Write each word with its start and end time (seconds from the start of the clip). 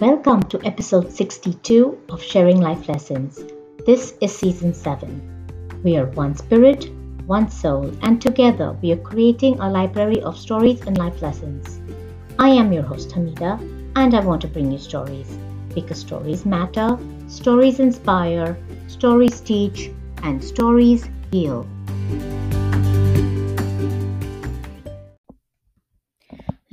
Welcome 0.00 0.44
to 0.50 0.64
episode 0.64 1.10
62 1.10 1.98
of 2.10 2.22
Sharing 2.22 2.60
Life 2.60 2.88
Lessons. 2.88 3.42
This 3.84 4.14
is 4.20 4.32
season 4.32 4.72
7. 4.72 5.82
We 5.82 5.96
are 5.96 6.06
one 6.06 6.36
spirit, 6.36 6.88
one 7.26 7.50
soul, 7.50 7.90
and 8.02 8.22
together 8.22 8.78
we 8.80 8.92
are 8.92 9.02
creating 9.02 9.58
a 9.58 9.68
library 9.68 10.22
of 10.22 10.38
stories 10.38 10.82
and 10.82 10.96
life 10.96 11.20
lessons. 11.20 11.80
I 12.38 12.50
am 12.50 12.72
your 12.72 12.84
host 12.84 13.10
Hamida, 13.10 13.58
and 13.96 14.14
I 14.14 14.20
want 14.20 14.40
to 14.42 14.46
bring 14.46 14.70
you 14.70 14.78
stories 14.78 15.36
because 15.74 15.98
stories 15.98 16.46
matter, 16.46 16.96
stories 17.26 17.80
inspire, 17.80 18.56
stories 18.86 19.40
teach, 19.40 19.90
and 20.22 20.44
stories 20.44 21.10
heal. 21.32 21.66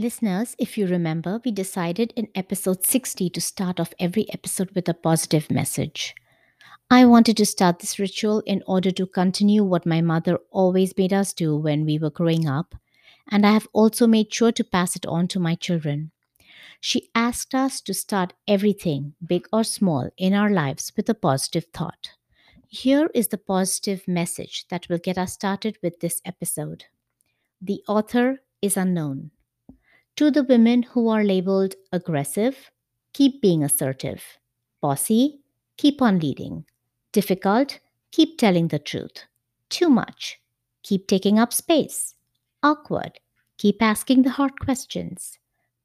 Listeners, 0.06 0.56
if 0.60 0.78
you 0.78 0.86
remember, 0.86 1.42
we 1.44 1.50
decided 1.50 2.14
in 2.16 2.28
episode 2.36 2.86
60 2.86 3.28
to 3.32 3.42
start 3.42 3.80
off 3.80 3.92
every 4.00 4.32
episode 4.32 4.70
with 4.76 4.88
a 4.88 4.94
positive 4.94 5.50
message. 5.50 6.14
I 6.92 7.06
wanted 7.06 7.38
to 7.38 7.46
start 7.48 7.80
this 7.80 7.98
ritual 7.98 8.42
in 8.42 8.62
order 8.68 8.92
to 8.92 9.08
continue 9.08 9.64
what 9.64 9.88
my 9.88 10.02
mother 10.02 10.38
always 10.52 10.96
made 10.96 11.12
us 11.12 11.34
do 11.34 11.58
when 11.58 11.86
we 11.86 11.98
were 11.98 12.12
growing 12.12 12.48
up, 12.48 12.76
and 13.32 13.48
I 13.48 13.54
have 13.54 13.68
also 13.74 14.06
made 14.06 14.32
sure 14.32 14.52
to 14.52 14.64
pass 14.64 14.96
it 14.96 15.08
on 15.08 15.28
to 15.30 15.40
my 15.40 15.56
children. 15.56 16.12
She 16.80 17.10
asked 17.16 17.56
us 17.56 17.82
to 17.82 17.96
start 17.96 18.34
everything, 18.48 19.16
big 19.26 19.48
or 19.52 19.64
small, 19.64 20.12
in 20.20 20.36
our 20.36 20.52
lives 20.52 20.94
with 20.96 21.10
a 21.10 21.16
positive 21.16 21.66
thought. 21.74 22.12
Here 22.68 23.10
is 23.16 23.30
the 23.30 23.40
positive 23.40 24.08
message 24.08 24.68
that 24.70 24.88
will 24.88 25.00
get 25.00 25.18
us 25.18 25.34
started 25.34 25.80
with 25.82 26.00
this 26.02 26.22
episode. 26.24 26.84
The 27.60 27.82
author 27.88 28.42
is 28.62 28.78
unknown. 28.78 29.32
To 30.18 30.32
the 30.32 30.44
women 30.44 30.84
who 30.84 31.10
are 31.10 31.26
labeled 31.26 31.76
aggressive, 31.92 32.72
keep 33.12 33.42
being 33.42 33.64
assertive. 33.64 34.24
Bossy, 34.80 35.42
keep 35.76 36.02
on 36.02 36.20
leading. 36.20 36.64
Difficult, 37.12 37.80
keep 38.12 38.38
telling 38.38 38.70
the 38.70 38.80
truth. 38.80 39.26
Too 39.70 39.90
much, 39.90 40.40
keep 40.84 41.08
taking 41.08 41.38
up 41.38 41.52
space. 41.52 42.16
Awkward, 42.64 43.20
keep 43.58 43.82
asking 43.82 44.22
the 44.22 44.30
hard 44.30 44.58
questions. 44.60 45.38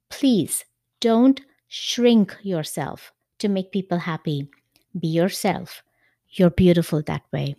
Please 0.09 0.63
don't 1.01 1.41
shrink 1.67 2.37
yourself 2.41 3.11
to 3.39 3.49
make 3.49 3.73
people 3.73 3.97
happy. 3.97 4.49
Be 4.97 5.07
yourself. 5.07 5.83
You're 6.29 6.51
beautiful 6.51 7.01
that 7.03 7.23
way. 7.33 7.55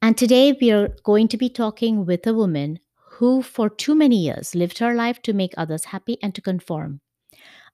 And 0.00 0.16
today 0.16 0.56
we 0.60 0.70
are 0.70 0.94
going 1.02 1.26
to 1.28 1.36
be 1.36 1.48
talking 1.48 2.06
with 2.06 2.24
a 2.26 2.34
woman 2.34 2.78
who 3.16 3.42
for 3.42 3.70
too 3.70 3.94
many 3.94 4.16
years 4.16 4.54
lived 4.54 4.78
her 4.78 4.94
life 4.94 5.22
to 5.22 5.32
make 5.32 5.54
others 5.56 5.86
happy 5.86 6.18
and 6.22 6.34
to 6.34 6.40
conform. 6.40 7.00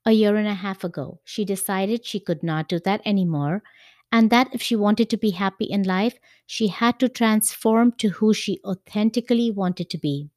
A 0.05 0.13
year 0.13 0.37
and 0.37 0.49
a 0.49 0.55
half 0.55 0.85
ago, 0.85 1.21
she 1.25 1.45
decided 1.45 2.05
she 2.05 2.21
could 2.21 2.43
not 2.43 2.69
do 2.69 2.79
that 2.81 3.01
anymore, 3.05 3.63
and 4.11 4.31
that 4.31 4.49
if 4.53 4.61
she 4.61 4.77
wanted 4.77 5.09
to 5.11 5.17
be 5.17 5.31
happy 5.31 5.65
in 5.65 5.83
life, 5.85 6.19
she 6.47 6.69
had 6.69 6.99
to 7.01 7.09
transform 7.09 7.93
to 7.93 8.09
who 8.09 8.35
she 8.35 8.61
authentically 8.65 9.51
wanted 9.51 9.89
to 9.91 9.99
be 9.99 10.29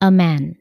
a 0.00 0.10
man. 0.10 0.56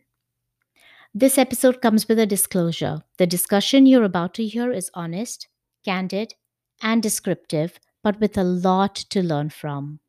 This 1.14 1.38
episode 1.38 1.82
comes 1.82 2.08
with 2.08 2.20
a 2.20 2.26
disclosure. 2.26 3.02
The 3.18 3.28
discussion 3.28 3.86
you're 3.86 4.04
about 4.04 4.34
to 4.36 4.46
hear 4.46 4.72
is 4.72 4.92
honest, 4.94 5.48
candid, 5.84 6.36
and 6.82 7.02
descriptive, 7.02 7.80
but 8.04 8.20
with 8.20 8.38
a 8.38 8.44
lot 8.44 8.96
to 8.96 9.22
learn 9.22 9.50
from. 9.50 10.00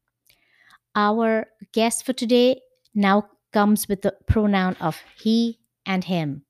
Our 0.94 1.46
guest 1.72 2.04
for 2.04 2.12
today 2.12 2.60
now 2.94 3.28
comes 3.52 3.88
with 3.88 4.02
the 4.02 4.14
pronoun 4.26 4.76
of 4.80 5.02
he 5.16 5.58
and 5.84 6.04
him. 6.04 6.42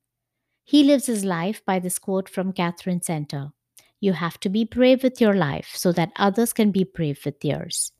He 0.63 0.83
lives 0.83 1.07
his 1.07 1.25
life 1.25 1.63
by 1.65 1.79
this 1.79 1.99
quote 1.99 2.29
from 2.29 2.53
Katherine 2.53 3.01
Center 3.01 3.51
You 3.99 4.13
have 4.13 4.39
to 4.41 4.49
be 4.49 4.63
brave 4.63 5.03
with 5.03 5.19
your 5.19 5.33
life 5.33 5.71
so 5.73 5.91
that 5.91 6.11
others 6.15 6.53
can 6.53 6.71
be 6.71 6.83
brave 6.83 7.23
with 7.25 7.41
theirs. 7.41 7.91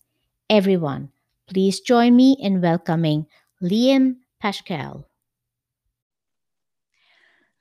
Everyone, 0.50 1.10
please 1.48 1.80
join 1.80 2.16
me 2.16 2.38
in 2.40 2.62
welcoming 2.62 3.28
Liam 3.62 4.18
Pascal. 4.40 5.08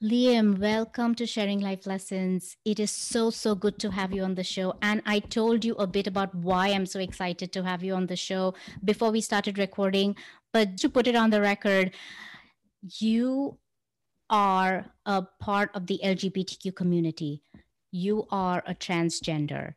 Liam, 0.02 0.58
welcome 0.58 1.14
to 1.14 1.26
Sharing 1.26 1.60
Life 1.60 1.86
Lessons. 1.86 2.56
It 2.64 2.80
is 2.80 2.90
so, 2.90 3.30
so 3.30 3.54
good 3.54 3.78
to 3.78 3.92
have 3.92 4.12
you 4.12 4.24
on 4.24 4.34
the 4.34 4.42
show. 4.42 4.74
And 4.82 5.00
I 5.06 5.20
told 5.20 5.64
you 5.64 5.76
a 5.76 5.86
bit 5.86 6.08
about 6.08 6.34
why 6.34 6.70
I'm 6.70 6.86
so 6.86 6.98
excited 6.98 7.52
to 7.52 7.62
have 7.62 7.84
you 7.84 7.94
on 7.94 8.08
the 8.08 8.16
show 8.16 8.54
before 8.84 9.12
we 9.12 9.20
started 9.20 9.58
recording. 9.58 10.16
But 10.52 10.76
to 10.78 10.88
put 10.88 11.06
it 11.06 11.16
on 11.16 11.30
the 11.30 11.40
record, 11.40 11.94
you 12.98 13.58
are 14.28 14.86
a 15.06 15.22
part 15.40 15.70
of 15.74 15.86
the 15.86 16.00
LGBTQ 16.02 16.74
community. 16.74 17.42
You 17.90 18.26
are 18.30 18.62
a 18.66 18.74
transgender. 18.74 19.74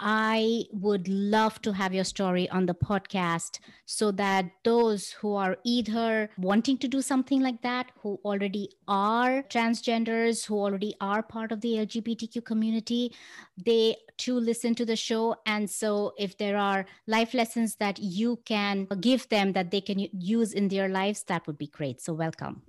I 0.00 0.64
would 0.72 1.08
love 1.08 1.60
to 1.62 1.72
have 1.72 1.92
your 1.92 2.04
story 2.04 2.48
on 2.48 2.64
the 2.64 2.74
podcast 2.74 3.60
so 3.84 4.10
that 4.12 4.46
those 4.64 5.10
who 5.10 5.34
are 5.34 5.58
either 5.62 6.30
wanting 6.38 6.78
to 6.78 6.88
do 6.88 7.02
something 7.02 7.40
like 7.40 7.60
that, 7.60 7.92
who 8.00 8.18
already 8.24 8.70
are 8.88 9.42
transgenders, 9.42 10.46
who 10.46 10.56
already 10.58 10.94
are 11.02 11.22
part 11.22 11.52
of 11.52 11.60
the 11.60 11.74
LGBTQ 11.74 12.42
community, 12.42 13.14
they 13.62 13.96
too 14.16 14.40
listen 14.40 14.74
to 14.76 14.86
the 14.86 14.96
show. 14.96 15.36
And 15.44 15.68
so, 15.68 16.14
if 16.18 16.38
there 16.38 16.56
are 16.56 16.86
life 17.06 17.34
lessons 17.34 17.76
that 17.76 17.98
you 17.98 18.40
can 18.46 18.86
give 19.00 19.28
them 19.28 19.52
that 19.52 19.70
they 19.70 19.82
can 19.82 19.98
use 20.12 20.54
in 20.54 20.68
their 20.68 20.88
lives, 20.88 21.24
that 21.24 21.46
would 21.46 21.58
be 21.58 21.66
great. 21.66 22.00
So, 22.00 22.14
welcome. 22.14 22.62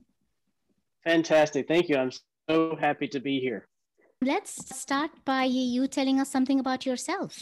Fantastic. 1.05 1.67
Thank 1.67 1.87
you. 1.87 1.95
I'm 1.95 2.11
so 2.49 2.75
happy 2.75 3.07
to 3.07 3.19
be 3.21 3.39
here. 3.39 3.67
Let's 4.23 4.77
start 4.77 5.09
by 5.25 5.45
you 5.45 5.87
telling 5.87 6.19
us 6.19 6.29
something 6.29 6.59
about 6.59 6.85
yourself. 6.85 7.41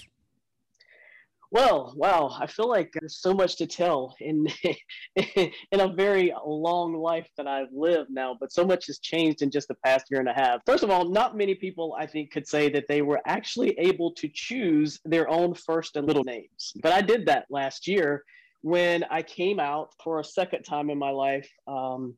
Well, 1.51 1.94
wow, 1.97 2.34
I 2.40 2.47
feel 2.47 2.69
like 2.69 2.91
there's 2.94 3.19
so 3.19 3.34
much 3.34 3.57
to 3.57 3.67
tell 3.67 4.16
in 4.22 4.47
in 5.16 5.79
a 5.81 5.91
very 5.94 6.31
long 6.45 6.94
life 6.94 7.28
that 7.35 7.47
I've 7.47 7.73
lived 7.73 8.12
now, 8.12 8.38
but 8.40 8.53
so 8.53 8.63
much 8.63 8.88
has 8.88 9.00
changed 9.00 9.41
in 9.41 9.51
just 9.51 9.67
the 9.67 9.75
past 9.84 10.06
year 10.09 10.22
and 10.22 10.29
a 10.29 10.34
half. 10.34 10.62
First 10.66 10.85
of 10.85 10.90
all, 10.90 11.09
not 11.09 11.35
many 11.35 11.53
people 11.53 11.97
I 12.00 12.06
think 12.06 12.31
could 12.31 12.47
say 12.47 12.69
that 12.69 12.85
they 12.88 13.01
were 13.01 13.19
actually 13.25 13.78
able 13.78 14.13
to 14.13 14.29
choose 14.34 15.01
their 15.03 15.28
own 15.29 15.56
first 15.56 15.97
and 15.97 16.07
middle 16.07 16.23
names. 16.23 16.72
But 16.81 16.94
I 16.94 17.01
did 17.01 17.25
that 17.25 17.47
last 17.50 17.90
year 17.90 18.23
when 18.61 19.03
I 19.11 19.22
came 19.22 19.59
out 19.59 19.90
for 20.01 20.22
a 20.22 20.23
second 20.23 20.63
time 20.63 20.90
in 20.90 20.97
my 20.97 21.11
life. 21.11 21.50
Um, 21.67 22.16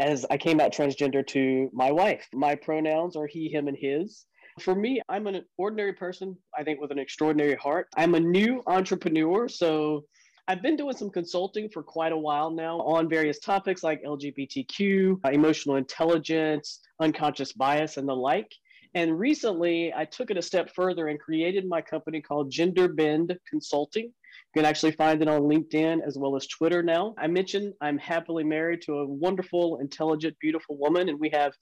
as 0.00 0.24
I 0.30 0.38
came 0.38 0.60
out 0.60 0.72
transgender 0.72 1.24
to 1.28 1.68
my 1.74 1.92
wife. 1.92 2.26
My 2.32 2.54
pronouns 2.54 3.16
are 3.16 3.26
he, 3.26 3.48
him, 3.48 3.68
and 3.68 3.76
his. 3.78 4.24
For 4.58 4.74
me, 4.74 5.00
I'm 5.10 5.26
an 5.26 5.44
ordinary 5.58 5.92
person, 5.92 6.36
I 6.58 6.64
think, 6.64 6.80
with 6.80 6.90
an 6.90 6.98
extraordinary 6.98 7.54
heart. 7.54 7.88
I'm 7.96 8.14
a 8.14 8.20
new 8.20 8.62
entrepreneur. 8.66 9.46
So 9.46 10.04
I've 10.48 10.62
been 10.62 10.76
doing 10.76 10.96
some 10.96 11.10
consulting 11.10 11.68
for 11.68 11.82
quite 11.82 12.12
a 12.12 12.16
while 12.16 12.50
now 12.50 12.80
on 12.80 13.10
various 13.10 13.38
topics 13.38 13.82
like 13.82 14.02
LGBTQ, 14.02 15.20
uh, 15.24 15.28
emotional 15.28 15.76
intelligence, 15.76 16.80
unconscious 17.00 17.52
bias, 17.52 17.98
and 17.98 18.08
the 18.08 18.16
like. 18.16 18.50
And 18.94 19.18
recently, 19.18 19.92
I 19.94 20.06
took 20.06 20.30
it 20.30 20.38
a 20.38 20.42
step 20.42 20.74
further 20.74 21.08
and 21.08 21.20
created 21.20 21.68
my 21.68 21.82
company 21.82 22.22
called 22.22 22.50
Gender 22.50 22.88
Bend 22.88 23.38
Consulting. 23.48 24.12
You 24.54 24.62
can 24.62 24.68
actually 24.68 24.92
find 24.92 25.22
it 25.22 25.28
on 25.28 25.42
LinkedIn 25.42 26.00
as 26.04 26.18
well 26.18 26.34
as 26.34 26.46
Twitter 26.48 26.82
now. 26.82 27.14
I 27.18 27.28
mentioned 27.28 27.72
I'm 27.80 27.98
happily 27.98 28.42
married 28.42 28.82
to 28.82 28.94
a 28.94 29.06
wonderful, 29.06 29.78
intelligent, 29.78 30.36
beautiful 30.40 30.76
woman, 30.76 31.08
and 31.08 31.20
we 31.20 31.30
have 31.30 31.52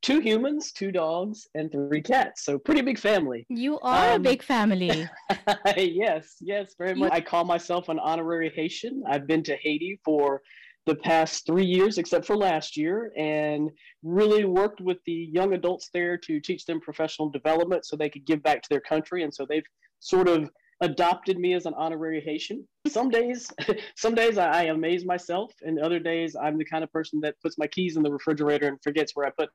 two 0.00 0.20
humans, 0.20 0.72
two 0.72 0.90
dogs, 0.90 1.46
and 1.54 1.70
three 1.70 2.00
cats. 2.00 2.44
So 2.44 2.58
pretty 2.58 2.80
big 2.80 2.98
family. 2.98 3.44
You 3.50 3.78
are 3.80 4.14
um, 4.14 4.16
a 4.16 4.18
big 4.18 4.42
family. 4.42 5.06
yes, 5.76 6.36
yes, 6.40 6.74
very 6.78 6.94
much. 6.94 7.12
I 7.12 7.20
call 7.20 7.44
myself 7.44 7.90
an 7.90 7.98
honorary 7.98 8.50
Haitian. 8.54 9.02
I've 9.06 9.26
been 9.26 9.42
to 9.42 9.56
Haiti 9.56 10.00
for 10.02 10.40
the 10.86 10.94
past 10.94 11.44
three 11.44 11.66
years, 11.66 11.98
except 11.98 12.24
for 12.24 12.34
last 12.34 12.78
year, 12.78 13.12
and 13.14 13.70
really 14.02 14.46
worked 14.46 14.80
with 14.80 14.96
the 15.04 15.28
young 15.30 15.52
adults 15.52 15.90
there 15.92 16.16
to 16.16 16.40
teach 16.40 16.64
them 16.64 16.80
professional 16.80 17.28
development 17.28 17.84
so 17.84 17.94
they 17.94 18.08
could 18.08 18.24
give 18.24 18.42
back 18.42 18.62
to 18.62 18.68
their 18.70 18.80
country. 18.80 19.22
And 19.22 19.34
so 19.34 19.44
they've 19.46 19.66
sort 20.00 20.28
of 20.28 20.48
adopted 20.80 21.38
me 21.38 21.54
as 21.54 21.66
an 21.66 21.74
honorary 21.74 22.20
Haitian. 22.20 22.66
Some 22.86 23.10
days, 23.10 23.50
some 23.96 24.14
days 24.14 24.38
I, 24.38 24.46
I, 24.48 24.62
amaze 24.64 25.04
myself, 25.04 25.52
and 25.62 25.78
other 25.78 25.98
days 25.98 26.36
I'm 26.36 26.58
the 26.58 26.64
kind 26.64 26.84
of 26.84 26.92
person 26.92 27.20
that 27.22 27.34
puts 27.42 27.58
my 27.58 27.66
keys 27.66 27.96
in 27.96 28.02
the 28.02 28.12
refrigerator 28.12 28.68
and 28.68 28.78
forgets 28.82 29.12
where 29.14 29.26
I 29.26 29.30
put. 29.30 29.46
Them. 29.46 29.54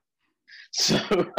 So, 0.72 0.98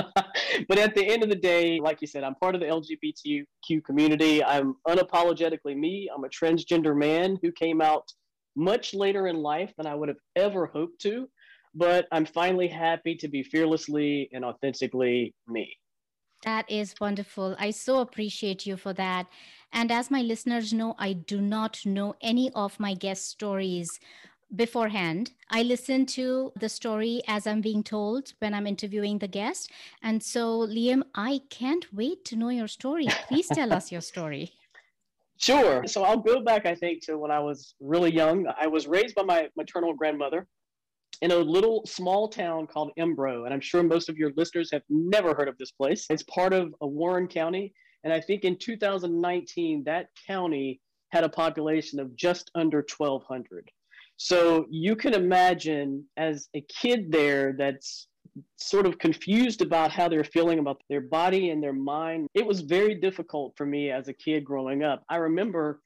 but 0.68 0.78
at 0.78 0.96
the 0.96 1.06
end 1.06 1.24
of 1.24 1.30
the 1.30 1.36
day, 1.36 1.80
like 1.80 2.02
you 2.02 2.08
said, 2.08 2.24
I'm 2.24 2.36
part 2.36 2.56
of 2.56 2.62
the 2.62 2.68
LGBTQ 2.68 3.84
community. 3.86 4.44
I'm 4.44 4.76
unapologetically 4.88 5.78
me. 5.78 6.10
I'm 6.14 6.24
a 6.24 6.30
transgender 6.30 6.98
man 6.98 7.38
who 7.42 7.52
came 7.52 7.82
out 7.82 8.04
much 8.56 8.94
later 8.94 9.28
in 9.28 9.38
life 9.38 9.74
than 9.78 9.88
I 9.88 9.96
would 9.96 10.10
have 10.10 10.18
ever 10.36 10.66
hoped 10.66 11.00
to. 11.02 11.30
But 11.76 12.08
I'm 12.12 12.26
finally 12.26 12.68
happy 12.68 13.16
to 13.16 13.28
be 13.28 13.44
fearlessly 13.44 14.30
and 14.34 14.44
authentically 14.44 15.34
me. 15.48 15.76
That 16.46 16.70
is 16.70 16.94
wonderful. 17.02 17.56
I 17.60 17.72
so 17.72 18.00
appreciate 18.00 18.66
you 18.66 18.78
for 18.78 18.94
that. 18.94 19.28
And 19.76 19.92
as 19.92 20.10
my 20.10 20.22
listeners 20.22 20.72
know, 20.72 20.96
I 20.98 21.12
do 21.12 21.42
not 21.42 21.86
know 21.86 22.16
any 22.22 22.50
of 22.56 22.80
my 22.80 22.94
guest 22.94 23.28
stories 23.28 24.00
beforehand. 24.56 25.34
I 25.50 25.64
listen 25.64 26.06
to 26.18 26.54
the 26.58 26.70
story 26.70 27.22
as 27.28 27.46
I'm 27.46 27.60
being 27.60 27.84
told 27.84 28.32
when 28.40 28.54
I'm 28.54 28.68
interviewing 28.68 29.20
the 29.20 29.28
guest. 29.28 29.70
And 30.02 30.24
so, 30.24 30.60
Liam, 30.60 31.04
I 31.14 31.42
can't 31.50 31.94
wait 31.94 32.24
to 32.26 32.38
know 32.38 32.48
your 32.48 32.70
story. 32.70 33.08
Please 33.28 33.50
tell 33.50 33.74
us 33.74 33.92
your 33.92 34.02
story. 34.02 34.54
Sure. 35.38 35.86
So 35.86 36.06
I'll 36.06 36.20
go 36.22 36.40
back, 36.40 36.66
I 36.66 36.74
think, 36.76 37.06
to 37.08 37.18
when 37.18 37.30
I 37.30 37.42
was 37.42 37.76
really 37.82 38.10
young. 38.10 38.48
I 38.58 38.68
was 38.68 38.88
raised 38.88 39.16
by 39.16 39.24
my 39.24 39.50
maternal 39.58 39.94
grandmother 39.94 40.48
in 41.22 41.32
a 41.32 41.36
little 41.36 41.86
small 41.86 42.30
town 42.30 42.68
called 42.68 42.94
Embro. 42.98 43.44
And 43.44 43.54
I'm 43.54 43.60
sure 43.60 43.84
most 43.84 44.08
of 44.08 44.16
your 44.18 44.32
listeners 44.38 44.70
have 44.72 44.84
never 44.88 45.36
heard 45.36 45.50
of 45.50 45.58
this 45.58 45.72
place. 45.72 46.06
It's 46.10 46.24
part 46.24 46.54
of 46.54 46.74
Warren 46.80 47.28
County. 47.28 47.74
And 48.06 48.14
I 48.14 48.22
think 48.22 48.46
in 48.46 48.56
2019, 48.58 49.84
that 49.86 50.08
county 50.26 50.80
had 51.10 51.26
a 51.26 51.30
population 51.30 52.00
of 52.00 52.16
just 52.16 52.52
under 52.56 52.86
1,200. 52.98 53.70
So 54.18 54.66
you 54.70 54.96
can 54.96 55.14
imagine 55.14 56.06
as 56.16 56.48
a 56.56 56.62
kid 56.62 57.12
there 57.12 57.54
that's 57.58 58.08
sort 58.58 58.86
of 58.86 58.98
confused 58.98 59.62
about 59.62 59.92
how 59.92 60.08
they're 60.08 60.24
feeling 60.24 60.60
about 60.60 60.82
their 60.90 61.02
body 61.02 61.50
and 61.50 61.62
their 61.62 61.74
mind. 61.74 62.28
It 62.34 62.46
was 62.46 62.62
very 62.62 62.96
difficult 62.96 63.54
for 63.58 63.66
me 63.66 63.92
as 63.92 64.08
a 64.08 64.14
kid 64.14 64.46
growing 64.46 64.84
up. 64.84 65.04
I 65.10 65.18
remember 65.18 65.82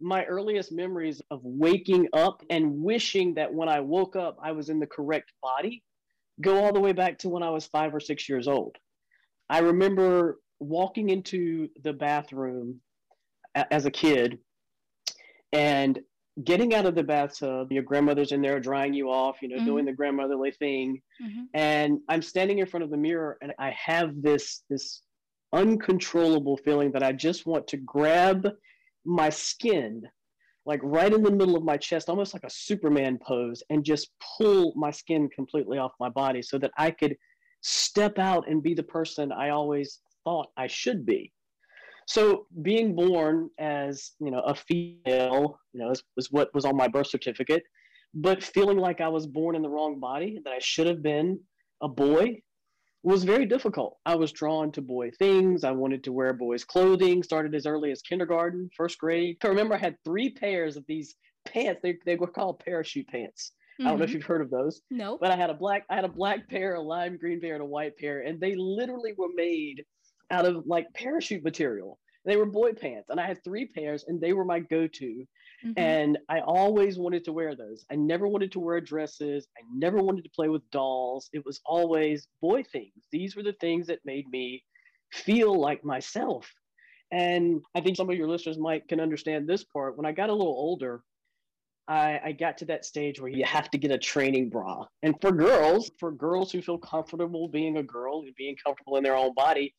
my 0.00 0.24
earliest 0.24 0.72
memories 0.72 1.22
of 1.30 1.40
waking 1.42 2.08
up 2.12 2.42
and 2.50 2.82
wishing 2.82 3.34
that 3.34 3.54
when 3.54 3.68
I 3.68 3.80
woke 3.80 4.16
up, 4.16 4.36
I 4.42 4.52
was 4.52 4.68
in 4.68 4.80
the 4.80 4.86
correct 4.86 5.32
body 5.42 5.82
go 6.40 6.64
all 6.64 6.72
the 6.72 6.80
way 6.80 6.92
back 6.92 7.18
to 7.18 7.28
when 7.28 7.42
I 7.42 7.50
was 7.50 7.66
five 7.66 7.94
or 7.94 8.00
six 8.00 8.28
years 8.28 8.48
old. 8.48 8.76
I 9.48 9.58
remember 9.58 10.40
walking 10.62 11.10
into 11.10 11.68
the 11.82 11.92
bathroom 11.92 12.80
as 13.70 13.86
a 13.86 13.90
kid 13.90 14.38
and 15.52 15.98
getting 16.44 16.74
out 16.74 16.86
of 16.86 16.94
the 16.94 17.02
bathtub, 17.02 17.70
your 17.70 17.82
grandmother's 17.82 18.32
in 18.32 18.40
there 18.40 18.58
drying 18.58 18.94
you 18.94 19.10
off, 19.10 19.42
you 19.42 19.48
know, 19.48 19.56
mm-hmm. 19.56 19.66
doing 19.66 19.84
the 19.84 19.92
grandmotherly 19.92 20.50
thing. 20.52 21.00
Mm-hmm. 21.22 21.42
And 21.54 21.98
I'm 22.08 22.22
standing 22.22 22.58
in 22.58 22.66
front 22.66 22.84
of 22.84 22.90
the 22.90 22.96
mirror 22.96 23.36
and 23.42 23.52
I 23.58 23.70
have 23.70 24.22
this 24.22 24.62
this 24.70 25.02
uncontrollable 25.52 26.56
feeling 26.56 26.92
that 26.92 27.02
I 27.02 27.12
just 27.12 27.44
want 27.44 27.66
to 27.68 27.76
grab 27.76 28.48
my 29.04 29.28
skin 29.28 30.02
like 30.64 30.80
right 30.82 31.12
in 31.12 31.22
the 31.22 31.30
middle 31.30 31.56
of 31.56 31.64
my 31.64 31.76
chest, 31.76 32.08
almost 32.08 32.34
like 32.34 32.44
a 32.44 32.50
Superman 32.50 33.18
pose, 33.18 33.62
and 33.68 33.84
just 33.84 34.10
pull 34.38 34.72
my 34.76 34.90
skin 34.90 35.28
completely 35.34 35.76
off 35.76 35.92
my 35.98 36.08
body 36.08 36.40
so 36.40 36.56
that 36.58 36.70
I 36.78 36.92
could 36.92 37.16
step 37.62 38.18
out 38.18 38.48
and 38.48 38.62
be 38.62 38.74
the 38.74 38.82
person 38.82 39.32
I 39.32 39.50
always 39.50 40.00
thought 40.24 40.48
I 40.56 40.66
should 40.66 41.04
be. 41.06 41.32
So 42.06 42.46
being 42.62 42.94
born 42.94 43.48
as 43.58 44.12
you 44.20 44.30
know 44.30 44.40
a 44.40 44.54
female, 44.54 45.58
you 45.72 45.80
know, 45.80 45.88
was, 45.88 46.02
was 46.16 46.28
what 46.30 46.52
was 46.54 46.64
on 46.64 46.76
my 46.76 46.88
birth 46.88 47.06
certificate, 47.06 47.62
but 48.14 48.42
feeling 48.42 48.78
like 48.78 49.00
I 49.00 49.08
was 49.08 49.26
born 49.26 49.56
in 49.56 49.62
the 49.62 49.70
wrong 49.70 50.00
body, 50.00 50.40
that 50.44 50.52
I 50.52 50.58
should 50.60 50.86
have 50.86 51.02
been 51.02 51.38
a 51.80 51.88
boy, 51.88 52.40
was 53.02 53.24
very 53.24 53.46
difficult. 53.46 53.98
I 54.06 54.14
was 54.14 54.32
drawn 54.32 54.70
to 54.72 54.82
boy 54.82 55.10
things. 55.18 55.64
I 55.64 55.70
wanted 55.70 56.04
to 56.04 56.12
wear 56.12 56.32
boys' 56.32 56.64
clothing. 56.64 57.22
Started 57.22 57.54
as 57.54 57.66
early 57.66 57.90
as 57.90 58.02
kindergarten, 58.02 58.70
first 58.76 58.98
grade. 58.98 59.36
I 59.42 59.48
remember 59.48 59.74
I 59.74 59.78
had 59.78 59.96
three 60.04 60.30
pairs 60.30 60.76
of 60.76 60.84
these 60.86 61.14
pants. 61.44 61.80
They, 61.82 61.98
they 62.06 62.16
were 62.16 62.28
called 62.28 62.60
parachute 62.60 63.08
pants. 63.08 63.52
Mm-hmm. 63.80 63.86
I 63.86 63.90
don't 63.90 63.98
know 63.98 64.04
if 64.04 64.10
mm-hmm. 64.10 64.18
you've 64.18 64.26
heard 64.26 64.42
of 64.42 64.50
those. 64.50 64.82
No. 64.90 65.18
But 65.20 65.30
I 65.30 65.36
had 65.36 65.50
a 65.50 65.54
black 65.54 65.84
I 65.90 65.94
had 65.94 66.04
a 66.04 66.08
black 66.08 66.48
pair, 66.48 66.74
a 66.74 66.80
lime 66.80 67.16
green 67.16 67.40
pair, 67.40 67.54
and 67.54 67.62
a 67.62 67.66
white 67.66 67.96
pair, 67.96 68.20
and 68.20 68.40
they 68.40 68.54
literally 68.54 69.14
were 69.16 69.30
made 69.34 69.84
out 70.30 70.46
of 70.46 70.66
like 70.66 70.86
parachute 70.94 71.44
material. 71.44 71.98
They 72.24 72.36
were 72.36 72.46
boy 72.46 72.72
pants, 72.72 73.10
and 73.10 73.18
I 73.18 73.26
had 73.26 73.42
three 73.42 73.66
pairs, 73.66 74.04
and 74.06 74.20
they 74.20 74.32
were 74.32 74.44
my 74.44 74.60
go-to. 74.60 75.26
Mm-hmm. 75.64 75.72
And 75.76 76.18
I 76.28 76.40
always 76.40 76.96
wanted 76.96 77.24
to 77.24 77.32
wear 77.32 77.56
those. 77.56 77.84
I 77.90 77.96
never 77.96 78.28
wanted 78.28 78.52
to 78.52 78.60
wear 78.60 78.80
dresses. 78.80 79.48
I 79.58 79.62
never 79.74 79.98
wanted 79.98 80.22
to 80.24 80.30
play 80.30 80.48
with 80.48 80.68
dolls. 80.70 81.28
It 81.32 81.44
was 81.44 81.60
always 81.64 82.28
boy 82.40 82.62
things. 82.62 82.92
These 83.10 83.34
were 83.34 83.42
the 83.42 83.54
things 83.54 83.88
that 83.88 83.98
made 84.04 84.28
me 84.30 84.62
feel 85.12 85.58
like 85.58 85.84
myself. 85.84 86.50
And 87.10 87.60
I 87.74 87.80
think 87.80 87.96
some 87.96 88.08
of 88.08 88.16
your 88.16 88.28
listeners 88.28 88.58
might 88.58 88.88
can 88.88 89.00
understand 89.00 89.48
this 89.48 89.64
part. 89.64 89.96
When 89.96 90.06
I 90.06 90.12
got 90.12 90.30
a 90.30 90.34
little 90.34 90.54
older, 90.54 91.02
I, 91.88 92.20
I, 92.24 92.32
got 92.32 92.56
to 92.58 92.64
that 92.66 92.84
stage 92.84 93.20
where 93.20 93.30
you 93.30 93.44
have 93.44 93.70
to 93.72 93.78
get 93.78 93.90
a 93.90 93.98
training 93.98 94.50
bra. 94.50 94.86
And 95.02 95.14
for 95.20 95.32
girls, 95.32 95.90
for 95.98 96.12
girls 96.12 96.52
who 96.52 96.62
feel 96.62 96.78
comfortable 96.78 97.48
being 97.48 97.76
a 97.78 97.82
girl 97.82 98.22
and 98.22 98.34
being 98.36 98.56
comfortable 98.64 98.96
in 98.96 99.02
their 99.02 99.16
own 99.16 99.34
body, 99.34 99.74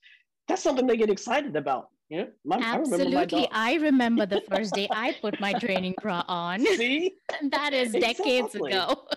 that's 0.47 0.61
something 0.61 0.87
they 0.87 0.97
get 0.97 1.09
excited 1.09 1.55
about. 1.55 1.89
Yeah, 2.09 2.25
my, 2.45 2.59
absolutely. 2.61 3.15
I 3.15 3.21
remember, 3.21 3.47
I 3.51 3.73
remember, 3.75 4.25
the 4.25 4.41
first 4.41 4.73
day 4.75 4.87
I 4.91 5.15
put 5.21 5.39
my 5.39 5.53
training 5.53 5.95
bra 6.01 6.23
on. 6.27 6.59
See, 6.59 7.15
that 7.51 7.73
is 7.73 7.93
decades 7.93 8.53
exactly. 8.53 8.71
ago. 8.71 9.07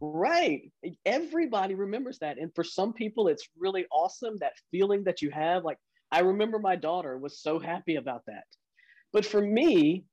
right. 0.00 0.70
Everybody 1.06 1.74
remembers 1.74 2.18
that, 2.18 2.38
and 2.38 2.54
for 2.54 2.64
some 2.64 2.92
people, 2.92 3.28
it's 3.28 3.48
really 3.56 3.86
awesome 3.90 4.36
that 4.40 4.52
feeling 4.70 5.02
that 5.04 5.22
you 5.22 5.30
have. 5.30 5.64
Like 5.64 5.78
I 6.12 6.20
remember 6.20 6.58
my 6.58 6.76
daughter 6.76 7.16
was 7.16 7.40
so 7.40 7.58
happy 7.58 7.96
about 7.96 8.22
that, 8.26 8.44
but 9.12 9.24
for 9.24 9.40
me, 9.40 10.04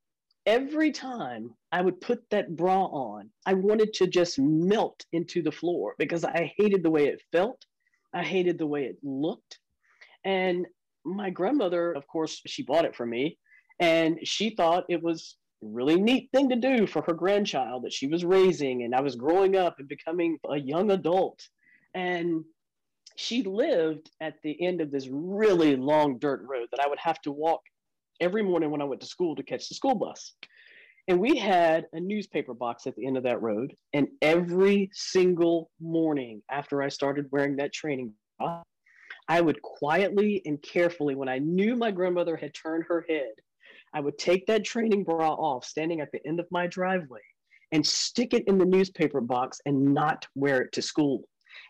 every 0.46 0.92
time 0.92 1.54
I 1.72 1.82
would 1.82 2.00
put 2.00 2.22
that 2.30 2.56
bra 2.56 2.84
on, 2.84 3.30
I 3.44 3.54
wanted 3.54 3.92
to 3.94 4.06
just 4.06 4.38
melt 4.38 5.04
into 5.12 5.42
the 5.42 5.52
floor 5.52 5.94
because 5.98 6.24
I 6.24 6.52
hated 6.56 6.82
the 6.82 6.90
way 6.90 7.08
it 7.08 7.20
felt. 7.32 7.64
I 8.14 8.22
hated 8.22 8.58
the 8.58 8.66
way 8.66 8.84
it 8.84 8.96
looked. 9.02 9.58
And 10.24 10.66
my 11.04 11.30
grandmother, 11.30 11.92
of 11.92 12.06
course, 12.06 12.40
she 12.46 12.62
bought 12.62 12.84
it 12.84 12.96
for 12.96 13.06
me, 13.06 13.38
and 13.78 14.18
she 14.22 14.50
thought 14.50 14.84
it 14.88 15.02
was 15.02 15.36
a 15.62 15.66
really 15.66 16.00
neat 16.00 16.30
thing 16.32 16.48
to 16.48 16.56
do 16.56 16.86
for 16.86 17.02
her 17.02 17.14
grandchild 17.14 17.84
that 17.84 17.92
she 17.92 18.06
was 18.06 18.24
raising, 18.24 18.84
and 18.84 18.94
I 18.94 19.00
was 19.00 19.16
growing 19.16 19.56
up 19.56 19.78
and 19.78 19.88
becoming 19.88 20.38
a 20.48 20.58
young 20.58 20.90
adult. 20.90 21.46
And 21.94 22.44
she 23.16 23.42
lived 23.42 24.10
at 24.20 24.34
the 24.42 24.60
end 24.60 24.80
of 24.80 24.90
this 24.90 25.08
really 25.10 25.76
long 25.76 26.18
dirt 26.18 26.42
road 26.48 26.68
that 26.70 26.84
I 26.84 26.88
would 26.88 26.98
have 26.98 27.20
to 27.22 27.32
walk 27.32 27.60
every 28.20 28.42
morning 28.42 28.70
when 28.70 28.82
I 28.82 28.86
went 28.86 29.00
to 29.02 29.06
school 29.06 29.36
to 29.36 29.42
catch 29.42 29.68
the 29.68 29.74
school 29.74 29.94
bus. 29.94 30.34
And 31.06 31.20
we 31.20 31.36
had 31.36 31.86
a 31.92 32.00
newspaper 32.00 32.54
box 32.54 32.86
at 32.86 32.96
the 32.96 33.06
end 33.06 33.16
of 33.16 33.24
that 33.24 33.42
road. 33.42 33.74
And 33.92 34.08
every 34.22 34.90
single 34.92 35.70
morning 35.80 36.42
after 36.50 36.82
I 36.82 36.88
started 36.88 37.26
wearing 37.30 37.56
that 37.56 37.74
training 37.74 38.14
I 39.28 39.40
would 39.40 39.60
quietly 39.62 40.42
and 40.44 40.60
carefully, 40.62 41.14
when 41.14 41.28
I 41.28 41.38
knew 41.38 41.76
my 41.76 41.90
grandmother 41.90 42.36
had 42.36 42.54
turned 42.54 42.84
her 42.88 43.04
head, 43.08 43.32
I 43.94 44.00
would 44.00 44.18
take 44.18 44.46
that 44.46 44.64
training 44.64 45.04
bra 45.04 45.30
off, 45.30 45.64
standing 45.64 46.00
at 46.00 46.10
the 46.12 46.26
end 46.26 46.40
of 46.40 46.46
my 46.50 46.66
driveway, 46.66 47.20
and 47.72 47.86
stick 47.86 48.34
it 48.34 48.44
in 48.46 48.58
the 48.58 48.64
newspaper 48.64 49.20
box 49.20 49.60
and 49.66 49.94
not 49.94 50.26
wear 50.34 50.62
it 50.62 50.72
to 50.72 50.82
school. 50.82 51.22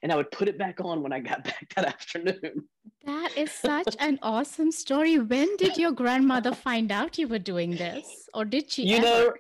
And 0.02 0.11
I 0.11 0.16
would 0.16 0.30
put 0.30 0.49
it 0.49 0.58
back 0.58 0.80
on 0.80 1.02
when 1.02 1.12
I 1.12 1.20
got 1.20 1.44
back 1.44 1.73
that 1.76 1.84
afternoon. 1.84 2.64
That 3.04 3.37
is 3.37 3.52
such 3.52 3.94
an 4.00 4.18
awesome 4.23 4.73
story. 4.73 5.18
When 5.18 5.56
did 5.56 5.76
your 5.76 5.92
grandmother 5.92 6.54
find 6.54 6.90
out 6.90 7.18
you 7.18 7.28
were 7.28 7.38
doing 7.38 7.73
this? 7.73 8.28
Or 8.32 8.44
did 8.44 8.70
she? 8.70 8.84
You 8.84 8.96
ever? 8.96 9.04
know, 9.04 9.32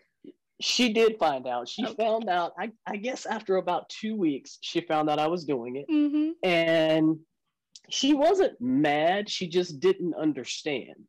she 0.60 0.92
did 0.92 1.18
find 1.18 1.46
out. 1.46 1.68
She 1.68 1.84
okay. 1.84 1.94
found 1.94 2.28
out, 2.28 2.52
I, 2.58 2.70
I, 2.86 2.96
guess, 2.96 3.26
after 3.26 3.56
about 3.56 3.88
two 3.88 4.14
weeks, 4.16 4.58
she 4.60 4.82
found 4.82 5.10
out 5.10 5.18
I 5.18 5.26
was 5.26 5.44
doing 5.44 5.76
it. 5.76 5.86
Mm-hmm. 5.90 6.30
And 6.42 7.18
she 7.90 8.14
wasn't 8.14 8.60
mad 8.60 9.28
she 9.28 9.48
just 9.48 9.80
didn't 9.80 10.14
understand. 10.14 11.06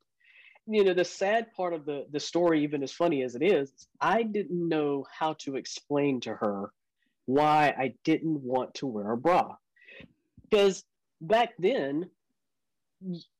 You 0.67 0.83
know 0.83 0.93
the 0.93 1.05
sad 1.05 1.51
part 1.55 1.73
of 1.73 1.85
the 1.85 2.05
the 2.11 2.19
story 2.19 2.63
even 2.63 2.81
as 2.81 2.91
funny 2.91 3.21
as 3.21 3.35
it 3.35 3.43
is 3.43 3.71
i 4.01 4.23
didn't 4.23 4.67
know 4.67 5.05
how 5.11 5.33
to 5.39 5.57
explain 5.57 6.19
to 6.21 6.33
her 6.33 6.71
why 7.27 7.73
i 7.77 7.93
didn't 8.03 8.41
want 8.41 8.73
to 8.75 8.87
wear 8.87 9.11
a 9.11 9.17
bra. 9.17 9.55
Because 10.49 10.83
back 11.21 11.53
then 11.59 12.09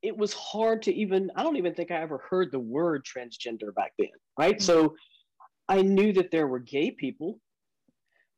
it 0.02 0.16
was 0.16 0.34
hard 0.34 0.84
to 0.84 0.94
even 0.94 1.32
i 1.36 1.44
don't 1.44 1.58
even 1.58 1.74
think 1.74 1.92
i 1.92 1.96
ever 1.96 2.20
heard 2.30 2.52
the 2.52 2.60
word 2.60 3.04
transgender 3.06 3.74
back 3.74 3.94
then 3.98 4.10
right? 4.38 4.58
Mm-hmm. 4.58 4.64
so 4.64 4.96
i 5.68 5.82
knew 5.82 6.14
that 6.14 6.30
there 6.32 6.48
were 6.48 6.60
gay 6.60 6.92
people 6.92 7.40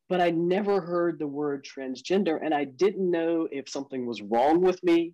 but 0.10 0.22
I 0.22 0.30
never 0.32 0.80
heard 0.80 1.20
the 1.20 1.28
word 1.28 1.66
transgender. 1.66 2.40
And 2.44 2.54
I 2.54 2.66
didn't 2.66 3.10
know 3.10 3.48
if 3.52 3.70
something 3.70 4.06
was 4.06 4.22
wrong 4.22 4.62
with 4.62 4.82
me, 4.84 5.14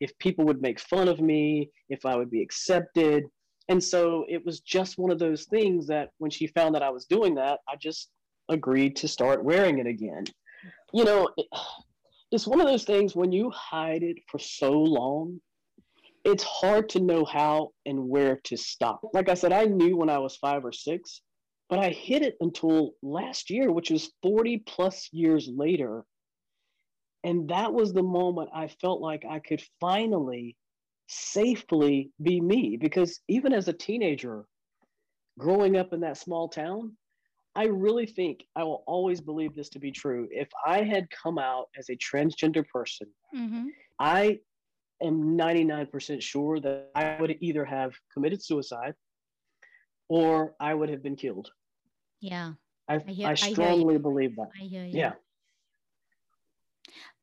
if 0.00 0.16
people 0.18 0.44
would 0.44 0.60
make 0.60 0.78
fun 0.78 1.08
of 1.08 1.20
me, 1.20 1.70
if 1.88 2.04
I 2.04 2.16
would 2.16 2.30
be 2.30 2.42
accepted. 2.42 3.24
And 3.68 3.82
so 3.82 4.24
it 4.28 4.44
was 4.44 4.60
just 4.60 4.98
one 4.98 5.10
of 5.10 5.18
those 5.18 5.44
things 5.44 5.86
that 5.86 6.10
when 6.18 6.30
she 6.30 6.46
found 6.48 6.74
that 6.74 6.82
I 6.82 6.90
was 6.90 7.06
doing 7.06 7.34
that, 7.36 7.60
I 7.68 7.76
just 7.76 8.10
agreed 8.48 8.96
to 8.96 9.08
start 9.08 9.44
wearing 9.44 9.78
it 9.78 9.86
again. 9.86 10.24
You 10.92 11.04
know, 11.04 11.28
it's 12.30 12.46
one 12.46 12.60
of 12.60 12.66
those 12.66 12.84
things 12.84 13.16
when 13.16 13.32
you 13.32 13.50
hide 13.50 14.02
it 14.02 14.18
for 14.30 14.38
so 14.38 14.72
long, 14.72 15.40
it's 16.24 16.44
hard 16.44 16.88
to 16.90 17.00
know 17.00 17.24
how 17.24 17.70
and 17.86 18.08
where 18.08 18.40
to 18.44 18.56
stop. 18.56 19.00
Like 19.12 19.28
I 19.28 19.34
said, 19.34 19.52
I 19.52 19.64
knew 19.64 19.96
when 19.96 20.10
I 20.10 20.18
was 20.18 20.36
five 20.36 20.64
or 20.64 20.72
six 20.72 21.22
but 21.68 21.78
I 21.78 21.90
hid 21.90 22.22
it 22.22 22.36
until 22.40 22.92
last 23.02 23.50
year, 23.50 23.72
which 23.72 23.90
was 23.90 24.12
40 24.22 24.58
plus 24.66 25.08
years 25.12 25.48
later. 25.52 26.04
And 27.24 27.48
that 27.48 27.72
was 27.72 27.92
the 27.92 28.02
moment 28.02 28.50
I 28.54 28.68
felt 28.68 29.00
like 29.00 29.24
I 29.28 29.40
could 29.40 29.62
finally 29.80 30.56
safely 31.08 32.10
be 32.22 32.40
me. 32.40 32.76
Because 32.76 33.20
even 33.28 33.52
as 33.52 33.66
a 33.66 33.72
teenager, 33.72 34.44
growing 35.38 35.76
up 35.76 35.92
in 35.92 36.00
that 36.00 36.18
small 36.18 36.48
town, 36.48 36.96
I 37.56 37.64
really 37.64 38.06
think 38.06 38.44
I 38.54 38.62
will 38.62 38.84
always 38.86 39.20
believe 39.20 39.54
this 39.54 39.70
to 39.70 39.78
be 39.78 39.90
true. 39.90 40.28
If 40.30 40.48
I 40.64 40.82
had 40.82 41.08
come 41.10 41.38
out 41.38 41.66
as 41.76 41.88
a 41.88 41.96
transgender 41.96 42.66
person, 42.68 43.08
mm-hmm. 43.34 43.68
I 43.98 44.38
am 45.02 45.36
99% 45.36 46.22
sure 46.22 46.60
that 46.60 46.90
I 46.94 47.16
would 47.18 47.36
either 47.40 47.64
have 47.64 47.92
committed 48.12 48.44
suicide 48.44 48.94
or 50.08 50.54
I 50.60 50.74
would 50.74 50.88
have 50.88 51.02
been 51.02 51.16
killed. 51.16 51.50
Yeah. 52.20 52.52
I, 52.88 52.96
I, 52.96 53.10
hear, 53.10 53.28
I 53.28 53.34
strongly 53.34 53.96
I 53.96 53.98
believe 53.98 54.36
that. 54.36 54.48
I 54.60 54.64
hear 54.64 54.84
you. 54.84 54.98
Yeah. 54.98 55.12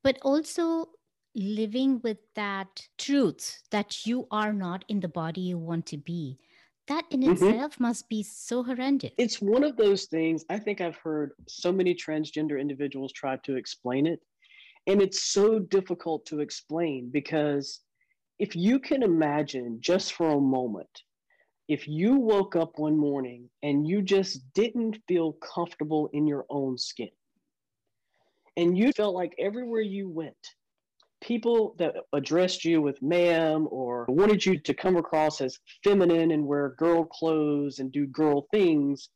But 0.02 0.18
also 0.22 0.90
living 1.34 2.00
with 2.02 2.18
that 2.34 2.88
truth 2.98 3.62
that 3.70 4.06
you 4.06 4.26
are 4.30 4.52
not 4.52 4.84
in 4.88 5.00
the 5.00 5.08
body 5.08 5.40
you 5.40 5.58
want 5.58 5.86
to 5.86 5.96
be 5.96 6.38
that 6.86 7.04
in 7.10 7.20
mm-hmm. 7.20 7.32
itself 7.32 7.80
must 7.80 8.08
be 8.08 8.22
so 8.22 8.62
horrendous. 8.62 9.12
It's 9.16 9.40
one 9.40 9.64
of 9.64 9.76
those 9.76 10.04
things. 10.04 10.44
I 10.50 10.58
think 10.58 10.80
I've 10.80 10.96
heard 10.96 11.32
so 11.48 11.72
many 11.72 11.94
transgender 11.94 12.60
individuals 12.60 13.12
try 13.12 13.36
to 13.44 13.56
explain 13.56 14.06
it. 14.06 14.20
And 14.86 15.00
it's 15.00 15.22
so 15.22 15.58
difficult 15.58 16.26
to 16.26 16.40
explain 16.40 17.08
because 17.10 17.80
if 18.38 18.54
you 18.54 18.78
can 18.78 19.02
imagine 19.02 19.78
just 19.80 20.12
for 20.12 20.30
a 20.30 20.40
moment, 20.40 21.02
if 21.68 21.88
you 21.88 22.16
woke 22.16 22.56
up 22.56 22.78
one 22.78 22.96
morning 22.96 23.48
and 23.62 23.86
you 23.86 24.02
just 24.02 24.40
didn't 24.54 24.98
feel 25.08 25.32
comfortable 25.34 26.10
in 26.12 26.26
your 26.26 26.44
own 26.50 26.76
skin, 26.76 27.10
and 28.56 28.76
you 28.76 28.92
felt 28.92 29.14
like 29.14 29.34
everywhere 29.38 29.80
you 29.80 30.08
went, 30.08 30.36
people 31.22 31.74
that 31.78 31.94
addressed 32.12 32.64
you 32.64 32.82
with 32.82 33.00
ma'am 33.02 33.66
or 33.70 34.04
wanted 34.08 34.44
you 34.44 34.58
to 34.58 34.74
come 34.74 34.96
across 34.96 35.40
as 35.40 35.58
feminine 35.82 36.30
and 36.30 36.46
wear 36.46 36.74
girl 36.78 37.04
clothes 37.04 37.78
and 37.78 37.90
do 37.90 38.06
girl 38.06 38.46
things, 38.50 39.08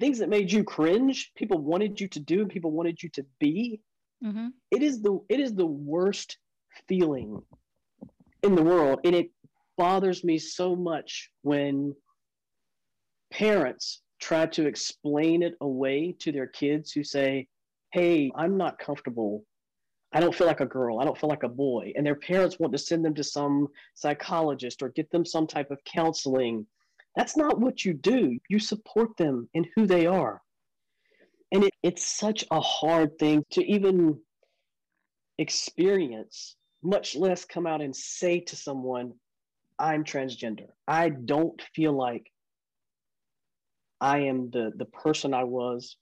things 0.00 0.18
that 0.18 0.28
made 0.28 0.50
you 0.50 0.64
cringe, 0.64 1.32
people 1.36 1.58
wanted 1.58 2.00
you 2.00 2.08
to 2.08 2.20
do 2.20 2.40
and 2.40 2.50
people 2.50 2.72
wanted 2.72 3.02
you 3.02 3.08
to 3.10 3.24
be. 3.38 3.80
Mm-hmm. 4.24 4.48
It 4.70 4.82
is 4.82 5.00
the 5.00 5.20
it 5.28 5.40
is 5.40 5.54
the 5.54 5.66
worst 5.66 6.38
feeling 6.88 7.42
in 8.42 8.54
the 8.54 8.62
world, 8.62 9.00
and 9.04 9.14
it 9.14 9.30
bothers 9.76 10.24
me 10.24 10.38
so 10.38 10.74
much 10.74 11.30
when 11.42 11.94
parents 13.32 14.02
try 14.20 14.46
to 14.46 14.66
explain 14.66 15.42
it 15.42 15.54
away 15.60 16.14
to 16.20 16.32
their 16.32 16.46
kids 16.46 16.92
who 16.92 17.04
say, 17.04 17.48
"Hey, 17.92 18.30
I'm 18.34 18.56
not 18.56 18.78
comfortable 18.78 19.44
I 20.16 20.20
don't 20.20 20.34
feel 20.34 20.46
like 20.46 20.60
a 20.60 20.66
girl. 20.66 20.98
I 20.98 21.04
don't 21.04 21.18
feel 21.18 21.28
like 21.28 21.42
a 21.42 21.48
boy. 21.48 21.92
And 21.94 22.06
their 22.06 22.14
parents 22.14 22.58
want 22.58 22.72
to 22.72 22.78
send 22.78 23.04
them 23.04 23.14
to 23.14 23.22
some 23.22 23.68
psychologist 23.94 24.82
or 24.82 24.88
get 24.88 25.10
them 25.10 25.26
some 25.26 25.46
type 25.46 25.70
of 25.70 25.82
counseling. 25.84 26.66
That's 27.16 27.36
not 27.36 27.60
what 27.60 27.84
you 27.84 27.92
do. 27.92 28.38
You 28.48 28.58
support 28.58 29.16
them 29.18 29.48
in 29.52 29.66
who 29.74 29.86
they 29.86 30.06
are. 30.06 30.40
And 31.52 31.64
it, 31.64 31.72
it's 31.82 32.06
such 32.06 32.44
a 32.50 32.60
hard 32.60 33.18
thing 33.18 33.44
to 33.52 33.64
even 33.64 34.18
experience, 35.36 36.56
much 36.82 37.14
less 37.14 37.44
come 37.44 37.66
out 37.66 37.82
and 37.82 37.94
say 37.94 38.40
to 38.40 38.56
someone, 38.56 39.12
I'm 39.78 40.04
transgender. 40.04 40.68
I 40.86 41.10
don't 41.10 41.60
feel 41.74 41.92
like 41.92 42.30
I 44.00 44.20
am 44.20 44.50
the, 44.50 44.72
the 44.76 44.84
person 44.86 45.34
I 45.34 45.44
was, 45.44 45.96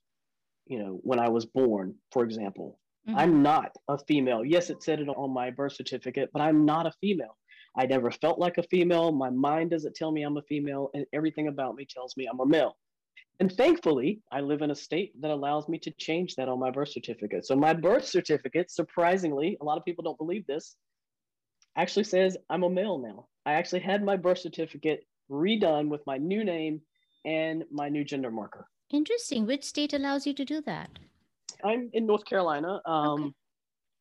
you 0.67 0.79
know, 0.79 1.01
when 1.03 1.19
I 1.19 1.29
was 1.29 1.47
born, 1.47 1.95
for 2.13 2.25
example. 2.25 2.79
Mm-hmm. 3.09 3.19
I'm 3.19 3.43
not 3.43 3.73
a 3.89 3.99
female. 3.99 4.45
Yes, 4.45 4.71
it 4.71 4.83
said 4.83 5.01
it 5.01 5.09
on 5.09 5.33
my 5.33 5.51
birth 5.51 5.75
certificate, 5.75 6.31
but 6.33 6.43
I'm 6.43 6.65
not 6.65 6.87
a 6.87 6.93
female. 7.01 7.37
I 7.77 7.87
never 7.87 8.11
felt 8.11 8.39
like 8.39 8.59
a 8.59 8.63
female. 8.65 9.13
My 9.13 9.31
mind 9.31 9.71
doesn't 9.71 9.95
tell 9.95 10.13
me 10.13 10.23
I'm 10.23 10.37
a 10.37 10.43
female, 10.43 10.91
and 10.95 11.05
everything 11.13 11.49
about 11.49 11.75
me 11.75 11.87
tells 11.89 12.17
me 12.17 12.27
I'm 12.27 12.41
a 12.41 12.47
male. 12.47 12.77
And 13.41 13.51
thankfully, 13.51 14.21
I 14.31 14.41
live 14.41 14.63
in 14.63 14.71
a 14.71 14.77
state 14.77 15.21
that 15.21 15.33
allows 15.33 15.69
me 15.69 15.79
to 15.81 15.91
change 15.99 16.37
that 16.37 16.49
on 16.49 16.61
my 16.61 16.71
birth 16.71 16.91
certificate. 16.91 17.45
So, 17.45 17.57
my 17.57 17.73
birth 17.73 18.07
certificate, 18.07 18.71
surprisingly, 18.71 19.57
a 19.61 19.65
lot 19.65 19.77
of 19.77 19.85
people 19.85 20.05
don't 20.05 20.19
believe 20.19 20.47
this, 20.47 20.77
actually 21.77 22.05
says 22.05 22.37
I'm 22.49 22.63
a 22.63 22.71
male 22.71 22.99
now. 22.99 23.27
I 23.47 23.55
actually 23.55 23.81
had 23.81 24.05
my 24.05 24.17
birth 24.17 24.39
certificate 24.39 25.07
redone 25.31 25.89
with 25.89 26.03
my 26.07 26.19
new 26.19 26.45
name 26.45 26.81
and 27.25 27.65
my 27.71 27.89
new 27.89 28.05
gender 28.05 28.31
marker. 28.31 28.67
Interesting. 28.91 29.47
Which 29.47 29.65
state 29.65 29.93
allows 29.93 30.27
you 30.27 30.35
to 30.35 30.45
do 30.45 30.61
that? 30.63 30.91
I'm 31.65 31.91
in 31.93 32.07
North 32.07 32.25
Carolina. 32.25 32.81
Um, 32.87 33.23
okay. 33.23 33.33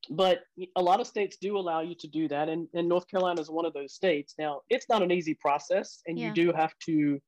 But 0.10 0.40
a 0.76 0.82
lot 0.82 1.00
of 1.00 1.08
states 1.08 1.38
do 1.40 1.58
allow 1.58 1.80
you 1.80 1.96
to 1.96 2.08
do 2.08 2.28
that, 2.28 2.50
and, 2.50 2.68
and 2.74 2.90
North 2.90 3.08
Carolina 3.08 3.40
is 3.40 3.50
one 3.50 3.66
of 3.66 3.74
those 3.74 3.94
states. 3.94 4.36
Now, 4.38 4.60
it's 4.70 4.90
not 4.90 5.02
an 5.02 5.12
easy 5.12 5.34
process, 5.34 6.02
and 6.08 6.20
yeah. 6.20 6.28
you 6.28 6.34
do 6.34 6.52
have 6.52 6.74
to 6.86 7.22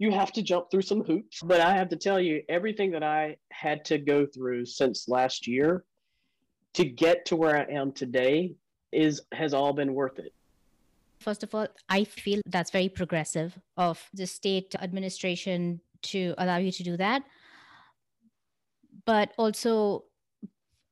you 0.00 0.10
have 0.10 0.32
to 0.32 0.42
jump 0.42 0.70
through 0.70 0.82
some 0.82 1.02
hoops. 1.02 1.40
But 1.42 1.60
I 1.60 1.74
have 1.74 1.90
to 1.90 1.96
tell 1.96 2.18
you, 2.18 2.42
everything 2.48 2.90
that 2.92 3.04
I 3.04 3.36
had 3.52 3.84
to 3.86 3.98
go 3.98 4.26
through 4.26 4.64
since 4.64 5.08
last 5.08 5.46
year 5.46 5.84
to 6.74 6.84
get 6.84 7.26
to 7.26 7.36
where 7.36 7.56
I 7.56 7.72
am 7.72 7.92
today 7.92 8.54
is 8.92 9.22
has 9.32 9.54
all 9.54 9.72
been 9.72 9.94
worth 9.94 10.18
it. 10.18 10.32
First 11.20 11.42
of 11.42 11.54
all, 11.54 11.68
I 11.88 12.04
feel 12.04 12.40
that's 12.46 12.70
very 12.70 12.88
progressive 12.88 13.58
of 13.76 14.08
the 14.14 14.26
state 14.26 14.74
administration 14.80 15.80
to 16.02 16.34
allow 16.38 16.56
you 16.56 16.72
to 16.72 16.82
do 16.82 16.96
that 16.96 17.22
but 19.04 19.32
also 19.36 20.04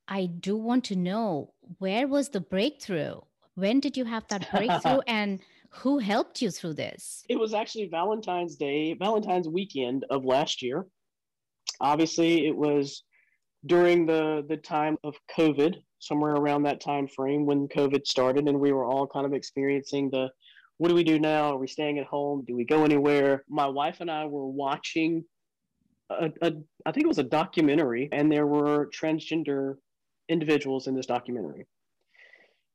I 0.06 0.26
do 0.26 0.56
want 0.56 0.84
to 0.84 0.96
know 0.96 1.52
where 1.78 2.08
was 2.08 2.30
the 2.30 2.40
breakthrough? 2.40 3.20
When 3.54 3.80
did 3.80 3.96
you 3.96 4.04
have 4.04 4.26
that 4.28 4.50
breakthrough 4.50 5.00
and 5.06 5.40
who 5.70 5.98
helped 5.98 6.40
you 6.40 6.50
through 6.50 6.74
this? 6.74 7.24
It 7.28 7.38
was 7.38 7.52
actually 7.52 7.88
Valentine's 7.88 8.56
Day, 8.56 8.94
Valentine's 8.94 9.48
weekend 9.48 10.04
of 10.10 10.24
last 10.24 10.62
year. 10.62 10.86
Obviously, 11.80 12.46
it 12.46 12.56
was 12.56 13.04
during 13.66 14.06
the 14.06 14.44
the 14.48 14.56
time 14.56 14.96
of 15.04 15.14
COVID, 15.36 15.76
somewhere 15.98 16.34
around 16.34 16.62
that 16.64 16.80
time 16.80 17.08
frame 17.08 17.46
when 17.46 17.68
COVID 17.68 18.06
started 18.06 18.48
and 18.48 18.60
we 18.60 18.72
were 18.72 18.84
all 18.84 19.06
kind 19.06 19.26
of 19.26 19.32
experiencing 19.32 20.10
the 20.10 20.30
what 20.78 20.88
do 20.88 20.94
we 20.94 21.04
do 21.04 21.18
now? 21.18 21.54
Are 21.54 21.58
we 21.58 21.66
staying 21.66 21.98
at 21.98 22.06
home? 22.06 22.44
Do 22.46 22.54
we 22.54 22.64
go 22.64 22.84
anywhere? 22.84 23.44
My 23.48 23.66
wife 23.66 23.96
and 24.00 24.10
I 24.10 24.26
were 24.26 24.46
watching 24.46 25.24
a, 26.10 26.30
a, 26.40 26.52
I 26.86 26.92
think 26.92 27.04
it 27.04 27.08
was 27.08 27.18
a 27.18 27.24
documentary, 27.24 28.08
and 28.12 28.30
there 28.30 28.46
were 28.46 28.88
transgender 28.96 29.76
individuals 30.28 30.86
in 30.86 30.94
this 30.94 31.06
documentary. 31.06 31.66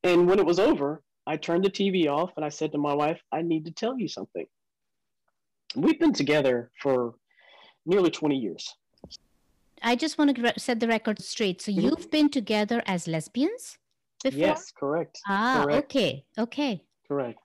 And 0.03 0.27
when 0.27 0.39
it 0.39 0.45
was 0.45 0.59
over, 0.59 1.01
I 1.25 1.37
turned 1.37 1.63
the 1.63 1.69
TV 1.69 2.07
off 2.07 2.31
and 2.35 2.43
I 2.43 2.49
said 2.49 2.73
to 2.73 2.77
my 2.77 2.93
wife, 2.93 3.21
I 3.31 3.41
need 3.41 3.65
to 3.65 3.71
tell 3.71 3.97
you 3.97 4.07
something. 4.07 4.45
We've 5.75 5.99
been 5.99 6.13
together 6.13 6.71
for 6.81 7.15
nearly 7.85 8.11
20 8.11 8.35
years. 8.35 8.73
I 9.83 9.95
just 9.95 10.17
want 10.17 10.35
to 10.35 10.53
set 10.59 10.79
the 10.79 10.87
record 10.87 11.21
straight. 11.21 11.61
So 11.61 11.71
mm-hmm. 11.71 11.81
you've 11.81 12.09
been 12.09 12.29
together 12.29 12.81
as 12.85 13.07
lesbians 13.07 13.77
before? 14.23 14.39
Yes, 14.39 14.71
correct. 14.71 15.19
Ah, 15.27 15.63
correct. 15.63 15.85
okay. 15.85 16.25
Okay. 16.37 16.83
Correct. 17.07 17.39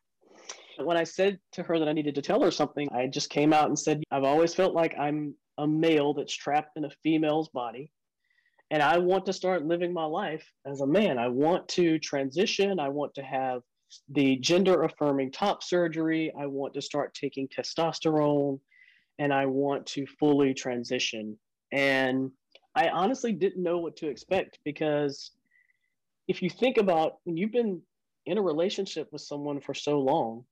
When 0.79 0.97
I 0.97 1.05
said 1.05 1.41
to 1.53 1.63
her 1.65 1.79
that 1.79 1.89
I 1.89 1.93
needed 1.93 2.15
to 2.15 2.23
tell 2.23 2.41
her 2.43 2.53
something, 2.53 2.89
I 2.93 3.09
just 3.09 3.31
came 3.31 3.53
out 3.53 3.67
and 3.67 3.79
said, 3.79 4.03
I've 4.13 4.23
always 4.23 4.55
felt 4.55 4.75
like 4.75 4.95
I'm 4.99 5.35
a 5.59 5.67
male 5.67 6.15
that's 6.15 6.35
trapped 6.35 6.77
in 6.77 6.85
a 6.85 6.91
female's 7.03 7.49
body 7.49 7.91
and 8.71 8.83
I 8.83 8.99
want 8.99 9.25
to 9.27 9.33
start 9.33 9.67
living 9.67 9.93
my 9.93 10.05
life 10.05 10.47
as 10.67 10.81
a 10.81 10.87
man. 10.87 11.19
I 11.19 11.29
want 11.29 11.67
to 11.69 11.99
transition. 11.99 12.79
I 12.79 12.89
want 12.89 13.15
to 13.15 13.23
have 13.23 13.63
the 14.11 14.37
gender 14.37 14.83
affirming 14.83 15.33
top 15.33 15.63
surgery. 15.63 16.33
I 16.39 16.47
want 16.47 16.75
to 16.75 16.83
start 16.83 17.15
taking 17.15 17.49
testosterone 17.49 18.61
and 19.19 19.33
I 19.33 19.47
want 19.47 19.87
to 19.87 20.07
fully 20.19 20.53
transition. 20.53 21.39
And 21.73 22.31
I 22.75 22.89
honestly 22.89 23.33
didn't 23.33 23.63
know 23.63 23.79
what 23.79 23.97
to 23.97 24.09
expect 24.09 24.59
because 24.65 25.33
if 26.29 26.43
you 26.43 26.51
think 26.51 26.77
about 26.77 27.15
when 27.25 27.37
you've 27.37 27.53
been 27.53 27.81
in 28.27 28.39
a 28.39 28.43
relationship 28.43 29.09
with 29.13 29.23
someone 29.23 29.61
for 29.61 29.75
so 29.75 30.01
long, 30.01 30.45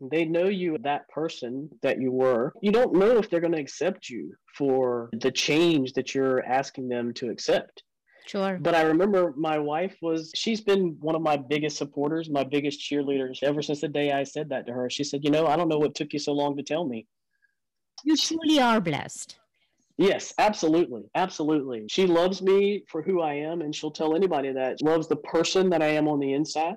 they 0.00 0.24
know 0.24 0.46
you 0.46 0.76
that 0.78 1.08
person 1.08 1.68
that 1.82 2.00
you 2.00 2.10
were. 2.10 2.52
You 2.60 2.72
don't 2.72 2.94
know 2.94 3.18
if 3.18 3.30
they're 3.30 3.40
going 3.40 3.52
to 3.52 3.60
accept 3.60 4.08
you 4.08 4.34
for 4.56 5.10
the 5.20 5.30
change 5.30 5.92
that 5.92 6.14
you're 6.14 6.44
asking 6.44 6.88
them 6.88 7.12
to 7.14 7.30
accept. 7.30 7.82
Sure. 8.26 8.58
But 8.60 8.74
I 8.74 8.82
remember 8.82 9.34
my 9.36 9.58
wife 9.58 9.96
was, 10.00 10.32
she's 10.34 10.62
been 10.62 10.96
one 11.00 11.14
of 11.14 11.22
my 11.22 11.36
biggest 11.36 11.76
supporters, 11.76 12.30
my 12.30 12.42
biggest 12.42 12.80
cheerleaders 12.80 13.42
ever 13.42 13.60
since 13.60 13.82
the 13.82 13.88
day 13.88 14.12
I 14.12 14.24
said 14.24 14.48
that 14.48 14.66
to 14.66 14.72
her. 14.72 14.88
She 14.88 15.04
said, 15.04 15.20
You 15.22 15.30
know, 15.30 15.46
I 15.46 15.56
don't 15.56 15.68
know 15.68 15.78
what 15.78 15.94
took 15.94 16.12
you 16.12 16.18
so 16.18 16.32
long 16.32 16.56
to 16.56 16.62
tell 16.62 16.86
me. 16.86 17.06
You 18.02 18.16
truly 18.16 18.58
are 18.58 18.80
blessed. 18.80 19.38
Yes, 19.96 20.34
absolutely. 20.38 21.02
Absolutely. 21.14 21.84
She 21.88 22.06
loves 22.06 22.42
me 22.42 22.84
for 22.88 23.02
who 23.02 23.20
I 23.20 23.34
am, 23.34 23.60
and 23.62 23.74
she'll 23.74 23.90
tell 23.92 24.16
anybody 24.16 24.52
that. 24.52 24.82
loves 24.82 25.06
the 25.08 25.16
person 25.16 25.70
that 25.70 25.82
I 25.82 25.88
am 25.88 26.08
on 26.08 26.18
the 26.18 26.32
inside. 26.32 26.76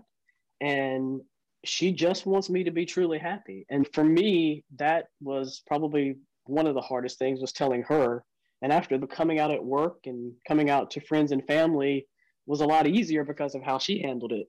And 0.62 1.22
she 1.66 1.92
just 1.92 2.26
wants 2.26 2.50
me 2.50 2.64
to 2.64 2.72
be 2.72 2.86
truly 2.86 3.18
happy. 3.18 3.66
And 3.70 3.88
for 3.94 4.04
me, 4.04 4.64
that 4.78 5.06
was 5.22 5.64
probably 5.66 6.18
one 6.46 6.68
of 6.68 6.76
the 6.76 6.82
hardest 6.82 7.18
things 7.18 7.42
was 7.42 7.52
telling 7.52 7.84
her. 7.84 8.24
And 8.62 8.72
after 8.72 8.98
the 8.98 9.08
coming 9.08 9.40
out 9.40 9.52
at 9.52 9.64
work 9.64 10.00
and 10.06 10.34
coming 10.48 10.70
out 10.70 10.92
to 10.92 11.02
friends 11.02 11.32
and 11.32 11.46
family 11.46 12.08
was 12.46 12.62
a 12.62 12.66
lot 12.66 12.88
easier 12.88 13.24
because 13.24 13.54
of 13.54 13.62
how 13.64 13.78
she 13.78 14.02
handled 14.02 14.32
it. 14.32 14.48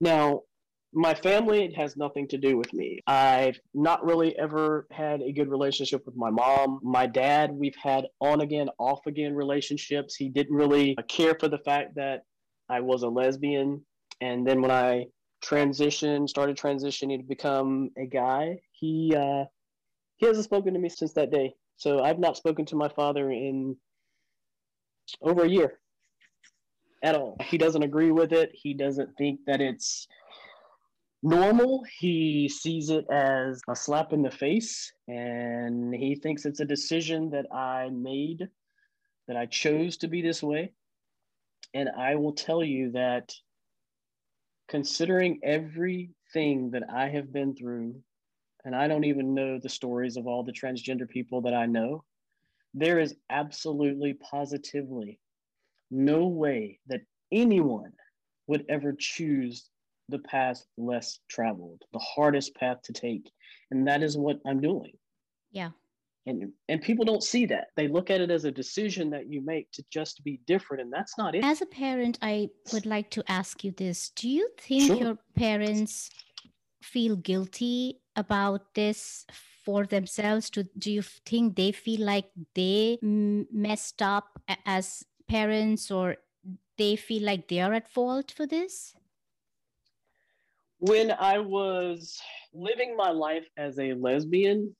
Now, 0.00 0.42
my 0.96 1.12
family 1.12 1.70
has 1.76 1.94
nothing 1.94 2.26
to 2.26 2.38
do 2.38 2.56
with 2.56 2.72
me. 2.72 3.00
I've 3.06 3.60
not 3.74 4.02
really 4.02 4.36
ever 4.38 4.86
had 4.90 5.20
a 5.20 5.30
good 5.30 5.50
relationship 5.50 6.06
with 6.06 6.16
my 6.16 6.30
mom. 6.30 6.80
My 6.82 7.06
dad, 7.06 7.52
we've 7.52 7.76
had 7.76 8.06
on 8.22 8.40
again, 8.40 8.70
off 8.78 9.06
again 9.06 9.34
relationships. 9.34 10.16
He 10.16 10.30
didn't 10.30 10.56
really 10.56 10.96
care 11.06 11.36
for 11.38 11.48
the 11.48 11.58
fact 11.58 11.96
that 11.96 12.22
I 12.70 12.80
was 12.80 13.02
a 13.02 13.08
lesbian. 13.08 13.84
And 14.22 14.46
then 14.46 14.62
when 14.62 14.70
I 14.70 15.08
transitioned, 15.44 16.30
started 16.30 16.56
transitioning 16.56 17.18
to 17.18 17.24
become 17.24 17.90
a 17.98 18.06
guy, 18.06 18.56
he 18.72 19.14
uh, 19.14 19.44
he 20.16 20.26
hasn't 20.26 20.46
spoken 20.46 20.72
to 20.72 20.80
me 20.80 20.88
since 20.88 21.12
that 21.12 21.30
day. 21.30 21.54
So 21.76 22.02
I've 22.02 22.18
not 22.18 22.38
spoken 22.38 22.64
to 22.66 22.76
my 22.76 22.88
father 22.88 23.30
in 23.30 23.76
over 25.20 25.44
a 25.44 25.48
year 25.48 25.78
at 27.02 27.14
all. 27.14 27.36
He 27.44 27.58
doesn't 27.58 27.82
agree 27.82 28.12
with 28.12 28.32
it. 28.32 28.50
He 28.54 28.72
doesn't 28.72 29.10
think 29.18 29.40
that 29.46 29.60
it's 29.60 30.08
normal. 31.22 31.84
He 31.98 32.48
sees 32.48 32.90
it 32.90 33.06
as 33.10 33.60
a 33.68 33.76
slap 33.76 34.12
in 34.12 34.22
the 34.22 34.30
face 34.30 34.92
and 35.08 35.94
he 35.94 36.14
thinks 36.14 36.44
it's 36.44 36.60
a 36.60 36.64
decision 36.64 37.30
that 37.30 37.46
I 37.52 37.90
made, 37.90 38.48
that 39.28 39.36
I 39.36 39.46
chose 39.46 39.96
to 39.98 40.08
be 40.08 40.22
this 40.22 40.42
way. 40.42 40.72
And 41.74 41.88
I 41.88 42.14
will 42.14 42.32
tell 42.32 42.62
you 42.62 42.92
that 42.92 43.32
considering 44.68 45.40
everything 45.42 46.70
that 46.72 46.84
I 46.92 47.08
have 47.08 47.32
been 47.32 47.54
through, 47.54 48.00
and 48.64 48.74
I 48.74 48.88
don't 48.88 49.04
even 49.04 49.34
know 49.34 49.58
the 49.58 49.68
stories 49.68 50.16
of 50.16 50.26
all 50.26 50.42
the 50.42 50.52
transgender 50.52 51.08
people 51.08 51.42
that 51.42 51.54
I 51.54 51.66
know, 51.66 52.02
there 52.74 52.98
is 52.98 53.14
absolutely 53.30 54.14
positively 54.14 55.20
no 55.90 56.26
way 56.26 56.80
that 56.88 57.02
anyone 57.30 57.92
would 58.46 58.64
ever 58.68 58.94
choose 58.98 59.68
the 60.08 60.18
path 60.20 60.64
less 60.76 61.20
traveled, 61.28 61.82
the 61.92 61.98
hardest 61.98 62.54
path 62.54 62.78
to 62.84 62.92
take. 62.92 63.30
And 63.70 63.86
that 63.88 64.02
is 64.02 64.16
what 64.16 64.38
I'm 64.46 64.60
doing. 64.60 64.92
Yeah. 65.50 65.70
And, 66.26 66.52
and 66.68 66.82
people 66.82 67.04
don't 67.04 67.22
see 67.22 67.46
that. 67.46 67.68
They 67.76 67.86
look 67.86 68.10
at 68.10 68.20
it 68.20 68.30
as 68.30 68.44
a 68.44 68.50
decision 68.50 69.10
that 69.10 69.30
you 69.30 69.44
make 69.44 69.70
to 69.72 69.84
just 69.92 70.24
be 70.24 70.40
different, 70.46 70.82
and 70.82 70.92
that's 70.92 71.16
not 71.16 71.36
it. 71.36 71.44
As 71.44 71.62
a 71.62 71.66
parent, 71.66 72.18
I 72.20 72.48
would 72.72 72.84
like 72.84 73.10
to 73.10 73.22
ask 73.28 73.62
you 73.62 73.70
this 73.70 74.10
Do 74.10 74.28
you 74.28 74.48
think 74.58 74.86
sure. 74.88 74.96
your 74.96 75.18
parents 75.36 76.10
feel 76.82 77.14
guilty 77.14 78.00
about 78.16 78.74
this 78.74 79.24
for 79.64 79.86
themselves? 79.86 80.50
Do, 80.50 80.64
do 80.76 80.90
you 80.90 81.02
think 81.02 81.54
they 81.54 81.70
feel 81.70 82.04
like 82.04 82.26
they 82.54 82.98
messed 83.02 84.02
up 84.02 84.40
as 84.64 85.04
parents 85.28 85.92
or 85.92 86.16
they 86.76 86.96
feel 86.96 87.22
like 87.22 87.46
they 87.48 87.60
are 87.60 87.72
at 87.72 87.88
fault 87.88 88.32
for 88.36 88.46
this? 88.46 88.94
When 90.86 91.10
I 91.10 91.38
was 91.38 92.20
living 92.52 92.96
my 92.96 93.10
life 93.10 93.46
as 93.56 93.78
a 93.78 93.94
lesbian, 93.94 94.74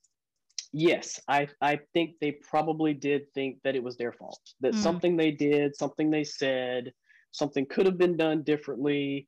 yes, 0.71 1.19
I, 1.27 1.49
I 1.61 1.79
think 1.93 2.15
they 2.21 2.31
probably 2.31 2.93
did 2.93 3.33
think 3.33 3.57
that 3.63 3.75
it 3.75 3.83
was 3.83 3.97
their 3.97 4.13
fault, 4.13 4.39
that 4.61 4.73
mm. 4.73 4.77
something 4.77 5.17
they 5.17 5.31
did, 5.31 5.75
something 5.75 6.09
they 6.09 6.23
said, 6.23 6.93
something 7.31 7.65
could 7.65 7.85
have 7.85 7.97
been 7.97 8.15
done 8.15 8.43
differently. 8.43 9.27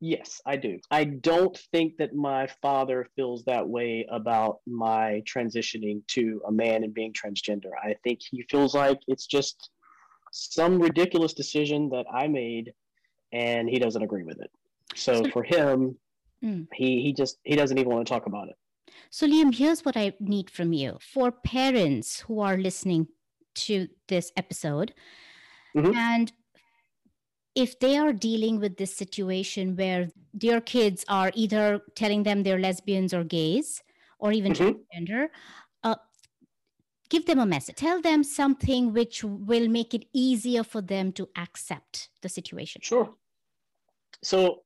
Yes, 0.00 0.42
I 0.44 0.56
do. 0.56 0.78
I 0.90 1.04
don't 1.04 1.56
think 1.72 1.96
that 1.98 2.14
my 2.14 2.48
father 2.60 3.08
feels 3.16 3.44
that 3.44 3.66
way 3.66 4.06
about 4.10 4.58
my 4.66 5.22
transitioning 5.26 6.06
to 6.08 6.42
a 6.46 6.52
man 6.52 6.84
and 6.84 6.92
being 6.92 7.14
transgender. 7.14 7.70
I 7.82 7.94
think 8.04 8.20
he 8.30 8.44
feels 8.50 8.74
like 8.74 8.98
it's 9.08 9.26
just 9.26 9.70
some 10.32 10.80
ridiculous 10.80 11.32
decision 11.32 11.88
that 11.90 12.04
I 12.12 12.28
made 12.28 12.72
and 13.32 13.68
he 13.70 13.78
doesn't 13.78 14.02
agree 14.02 14.22
with 14.22 14.40
it. 14.40 14.50
So 14.96 15.24
for 15.30 15.42
him, 15.42 15.96
mm. 16.44 16.66
he 16.74 17.02
he 17.02 17.12
just 17.12 17.38
he 17.44 17.56
doesn't 17.56 17.78
even 17.78 17.92
want 17.92 18.06
to 18.06 18.12
talk 18.12 18.26
about 18.26 18.48
it. 18.48 18.56
So 19.10 19.26
Liam, 19.26 19.54
here's 19.54 19.84
what 19.84 19.96
I 19.96 20.14
need 20.20 20.50
from 20.50 20.72
you. 20.72 20.98
For 21.00 21.30
parents 21.30 22.20
who 22.20 22.40
are 22.40 22.56
listening 22.56 23.08
to 23.54 23.88
this 24.08 24.32
episode 24.36 24.94
mm-hmm. 25.76 25.94
and 25.94 26.32
if 27.54 27.78
they 27.80 27.96
are 27.96 28.12
dealing 28.12 28.60
with 28.60 28.76
this 28.76 28.96
situation 28.96 29.76
where 29.76 30.08
their 30.32 30.60
kids 30.60 31.04
are 31.08 31.32
either 31.34 31.80
telling 31.96 32.22
them 32.22 32.42
they're 32.42 32.60
lesbians 32.60 33.12
or 33.12 33.24
gays 33.24 33.82
or 34.18 34.32
even 34.32 34.52
mm-hmm. 34.52 34.78
transgender, 34.78 35.28
uh, 35.82 35.96
give 37.08 37.26
them 37.26 37.38
a 37.38 37.46
message 37.46 37.76
tell 37.76 38.00
them 38.00 38.22
something 38.22 38.92
which 38.92 39.24
will 39.24 39.68
make 39.68 39.94
it 39.94 40.06
easier 40.12 40.62
for 40.62 40.80
them 40.80 41.12
to 41.12 41.28
accept 41.36 42.08
the 42.22 42.28
situation 42.28 42.80
sure 42.82 43.10
so 44.22 44.62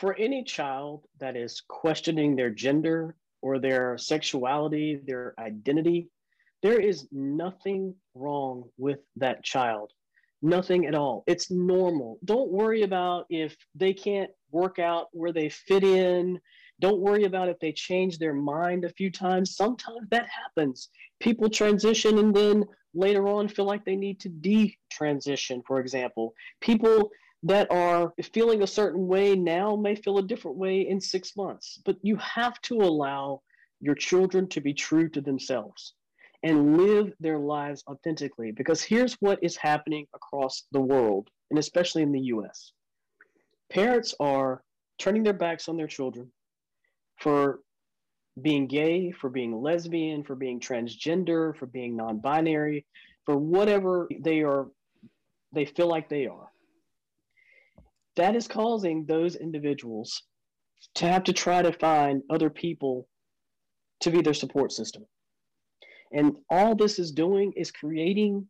for 0.00 0.16
any 0.16 0.42
child 0.42 1.04
that 1.18 1.36
is 1.36 1.62
questioning 1.68 2.34
their 2.34 2.50
gender 2.50 3.14
or 3.42 3.58
their 3.58 3.98
sexuality 3.98 5.00
their 5.06 5.34
identity 5.38 6.08
there 6.62 6.80
is 6.80 7.06
nothing 7.12 7.94
wrong 8.14 8.64
with 8.78 8.98
that 9.16 9.44
child 9.44 9.92
nothing 10.42 10.86
at 10.86 10.94
all 10.94 11.22
it's 11.26 11.50
normal 11.50 12.18
don't 12.24 12.50
worry 12.50 12.82
about 12.82 13.26
if 13.28 13.54
they 13.74 13.92
can't 13.92 14.30
work 14.50 14.78
out 14.78 15.08
where 15.12 15.32
they 15.32 15.48
fit 15.48 15.84
in 15.84 16.40
don't 16.80 17.00
worry 17.00 17.24
about 17.24 17.50
if 17.50 17.58
they 17.60 17.72
change 17.72 18.18
their 18.18 18.32
mind 18.32 18.84
a 18.84 18.88
few 18.88 19.10
times. 19.10 19.54
Sometimes 19.54 20.08
that 20.10 20.26
happens. 20.26 20.88
People 21.20 21.50
transition 21.50 22.18
and 22.18 22.34
then 22.34 22.64
later 22.94 23.28
on 23.28 23.48
feel 23.48 23.66
like 23.66 23.84
they 23.84 23.96
need 23.96 24.18
to 24.20 24.28
de-transition, 24.30 25.62
for 25.66 25.78
example. 25.78 26.34
People 26.60 27.10
that 27.42 27.70
are 27.70 28.12
feeling 28.32 28.62
a 28.62 28.66
certain 28.66 29.06
way 29.06 29.34
now 29.34 29.74
may 29.74 29.94
feel 29.94 30.18
a 30.18 30.26
different 30.26 30.56
way 30.56 30.88
in 30.88 31.00
six 31.00 31.36
months. 31.36 31.80
But 31.84 31.96
you 32.02 32.16
have 32.16 32.60
to 32.62 32.76
allow 32.76 33.42
your 33.80 33.94
children 33.94 34.46
to 34.48 34.60
be 34.60 34.74
true 34.74 35.08
to 35.08 35.20
themselves 35.20 35.94
and 36.42 36.76
live 36.76 37.12
their 37.20 37.38
lives 37.38 37.82
authentically. 37.88 38.50
Because 38.50 38.82
here's 38.82 39.14
what 39.14 39.42
is 39.42 39.56
happening 39.56 40.06
across 40.14 40.64
the 40.72 40.80
world, 40.80 41.28
and 41.50 41.58
especially 41.58 42.02
in 42.02 42.12
the 42.12 42.20
US 42.20 42.72
parents 43.70 44.14
are 44.20 44.62
turning 44.98 45.22
their 45.22 45.32
backs 45.32 45.68
on 45.68 45.76
their 45.76 45.86
children 45.86 46.30
for 47.18 47.60
being 48.42 48.66
gay, 48.66 49.12
for 49.12 49.30
being 49.30 49.62
lesbian, 49.62 50.22
for 50.22 50.34
being 50.34 50.60
transgender, 50.60 51.56
for 51.56 51.66
being 51.66 51.96
non-binary, 51.96 52.86
for 53.24 53.36
whatever 53.36 54.08
they 54.20 54.42
are 54.42 54.66
they 55.52 55.64
feel 55.64 55.88
like 55.88 56.08
they 56.08 56.26
are. 56.26 56.48
That 58.16 58.36
is 58.36 58.48
causing 58.48 59.04
those 59.06 59.36
individuals 59.36 60.22
to 60.96 61.06
have 61.06 61.24
to 61.24 61.32
try 61.32 61.62
to 61.62 61.72
find 61.72 62.22
other 62.30 62.50
people 62.50 63.08
to 64.00 64.10
be 64.10 64.22
their 64.22 64.34
support 64.34 64.72
system. 64.72 65.04
And 66.12 66.32
all 66.50 66.74
this 66.74 66.98
is 66.98 67.12
doing 67.12 67.52
is 67.56 67.70
creating 67.70 68.48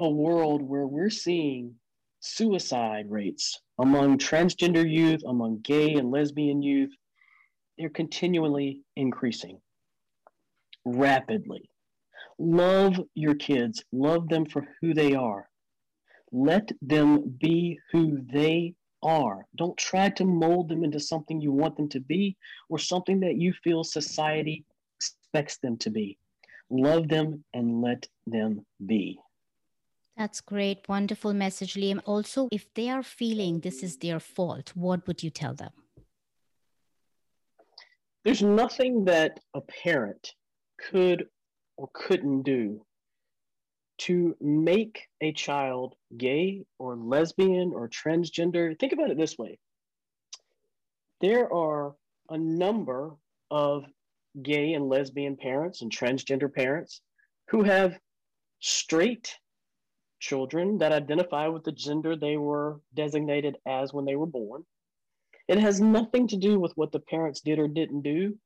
a 0.00 0.08
world 0.08 0.62
where 0.62 0.86
we're 0.86 1.10
seeing 1.10 1.74
suicide 2.20 3.06
rates 3.10 3.60
among 3.78 4.18
transgender 4.18 4.88
youth, 4.88 5.22
among 5.26 5.60
gay 5.62 5.94
and 5.94 6.10
lesbian 6.10 6.62
youth, 6.62 6.90
they're 7.76 7.90
continually 7.90 8.82
increasing 8.96 9.60
rapidly. 10.84 11.68
Love 12.38 13.00
your 13.14 13.34
kids, 13.34 13.84
love 13.92 14.28
them 14.28 14.46
for 14.46 14.66
who 14.80 14.94
they 14.94 15.14
are. 15.14 15.48
Let 16.34 16.72
them 16.82 17.36
be 17.38 17.78
who 17.92 18.18
they 18.32 18.74
are. 19.02 19.46
Don't 19.56 19.76
try 19.76 20.10
to 20.10 20.24
mold 20.24 20.68
them 20.68 20.82
into 20.82 20.98
something 20.98 21.40
you 21.40 21.52
want 21.52 21.76
them 21.76 21.88
to 21.90 22.00
be 22.00 22.36
or 22.68 22.78
something 22.78 23.20
that 23.20 23.36
you 23.36 23.52
feel 23.62 23.84
society 23.84 24.64
expects 24.98 25.58
them 25.58 25.76
to 25.78 25.90
be. 25.90 26.18
Love 26.70 27.08
them 27.08 27.44
and 27.54 27.80
let 27.80 28.08
them 28.26 28.66
be. 28.84 29.20
That's 30.16 30.40
great. 30.40 30.88
Wonderful 30.88 31.34
message, 31.34 31.74
Liam. 31.74 32.00
Also, 32.04 32.48
if 32.50 32.72
they 32.74 32.90
are 32.90 33.02
feeling 33.02 33.60
this 33.60 33.82
is 33.84 33.98
their 33.98 34.18
fault, 34.18 34.72
what 34.74 35.06
would 35.06 35.22
you 35.22 35.30
tell 35.30 35.54
them? 35.54 35.70
there's 38.24 38.42
nothing 38.42 39.04
that 39.04 39.38
a 39.54 39.60
parent 39.60 40.34
could 40.90 41.26
or 41.76 41.88
couldn't 41.92 42.42
do 42.42 42.84
to 43.96 44.36
make 44.40 45.08
a 45.20 45.32
child 45.32 45.94
gay 46.16 46.64
or 46.78 46.96
lesbian 46.96 47.72
or 47.72 47.88
transgender. 47.88 48.78
Think 48.78 48.92
about 48.92 49.10
it 49.10 49.16
this 49.16 49.38
way 49.38 49.58
there 51.20 51.52
are 51.52 51.94
a 52.28 52.36
number 52.36 53.14
of 53.50 53.84
gay 54.42 54.72
and 54.72 54.88
lesbian 54.88 55.36
parents 55.36 55.82
and 55.82 55.90
transgender 55.90 56.52
parents 56.52 57.00
who 57.48 57.62
have 57.62 57.98
straight 58.60 59.38
children 60.20 60.78
that 60.78 60.92
identify 60.92 61.46
with 61.46 61.64
the 61.64 61.72
gender 61.72 62.16
they 62.16 62.36
were 62.36 62.80
designated 62.94 63.56
as 63.66 63.92
when 63.92 64.04
they 64.04 64.16
were 64.16 64.26
born. 64.26 64.64
It 65.48 65.58
has 65.58 65.80
nothing 65.80 66.26
to 66.28 66.36
do 66.36 66.58
with 66.58 66.72
what 66.76 66.92
the 66.92 67.00
parents 67.00 67.40
did 67.40 67.58
or 67.58 67.68
didn't 67.68 68.02
do, 68.02 68.38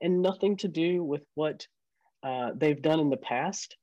and 0.00 0.22
nothing 0.22 0.56
to 0.58 0.68
do 0.68 1.04
with 1.04 1.22
what 1.34 1.66
uh, 2.22 2.50
they've 2.54 2.80
done 2.80 3.00
in 3.00 3.10
the 3.10 3.18
past. 3.18 3.76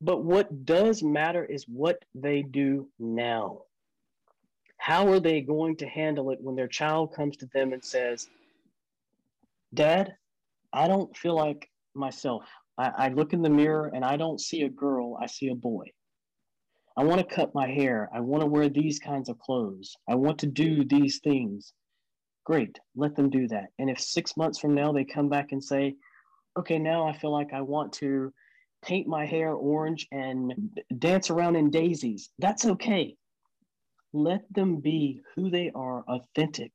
But 0.00 0.24
what 0.24 0.64
does 0.64 1.02
matter 1.02 1.44
is 1.44 1.64
what 1.68 2.04
they 2.14 2.42
do 2.42 2.88
now. 2.98 3.62
How 4.78 5.08
are 5.08 5.20
they 5.20 5.42
going 5.42 5.76
to 5.76 5.86
handle 5.86 6.30
it 6.30 6.40
when 6.40 6.56
their 6.56 6.68
child 6.68 7.14
comes 7.14 7.36
to 7.38 7.46
them 7.52 7.72
and 7.74 7.84
says, 7.84 8.28
Dad, 9.74 10.14
I 10.72 10.88
don't 10.88 11.14
feel 11.16 11.34
like 11.36 11.68
myself. 11.94 12.44
I, 12.78 12.92
I 12.96 13.08
look 13.08 13.34
in 13.34 13.42
the 13.42 13.50
mirror 13.50 13.90
and 13.94 14.04
I 14.04 14.16
don't 14.16 14.40
see 14.40 14.62
a 14.62 14.70
girl, 14.70 15.18
I 15.20 15.26
see 15.26 15.48
a 15.48 15.54
boy. 15.54 15.86
I 16.96 17.04
want 17.04 17.20
to 17.20 17.34
cut 17.34 17.54
my 17.54 17.68
hair. 17.68 18.08
I 18.12 18.20
want 18.20 18.42
to 18.42 18.46
wear 18.46 18.68
these 18.68 18.98
kinds 18.98 19.28
of 19.28 19.38
clothes. 19.38 19.94
I 20.08 20.14
want 20.14 20.38
to 20.40 20.46
do 20.46 20.84
these 20.84 21.20
things. 21.20 21.72
Great, 22.44 22.78
let 22.96 23.14
them 23.14 23.30
do 23.30 23.46
that. 23.48 23.68
And 23.78 23.88
if 23.88 24.00
six 24.00 24.36
months 24.36 24.58
from 24.58 24.74
now 24.74 24.92
they 24.92 25.04
come 25.04 25.28
back 25.28 25.52
and 25.52 25.62
say, 25.62 25.94
okay, 26.58 26.78
now 26.78 27.06
I 27.06 27.16
feel 27.16 27.32
like 27.32 27.52
I 27.52 27.60
want 27.60 27.92
to 27.94 28.32
paint 28.82 29.06
my 29.06 29.26
hair 29.26 29.52
orange 29.52 30.06
and 30.12 30.52
dance 30.98 31.30
around 31.30 31.56
in 31.56 31.70
daisies, 31.70 32.30
that's 32.38 32.66
okay. 32.66 33.16
Let 34.12 34.42
them 34.52 34.76
be 34.76 35.20
who 35.34 35.50
they 35.50 35.70
are, 35.74 36.02
authentic. 36.08 36.72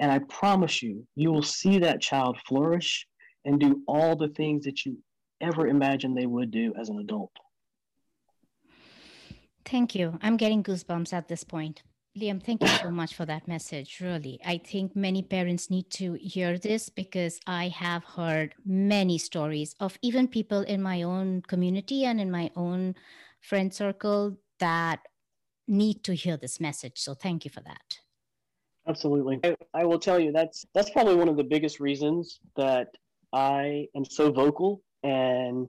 And 0.00 0.10
I 0.10 0.20
promise 0.20 0.82
you, 0.82 1.06
you 1.14 1.30
will 1.32 1.42
see 1.42 1.78
that 1.78 2.00
child 2.00 2.38
flourish 2.46 3.06
and 3.44 3.60
do 3.60 3.82
all 3.86 4.16
the 4.16 4.28
things 4.28 4.64
that 4.64 4.84
you 4.84 4.98
ever 5.40 5.66
imagined 5.66 6.16
they 6.16 6.26
would 6.26 6.50
do 6.50 6.74
as 6.78 6.88
an 6.88 6.98
adult. 6.98 7.32
Thank 9.64 9.94
you. 9.94 10.18
I'm 10.22 10.36
getting 10.36 10.62
goosebumps 10.62 11.12
at 11.12 11.28
this 11.28 11.44
point. 11.44 11.82
Liam, 12.18 12.42
thank 12.42 12.62
you 12.62 12.68
so 12.68 12.90
much 12.90 13.14
for 13.14 13.24
that 13.26 13.46
message. 13.46 14.00
Really, 14.00 14.40
I 14.44 14.58
think 14.58 14.96
many 14.96 15.22
parents 15.22 15.70
need 15.70 15.90
to 15.90 16.14
hear 16.14 16.58
this 16.58 16.88
because 16.88 17.38
I 17.46 17.68
have 17.68 18.02
heard 18.04 18.54
many 18.66 19.18
stories 19.18 19.74
of 19.78 19.98
even 20.02 20.26
people 20.26 20.62
in 20.62 20.82
my 20.82 21.02
own 21.02 21.42
community 21.42 22.04
and 22.04 22.20
in 22.20 22.30
my 22.30 22.50
own 22.56 22.96
friend 23.40 23.72
circle 23.72 24.36
that 24.58 25.00
need 25.68 26.02
to 26.04 26.14
hear 26.14 26.36
this 26.36 26.60
message. 26.60 26.98
So, 26.98 27.14
thank 27.14 27.44
you 27.44 27.50
for 27.50 27.60
that. 27.60 27.98
Absolutely. 28.88 29.38
I, 29.44 29.54
I 29.74 29.84
will 29.84 29.98
tell 29.98 30.18
you 30.18 30.32
that's 30.32 30.66
that's 30.74 30.90
probably 30.90 31.14
one 31.14 31.28
of 31.28 31.36
the 31.36 31.44
biggest 31.44 31.78
reasons 31.78 32.40
that 32.56 32.88
I 33.32 33.86
am 33.94 34.04
so 34.04 34.32
vocal 34.32 34.82
and 35.02 35.68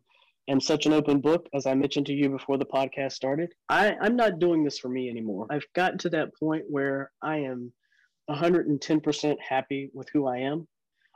am 0.50 0.60
such 0.60 0.86
an 0.86 0.94
open 0.94 1.22
book, 1.22 1.48
as 1.54 1.66
I 1.66 1.74
mentioned 1.74 2.08
to 2.08 2.14
you 2.14 2.30
before 2.30 2.58
the 2.58 2.66
podcast 2.66 3.14
started. 3.14 3.54
I, 3.70 3.96
I'm 4.02 4.16
not 4.16 4.40
doing 4.40 4.64
this 4.64 4.80
for 4.80 4.90
me 4.90 5.10
anymore. 5.10 5.48
I've 5.50 5.66
gotten 5.76 5.98
to 6.00 6.10
that 6.10 6.36
point 6.40 6.66
where 6.68 7.12
I 7.22 7.38
am 7.38 7.72
110% 8.30 9.36
happy 9.48 9.90
with 9.94 10.08
who 10.14 10.28
I 10.28 10.38
am. 10.38 10.68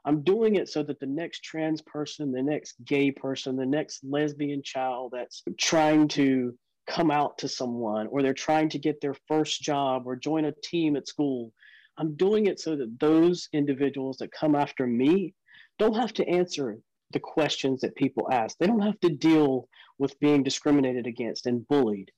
I'm 0.05 0.23
doing 0.23 0.55
it 0.55 0.67
so 0.67 0.83
that 0.83 0.99
the 0.99 1.05
next 1.05 1.43
trans 1.43 1.81
person, 1.81 2.31
the 2.31 2.43
next 2.43 2.75
gay 2.85 3.11
person, 3.11 3.55
the 3.55 3.65
next 3.65 4.03
lesbian 4.03 4.61
child 4.63 5.13
that's 5.15 5.43
trying 5.59 6.07
to 6.09 6.53
come 6.87 7.09
out 7.09 7.37
to 7.37 7.47
someone 7.47 8.07
or 8.07 8.21
they're 8.21 8.33
trying 8.33 8.67
to 8.69 8.79
get 8.79 8.99
their 8.99 9.15
first 9.27 9.61
job 9.61 10.03
or 10.05 10.15
join 10.17 10.45
a 10.45 10.53
team 10.63 10.97
at 10.97 11.07
school, 11.07 11.53
I'm 11.97 12.15
doing 12.15 12.47
it 12.47 12.59
so 12.59 12.75
that 12.75 12.99
those 12.99 13.47
individuals 13.53 14.17
that 14.17 14.31
come 14.31 14.55
after 14.55 14.85
me 14.85 15.33
don't 15.79 15.95
have 15.95 16.13
to 16.13 16.27
answer 16.27 16.77
the 17.13 17.19
questions 17.19 17.81
that 17.81 17.95
people 17.95 18.27
ask. 18.31 18.57
They 18.57 18.67
don't 18.67 18.81
have 18.81 18.99
to 19.01 19.09
deal 19.09 19.67
with 19.99 20.19
being 20.19 20.43
discriminated 20.43 21.07
against 21.07 21.45
and 21.45 21.67
bullied. 21.67 22.11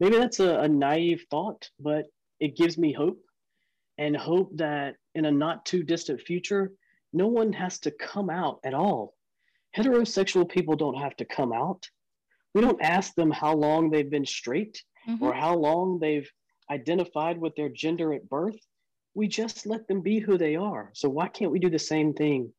Maybe 0.00 0.16
that's 0.16 0.40
a, 0.40 0.60
a 0.60 0.68
naive 0.68 1.24
thought, 1.30 1.68
but 1.78 2.06
it 2.40 2.56
gives 2.56 2.78
me 2.78 2.92
hope 2.92 3.20
and 3.98 4.16
hope 4.16 4.56
that 4.56 4.96
in 5.14 5.24
a 5.24 5.30
not 5.30 5.66
too 5.66 5.82
distant 5.82 6.20
future, 6.20 6.72
no 7.12 7.26
one 7.26 7.52
has 7.52 7.78
to 7.80 7.90
come 7.90 8.30
out 8.30 8.60
at 8.64 8.74
all. 8.74 9.14
Heterosexual 9.76 10.48
people 10.48 10.76
don't 10.76 10.98
have 10.98 11.16
to 11.16 11.24
come 11.24 11.52
out. 11.52 11.88
We 12.54 12.60
don't 12.60 12.82
ask 12.82 13.14
them 13.14 13.30
how 13.30 13.54
long 13.54 13.90
they've 13.90 14.10
been 14.10 14.26
straight 14.26 14.82
mm-hmm. 15.08 15.22
or 15.22 15.32
how 15.32 15.54
long 15.54 15.98
they've 15.98 16.30
identified 16.70 17.38
with 17.38 17.54
their 17.56 17.68
gender 17.68 18.12
at 18.12 18.28
birth. 18.28 18.58
We 19.14 19.26
just 19.26 19.66
let 19.66 19.86
them 19.88 20.00
be 20.00 20.18
who 20.18 20.38
they 20.38 20.56
are. 20.56 20.90
So 20.94 21.08
why 21.08 21.28
can't 21.28 21.50
we 21.50 21.58
do 21.58 21.70
the 21.70 21.78
same 21.78 22.14
thing 22.14 22.52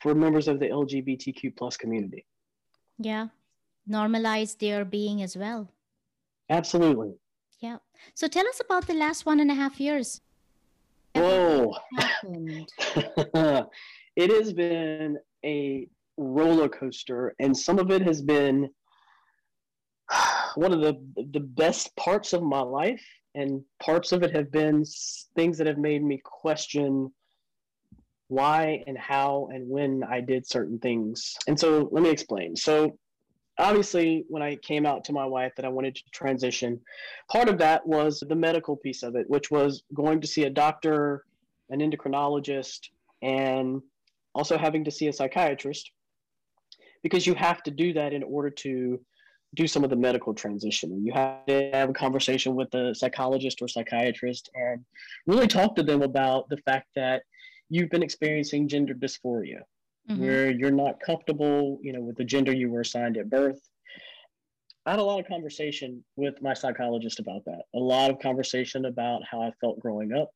for 0.00 0.14
members 0.14 0.48
of 0.48 0.58
the 0.58 0.66
LGBTQ 0.66 1.56
plus 1.56 1.76
community. 1.76 2.26
Yeah. 2.98 3.28
Normalize 3.88 4.58
their 4.58 4.84
being 4.84 5.22
as 5.22 5.36
well. 5.36 5.68
Absolutely. 6.48 7.14
Yeah. 7.60 7.76
So 8.14 8.26
tell 8.26 8.46
us 8.46 8.60
about 8.64 8.86
the 8.86 8.94
last 8.94 9.26
one 9.26 9.40
and 9.40 9.50
a 9.50 9.54
half 9.54 9.78
years. 9.78 10.20
Whoa. 11.14 11.74
it 14.16 14.30
has 14.30 14.52
been 14.52 15.18
a 15.44 15.86
roller 16.16 16.68
coaster, 16.68 17.34
and 17.38 17.56
some 17.56 17.78
of 17.78 17.90
it 17.90 18.02
has 18.02 18.22
been 18.22 18.70
one 20.54 20.72
of 20.72 20.80
the 20.80 21.00
the 21.32 21.40
best 21.40 21.94
parts 21.96 22.32
of 22.32 22.42
my 22.42 22.60
life, 22.60 23.04
and 23.34 23.62
parts 23.82 24.12
of 24.12 24.22
it 24.22 24.34
have 24.34 24.50
been 24.50 24.84
things 25.36 25.58
that 25.58 25.66
have 25.66 25.78
made 25.78 26.02
me 26.02 26.20
question 26.24 27.12
why 28.30 28.82
and 28.86 28.96
how 28.96 29.48
and 29.52 29.68
when 29.68 30.04
I 30.04 30.20
did 30.20 30.46
certain 30.46 30.78
things. 30.78 31.36
And 31.46 31.58
so 31.58 31.88
let 31.90 32.02
me 32.02 32.10
explain. 32.10 32.56
So 32.56 32.96
obviously 33.58 34.24
when 34.28 34.42
I 34.42 34.56
came 34.56 34.86
out 34.86 35.04
to 35.04 35.12
my 35.12 35.26
wife 35.26 35.52
that 35.56 35.64
I 35.64 35.68
wanted 35.68 35.96
to 35.96 36.02
transition, 36.12 36.80
part 37.30 37.48
of 37.48 37.58
that 37.58 37.86
was 37.86 38.22
the 38.26 38.36
medical 38.36 38.76
piece 38.76 39.02
of 39.02 39.16
it, 39.16 39.28
which 39.28 39.50
was 39.50 39.82
going 39.94 40.20
to 40.20 40.26
see 40.26 40.44
a 40.44 40.50
doctor, 40.50 41.24
an 41.70 41.80
endocrinologist, 41.80 42.88
and 43.22 43.82
also 44.34 44.56
having 44.56 44.84
to 44.84 44.90
see 44.90 45.08
a 45.08 45.12
psychiatrist 45.12 45.90
because 47.02 47.26
you 47.26 47.34
have 47.34 47.62
to 47.64 47.70
do 47.70 47.92
that 47.92 48.12
in 48.12 48.22
order 48.22 48.50
to 48.50 49.00
do 49.54 49.66
some 49.66 49.82
of 49.82 49.90
the 49.90 49.96
medical 49.96 50.32
transition. 50.32 51.04
You 51.04 51.12
have 51.14 51.44
to 51.46 51.70
have 51.72 51.90
a 51.90 51.92
conversation 51.92 52.54
with 52.54 52.72
a 52.74 52.94
psychologist 52.94 53.60
or 53.60 53.66
psychiatrist 53.66 54.50
and 54.54 54.84
really 55.26 55.48
talk 55.48 55.74
to 55.76 55.82
them 55.82 56.02
about 56.02 56.48
the 56.48 56.58
fact 56.58 56.86
that 56.94 57.22
you've 57.70 57.88
been 57.88 58.02
experiencing 58.02 58.68
gender 58.68 58.94
dysphoria, 58.94 59.60
mm-hmm. 60.10 60.20
where 60.20 60.50
you're 60.50 60.70
not 60.70 61.00
comfortable, 61.00 61.78
you 61.82 61.92
know, 61.92 62.00
with 62.00 62.16
the 62.16 62.24
gender 62.24 62.52
you 62.52 62.68
were 62.68 62.80
assigned 62.80 63.16
at 63.16 63.30
birth. 63.30 63.60
I 64.84 64.90
had 64.90 64.98
a 64.98 65.04
lot 65.04 65.20
of 65.20 65.26
conversation 65.26 66.04
with 66.16 66.34
my 66.42 66.52
psychologist 66.52 67.20
about 67.20 67.44
that. 67.46 67.62
A 67.74 67.78
lot 67.78 68.10
of 68.10 68.18
conversation 68.18 68.86
about 68.86 69.22
how 69.30 69.40
I 69.40 69.52
felt 69.60 69.78
growing 69.78 70.12
up. 70.12 70.30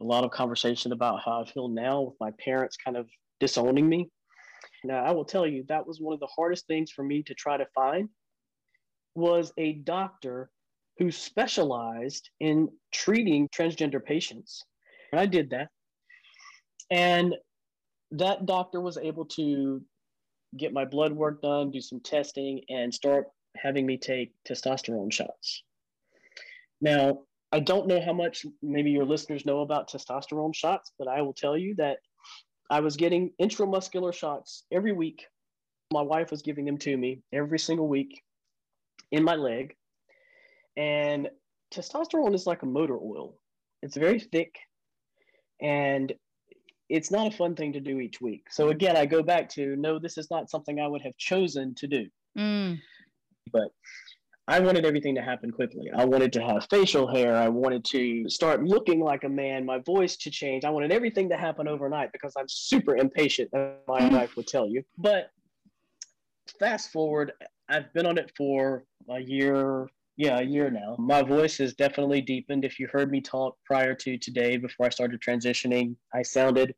A 0.00 0.04
lot 0.04 0.24
of 0.24 0.32
conversation 0.32 0.92
about 0.92 1.20
how 1.24 1.42
I 1.42 1.50
feel 1.50 1.68
now 1.68 2.00
with 2.00 2.14
my 2.20 2.30
parents 2.44 2.76
kind 2.76 2.96
of 2.96 3.08
disowning 3.40 3.88
me. 3.88 4.10
Now, 4.82 5.04
I 5.04 5.12
will 5.12 5.24
tell 5.24 5.46
you 5.46 5.64
that 5.68 5.86
was 5.86 6.00
one 6.00 6.14
of 6.14 6.20
the 6.20 6.28
hardest 6.34 6.66
things 6.66 6.90
for 6.90 7.04
me 7.04 7.22
to 7.24 7.34
try 7.34 7.56
to 7.56 7.66
find 7.74 8.08
was 9.14 9.52
a 9.58 9.74
doctor 9.74 10.50
who 10.98 11.10
specialized 11.10 12.30
in 12.40 12.68
treating 12.92 13.48
transgender 13.48 14.04
patients. 14.04 14.64
And 15.12 15.20
I 15.20 15.26
did 15.26 15.50
that. 15.50 15.68
And 16.90 17.34
that 18.12 18.46
doctor 18.46 18.80
was 18.80 18.98
able 18.98 19.24
to 19.26 19.82
get 20.56 20.72
my 20.72 20.84
blood 20.84 21.12
work 21.12 21.42
done, 21.42 21.70
do 21.70 21.80
some 21.80 22.00
testing, 22.00 22.60
and 22.68 22.92
start 22.92 23.26
having 23.56 23.86
me 23.86 23.96
take 23.96 24.32
testosterone 24.48 25.12
shots. 25.12 25.62
Now, 26.80 27.20
I 27.52 27.60
don't 27.60 27.86
know 27.86 28.00
how 28.00 28.12
much 28.12 28.46
maybe 28.62 28.90
your 28.90 29.04
listeners 29.04 29.46
know 29.46 29.60
about 29.60 29.90
testosterone 29.90 30.54
shots, 30.54 30.92
but 30.98 31.08
I 31.08 31.22
will 31.22 31.32
tell 31.32 31.56
you 31.56 31.74
that 31.76 31.98
I 32.70 32.80
was 32.80 32.96
getting 32.96 33.30
intramuscular 33.40 34.12
shots 34.12 34.64
every 34.72 34.92
week. 34.92 35.24
My 35.92 36.02
wife 36.02 36.30
was 36.30 36.42
giving 36.42 36.64
them 36.64 36.78
to 36.78 36.96
me 36.96 37.22
every 37.32 37.58
single 37.58 37.88
week 37.88 38.22
in 39.12 39.22
my 39.22 39.36
leg. 39.36 39.74
And 40.76 41.28
testosterone 41.72 42.34
is 42.34 42.46
like 42.46 42.62
a 42.62 42.66
motor 42.66 42.96
oil, 42.96 43.36
it's 43.82 43.96
very 43.96 44.18
thick 44.18 44.56
and 45.60 46.12
it's 46.88 47.10
not 47.10 47.26
a 47.26 47.36
fun 47.36 47.54
thing 47.54 47.72
to 47.72 47.80
do 47.80 48.00
each 48.00 48.20
week. 48.20 48.46
So 48.50 48.68
again, 48.68 48.96
I 48.96 49.06
go 49.06 49.22
back 49.22 49.48
to 49.50 49.76
no, 49.76 49.98
this 49.98 50.18
is 50.18 50.30
not 50.30 50.50
something 50.50 50.80
I 50.80 50.86
would 50.86 51.02
have 51.02 51.16
chosen 51.16 51.74
to 51.76 51.86
do. 51.86 52.06
Mm. 52.38 52.78
But 53.52 53.68
I 54.46 54.60
wanted 54.60 54.84
everything 54.84 55.14
to 55.14 55.22
happen 55.22 55.50
quickly. 55.50 55.90
I 55.96 56.04
wanted 56.04 56.32
to 56.34 56.42
have 56.42 56.66
facial 56.68 57.06
hair. 57.06 57.34
I 57.34 57.48
wanted 57.48 57.84
to 57.86 58.28
start 58.28 58.62
looking 58.62 59.00
like 59.00 59.24
a 59.24 59.28
man, 59.28 59.64
my 59.64 59.78
voice 59.78 60.16
to 60.18 60.30
change. 60.30 60.64
I 60.64 60.70
wanted 60.70 60.92
everything 60.92 61.30
to 61.30 61.36
happen 61.36 61.66
overnight 61.66 62.12
because 62.12 62.34
I'm 62.38 62.48
super 62.48 62.96
impatient, 62.96 63.50
my 63.52 64.00
mm. 64.00 64.12
wife 64.12 64.36
would 64.36 64.46
tell 64.46 64.68
you. 64.68 64.82
But 64.98 65.30
fast 66.60 66.92
forward, 66.92 67.32
I've 67.70 67.90
been 67.94 68.04
on 68.04 68.18
it 68.18 68.32
for 68.36 68.84
a 69.08 69.18
year, 69.20 69.88
yeah, 70.16 70.38
a 70.38 70.42
year 70.42 70.70
now. 70.70 70.96
My 70.98 71.22
voice 71.22 71.58
has 71.58 71.74
definitely 71.74 72.20
deepened. 72.20 72.64
If 72.64 72.78
you 72.78 72.88
heard 72.92 73.10
me 73.10 73.20
talk 73.20 73.56
prior 73.64 73.94
to 73.94 74.18
today, 74.18 74.56
before 74.56 74.86
I 74.86 74.90
started 74.90 75.20
transitioning, 75.20 75.96
I 76.14 76.22
sounded 76.22 76.74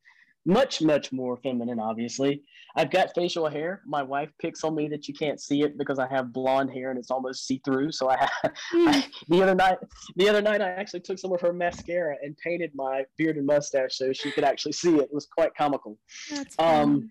much, 0.47 0.81
much 0.81 1.13
more 1.13 1.37
feminine, 1.39 1.81
obviously. 1.81 2.43
I've 2.77 2.91
got 2.91 3.15
facial 3.15 3.49
hair. 3.49 3.83
My 3.85 4.03
wife 4.03 4.31
picks 4.41 4.63
on 4.65 4.75
me 4.75 4.89
that 4.89 5.09
you 5.09 5.15
can't 5.15 5.41
see 5.41 5.63
it 5.63 5.77
because 5.77 5.99
I 5.99 6.07
have 6.09 6.33
blonde 6.33 6.71
hair 6.71 6.91
and 6.91 6.99
it's 6.99 7.11
almost 7.11 7.47
see-through. 7.47 7.91
So 7.93 8.11
I, 8.11 8.29
I 8.73 9.07
the 9.29 9.43
other 9.43 9.55
night, 9.55 9.79
the 10.15 10.29
other 10.29 10.41
night 10.41 10.61
I 10.61 10.71
actually 10.71 11.01
took 11.01 11.19
some 11.19 11.33
of 11.33 11.41
her 11.41 11.53
mascara 11.53 12.17
and 12.23 12.37
painted 12.39 12.71
my 12.75 13.05
beard 13.19 13.37
and 13.37 13.47
mustache 13.47 13.97
so 13.97 14.13
she 14.13 14.31
could 14.31 14.45
actually 14.45 14.73
see 14.73 14.95
it. 14.97 15.03
It 15.03 15.15
was 15.15 15.27
quite 15.27 15.55
comical. 15.57 15.99
That's 16.31 16.55
um, 16.59 17.11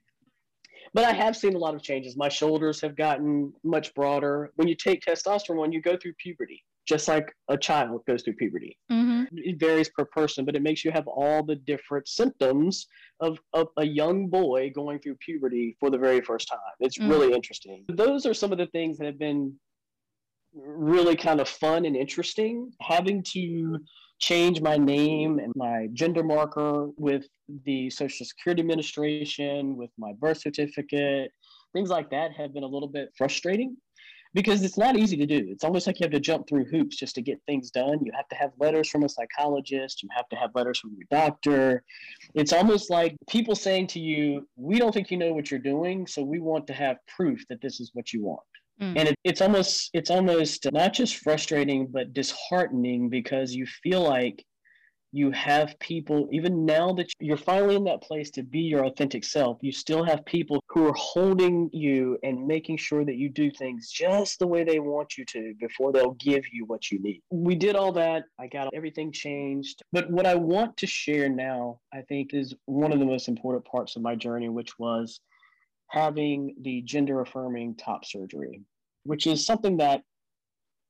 but 0.95 1.03
I 1.03 1.11
have 1.11 1.35
seen 1.35 1.55
a 1.55 1.57
lot 1.57 1.75
of 1.75 1.83
changes. 1.83 2.15
My 2.15 2.29
shoulders 2.29 2.79
have 2.79 2.95
gotten 2.95 3.53
much 3.65 3.93
broader. 3.93 4.51
When 4.55 4.69
you 4.69 4.75
take 4.75 5.03
testosterone, 5.03 5.73
you 5.73 5.81
go 5.81 5.97
through 5.97 6.13
puberty. 6.13 6.63
just 6.87 7.07
like 7.07 7.33
a 7.49 7.57
child 7.57 8.01
goes 8.07 8.21
through 8.23 8.35
puberty. 8.35 8.77
Mm-hmm. 8.91 9.23
It 9.37 9.59
varies 9.59 9.89
per 9.89 10.05
person, 10.05 10.45
but 10.45 10.55
it 10.55 10.61
makes 10.61 10.85
you 10.85 10.91
have 10.91 11.07
all 11.07 11.43
the 11.43 11.55
different 11.55 12.07
symptoms 12.07 12.87
of, 13.19 13.39
of 13.53 13.67
a 13.77 13.85
young 13.85 14.27
boy 14.27 14.71
going 14.73 14.99
through 14.99 15.15
puberty 15.15 15.75
for 15.79 15.89
the 15.89 15.97
very 15.97 16.21
first 16.21 16.47
time. 16.47 16.59
It's 16.79 16.97
mm. 16.97 17.09
really 17.09 17.33
interesting. 17.33 17.85
Those 17.89 18.25
are 18.25 18.33
some 18.33 18.51
of 18.51 18.57
the 18.57 18.67
things 18.67 18.97
that 18.99 19.05
have 19.05 19.19
been 19.19 19.53
really 20.53 21.15
kind 21.15 21.41
of 21.41 21.49
fun 21.49 21.85
and 21.85 21.95
interesting. 21.95 22.71
Having 22.81 23.23
to 23.33 23.79
change 24.19 24.61
my 24.61 24.77
name 24.77 25.39
and 25.39 25.53
my 25.55 25.87
gender 25.93 26.23
marker 26.23 26.89
with 26.97 27.27
the 27.65 27.89
Social 27.89 28.25
Security 28.25 28.61
Administration, 28.61 29.75
with 29.75 29.91
my 29.97 30.13
birth 30.13 30.39
certificate, 30.39 31.31
things 31.73 31.89
like 31.89 32.09
that 32.09 32.31
have 32.33 32.53
been 32.53 32.63
a 32.63 32.67
little 32.67 32.87
bit 32.87 33.09
frustrating 33.17 33.75
because 34.35 34.63
it's 34.63 34.77
not 34.77 34.97
easy 34.97 35.15
to 35.15 35.25
do. 35.25 35.45
It's 35.47 35.63
almost 35.63 35.87
like 35.87 35.99
you 35.99 36.03
have 36.03 36.11
to 36.11 36.19
jump 36.19 36.47
through 36.47 36.65
hoops 36.65 36.97
just 36.97 37.15
to 37.15 37.21
get 37.21 37.41
things 37.45 37.71
done. 37.71 37.99
You 38.03 38.11
have 38.13 38.27
to 38.27 38.35
have 38.35 38.51
letters 38.59 38.89
from 38.89 39.03
a 39.03 39.09
psychologist, 39.09 40.03
you 40.03 40.09
have 40.13 40.27
to 40.29 40.35
have 40.35 40.51
letters 40.53 40.77
from 40.77 40.91
your 40.97 41.07
doctor. 41.09 41.83
It's 42.33 42.51
almost 42.51 42.89
like 42.89 43.15
people 43.29 43.55
saying 43.55 43.87
to 43.87 43.99
you, 43.99 44.45
We 44.57 44.77
don't 44.77 44.93
think 44.93 45.09
you 45.09 45.17
know 45.17 45.33
what 45.33 45.49
you're 45.49 45.59
doing, 45.59 46.05
so 46.05 46.21
we 46.21 46.39
want 46.39 46.67
to 46.67 46.73
have 46.73 46.97
proof 47.07 47.45
that 47.49 47.61
this 47.61 47.79
is 47.79 47.91
what 47.93 48.11
you 48.11 48.25
want. 48.25 48.41
Mm. 48.81 48.97
And 48.97 49.09
it, 49.09 49.15
it's 49.23 49.41
almost 49.41 49.89
it's 49.93 50.09
almost 50.09 50.67
not 50.71 50.93
just 50.93 51.17
frustrating 51.17 51.87
but 51.87 52.13
disheartening 52.13 53.09
because 53.09 53.53
you 53.53 53.65
feel 53.65 54.01
like 54.01 54.45
you 55.15 55.31
have 55.31 55.79
people 55.79 56.27
even 56.29 56.65
now 56.65 56.91
that 56.91 57.07
you're 57.21 57.37
finally 57.37 57.77
in 57.77 57.85
that 57.85 58.03
place 58.03 58.29
to 58.29 58.43
be 58.43 58.59
your 58.59 58.83
authentic 58.83 59.23
self 59.23 59.57
you 59.61 59.71
still 59.71 60.03
have 60.03 60.25
people 60.25 60.61
who 60.67 60.85
are 60.85 60.93
holding 60.97 61.69
you 61.71 62.17
and 62.23 62.45
making 62.45 62.75
sure 62.75 63.05
that 63.05 63.15
you 63.15 63.29
do 63.29 63.49
things 63.49 63.89
just 63.89 64.39
the 64.39 64.47
way 64.47 64.65
they 64.65 64.79
want 64.79 65.17
you 65.17 65.23
to 65.23 65.53
before 65.57 65.93
they'll 65.93 66.11
give 66.15 66.43
you 66.51 66.65
what 66.65 66.91
you 66.91 67.01
need. 67.01 67.21
We 67.31 67.55
did 67.55 67.77
all 67.77 67.93
that. 67.93 68.23
I 68.37 68.47
got 68.47 68.73
everything 68.73 69.09
changed. 69.13 69.81
But 69.93 70.11
what 70.11 70.25
i 70.25 70.35
want 70.35 70.75
to 70.77 70.87
share 70.87 71.29
now 71.29 71.79
i 71.93 72.01
think 72.01 72.33
is 72.33 72.53
one 72.65 72.91
of 72.91 72.99
the 72.99 73.05
most 73.05 73.29
important 73.29 73.63
parts 73.63 73.95
of 73.95 74.01
my 74.01 74.15
journey 74.15 74.49
which 74.49 74.77
was 74.77 75.21
having 75.95 76.53
the 76.61 76.81
gender 76.81 77.21
affirming 77.21 77.73
top 77.75 78.03
surgery, 78.03 78.61
which 79.03 79.25
is 79.27 79.45
something 79.45 79.77
that 79.77 80.01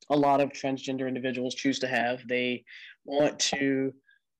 a 0.09 0.17
lot 0.17 0.41
of 0.41 0.49
transgender 0.49 1.07
individuals 1.07 1.53
choose 1.53 1.77
to 1.77 1.87
have. 1.87 2.27
They 2.27 2.65
want 3.05 3.37
to 3.51 3.93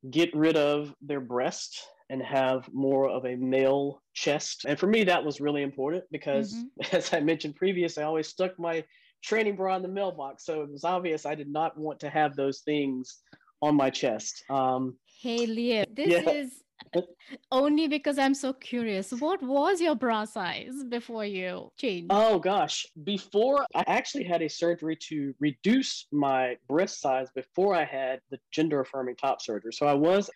get 0.10 0.36
rid 0.36 0.58
of 0.58 0.91
their 1.01 1.21
breast 1.21 1.80
and 2.10 2.21
have 2.21 2.67
more 2.73 3.08
of 3.08 3.25
a 3.25 3.36
male 3.36 4.01
chest. 4.15 4.65
And 4.67 4.78
for 4.80 4.88
me, 4.88 5.04
that 5.04 5.23
was 5.23 5.39
really 5.39 5.62
important 5.62 6.04
because, 6.12 6.54
mm-hmm. 6.54 6.84
as 6.95 7.13
I 7.13 7.19
mentioned 7.19 7.56
previously, 7.56 8.01
I 8.01 8.08
always 8.08 8.28
stuck 8.28 8.58
my 8.58 8.84
training 9.23 9.56
bra 9.56 9.75
in 9.75 9.84
the 9.84 9.88
mailbox. 9.88 10.45
So 10.45 10.63
it 10.63 10.71
was 10.71 10.84
obvious 10.84 11.28
I 11.28 11.36
did 11.36 11.49
not 11.49 11.78
want 11.78 11.99
to 11.99 12.10
have 12.10 12.36
those 12.36 12.62
things 12.62 13.17
on 13.62 13.75
my 13.75 13.91
chest. 13.91 14.43
Um, 14.49 14.97
hey, 15.21 15.45
Leo, 15.45 15.86
this 15.95 16.08
yeah. 16.08 16.30
is 16.30 16.63
only 17.51 17.88
because 17.88 18.17
I'm 18.17 18.33
so 18.33 18.53
curious. 18.53 19.11
What 19.11 19.41
was 19.41 19.81
your 19.81 19.95
bra 19.95 20.25
size 20.25 20.83
before 20.89 21.25
you 21.25 21.71
changed? 21.77 22.07
Oh 22.09 22.39
gosh, 22.39 22.85
before 23.03 23.65
I 23.75 23.83
actually 23.88 24.23
had 24.23 24.41
a 24.41 24.49
surgery 24.49 24.97
to 25.07 25.33
reduce 25.39 26.07
my 26.11 26.57
breast 26.67 27.01
size 27.01 27.27
before 27.35 27.75
I 27.75 27.85
had 27.85 28.19
the 28.29 28.38
gender 28.51 28.81
affirming 28.81 29.15
top 29.15 29.41
surgery. 29.41 29.73
So 29.73 29.88
I 29.88 29.93
was 29.93 30.29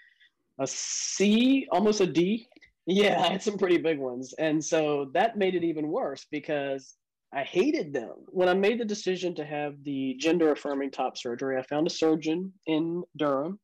a 0.59 0.67
C, 0.67 1.67
almost 1.71 2.01
a 2.01 2.07
D. 2.07 2.47
Yeah, 2.85 3.21
I 3.21 3.27
had 3.27 3.43
some 3.43 3.57
pretty 3.57 3.77
big 3.77 3.99
ones. 3.99 4.33
And 4.39 4.63
so 4.63 5.11
that 5.13 5.37
made 5.37 5.55
it 5.55 5.63
even 5.63 5.89
worse 5.89 6.25
because 6.31 6.95
I 7.31 7.43
hated 7.43 7.93
them. 7.93 8.13
When 8.29 8.49
I 8.49 8.55
made 8.55 8.79
the 8.79 8.85
decision 8.85 9.35
to 9.35 9.45
have 9.45 9.75
the 9.83 10.15
gender 10.19 10.51
affirming 10.51 10.89
top 10.91 11.17
surgery, 11.17 11.57
I 11.59 11.61
found 11.63 11.85
a 11.85 11.91
surgeon 11.91 12.51
in 12.65 13.03
Durham 13.15 13.59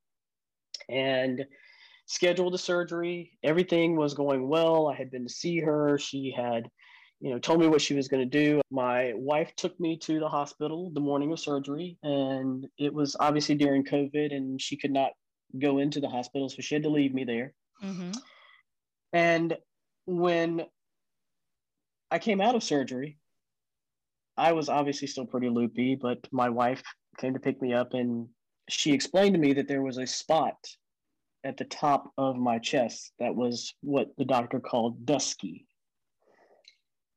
and 0.90 1.46
scheduled 2.06 2.54
the 2.54 2.58
surgery. 2.58 3.32
Everything 3.44 3.96
was 3.96 4.14
going 4.14 4.48
well. 4.48 4.88
I 4.88 4.96
had 4.96 5.12
been 5.12 5.26
to 5.26 5.34
see 5.34 5.60
her. 5.60 5.98
She 5.98 6.34
had, 6.36 6.70
you 7.20 7.32
know, 7.32 7.40
told 7.40 7.60
me 7.60 7.68
what 7.68 7.82
she 7.82 7.94
was 7.94 8.08
going 8.08 8.30
to 8.30 8.46
do. 8.48 8.62
My 8.72 9.14
wife 9.16 9.56
took 9.56 9.80
me 9.80 9.98
to 10.00 10.20
the 10.20 10.30
hospital 10.30 10.92
the 10.94 11.00
morning 11.00 11.32
of 11.32 11.40
surgery, 11.40 11.98
and 12.04 12.68
it 12.78 12.94
was 12.94 13.16
obviously 13.20 13.56
during 13.56 13.84
COVID, 13.84 14.36
and 14.36 14.62
she 14.62 14.78
could 14.78 14.92
not 14.92 15.12
go 15.60 15.80
into 15.80 16.00
the 16.00 16.10
hospital, 16.10 16.50
so 16.50 16.62
she 16.62 16.76
had 16.76 16.84
to 16.84 16.90
leave 16.90 17.14
me 17.14 17.24
there. 17.24 17.54
Mm-hmm. 17.84 18.12
And 19.14 19.58
when 20.06 20.66
I 22.12 22.20
came 22.20 22.42
out 22.42 22.56
of 22.56 22.64
surgery, 22.64 23.18
I 24.38 24.52
was 24.52 24.70
obviously 24.70 25.08
still 25.08 25.26
pretty 25.26 25.50
loopy, 25.50 25.96
but 25.96 26.20
my 26.32 26.50
wife 26.50 26.84
came 27.18 27.34
to 27.34 27.40
pick 27.40 27.62
me 27.62 27.74
up 27.74 27.94
and 27.94 28.28
she 28.68 28.92
explained 28.92 29.34
to 29.36 29.40
me 29.40 29.54
that 29.54 29.68
there 29.68 29.82
was 29.82 29.98
a 29.98 30.06
spot 30.06 30.56
at 31.46 31.58
the 31.58 31.66
top 31.66 32.12
of 32.18 32.36
my 32.36 32.58
chest. 32.58 33.14
That 33.20 33.36
was 33.36 33.74
what 33.82 34.08
the 34.18 34.26
doctor 34.26 34.60
called 34.60 35.06
dusky. 35.06 35.66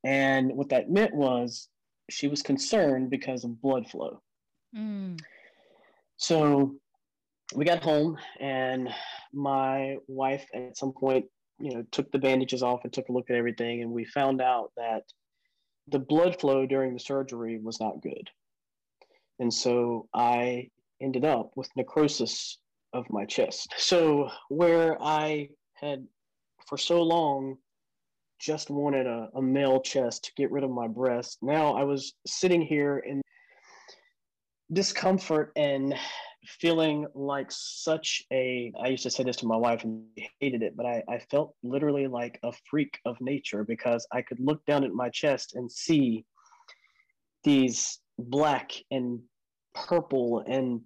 And 0.05 0.53
what 0.53 0.69
that 0.69 0.91
meant 0.91 1.15
was 1.15 1.69
she 2.11 2.29
was 2.29 2.43
concerned 2.43 3.11
because 3.11 3.43
of 3.43 3.61
blood 3.61 3.89
flow. 3.89 4.23
Mm. 4.77 5.19
So 6.19 6.77
we 7.55 7.65
got 7.65 7.83
home, 7.83 8.19
and 8.39 8.91
my 9.33 9.97
wife 10.07 10.45
at 10.55 10.77
some 10.77 10.93
point, 10.93 11.25
you 11.59 11.75
know, 11.75 11.85
took 11.91 12.13
the 12.13 12.19
bandages 12.19 12.63
off 12.63 12.81
and 12.85 12.93
took 12.93 13.09
a 13.09 13.13
look 13.13 13.31
at 13.31 13.37
everything, 13.37 13.83
and 13.83 13.91
we 13.91 14.05
found 14.05 14.41
out 14.41 14.71
that 14.77 15.03
the 15.89 15.99
blood 15.99 16.39
flow 16.39 16.67
during 16.67 16.93
the 16.93 17.01
surgery 17.01 17.59
was 17.59 17.81
not 17.81 18.03
good. 18.03 18.29
And 19.39 19.53
so 19.53 20.09
I 20.13 20.69
ended 21.01 21.25
up 21.25 21.53
with 21.57 21.71
necrosis 21.77 22.59
of 22.93 23.07
my 23.11 23.25
chest. 23.25 23.75
So, 23.77 24.31
where 24.49 25.01
I 25.03 25.49
had 25.75 26.07
for 26.67 26.79
so 26.79 27.03
long 27.03 27.57
just 28.41 28.71
wanted 28.71 29.07
a, 29.07 29.29
a 29.35 29.43
male 29.43 29.81
chest 29.81 30.25
to 30.25 30.33
get 30.37 30.51
rid 30.51 30.65
of 30.65 30.71
my 30.71 30.87
breast, 30.87 31.39
now 31.43 31.75
I 31.75 31.85
was 31.85 32.15
sitting 32.27 32.63
here 32.63 32.99
in 32.99 33.21
discomfort 34.73 35.53
and 35.57 35.95
feeling 36.47 37.07
like 37.15 37.47
such 37.51 38.23
a 38.33 38.73
i 38.83 38.89
used 38.89 39.03
to 39.03 39.11
say 39.11 39.23
this 39.23 39.37
to 39.37 39.47
my 39.47 39.57
wife 39.57 39.85
and 39.85 40.05
hated 40.41 40.63
it 40.63 40.77
but 40.77 40.87
I, 40.87 41.03
I 41.09 41.19
felt 41.19 41.55
literally 41.63 42.07
like 42.07 42.39
a 42.43 42.53
freak 42.71 42.99
of 43.05 43.17
nature 43.21 43.65
because 43.65 44.07
i 44.13 44.23
could 44.23 44.39
look 44.41 44.65
down 44.67 44.85
at 44.85 44.93
my 44.93 45.09
chest 45.11 45.55
and 45.57 45.71
see 45.71 46.25
these 47.45 47.99
black 48.19 48.73
and 48.91 49.21
purple 49.75 50.45
and 50.47 50.81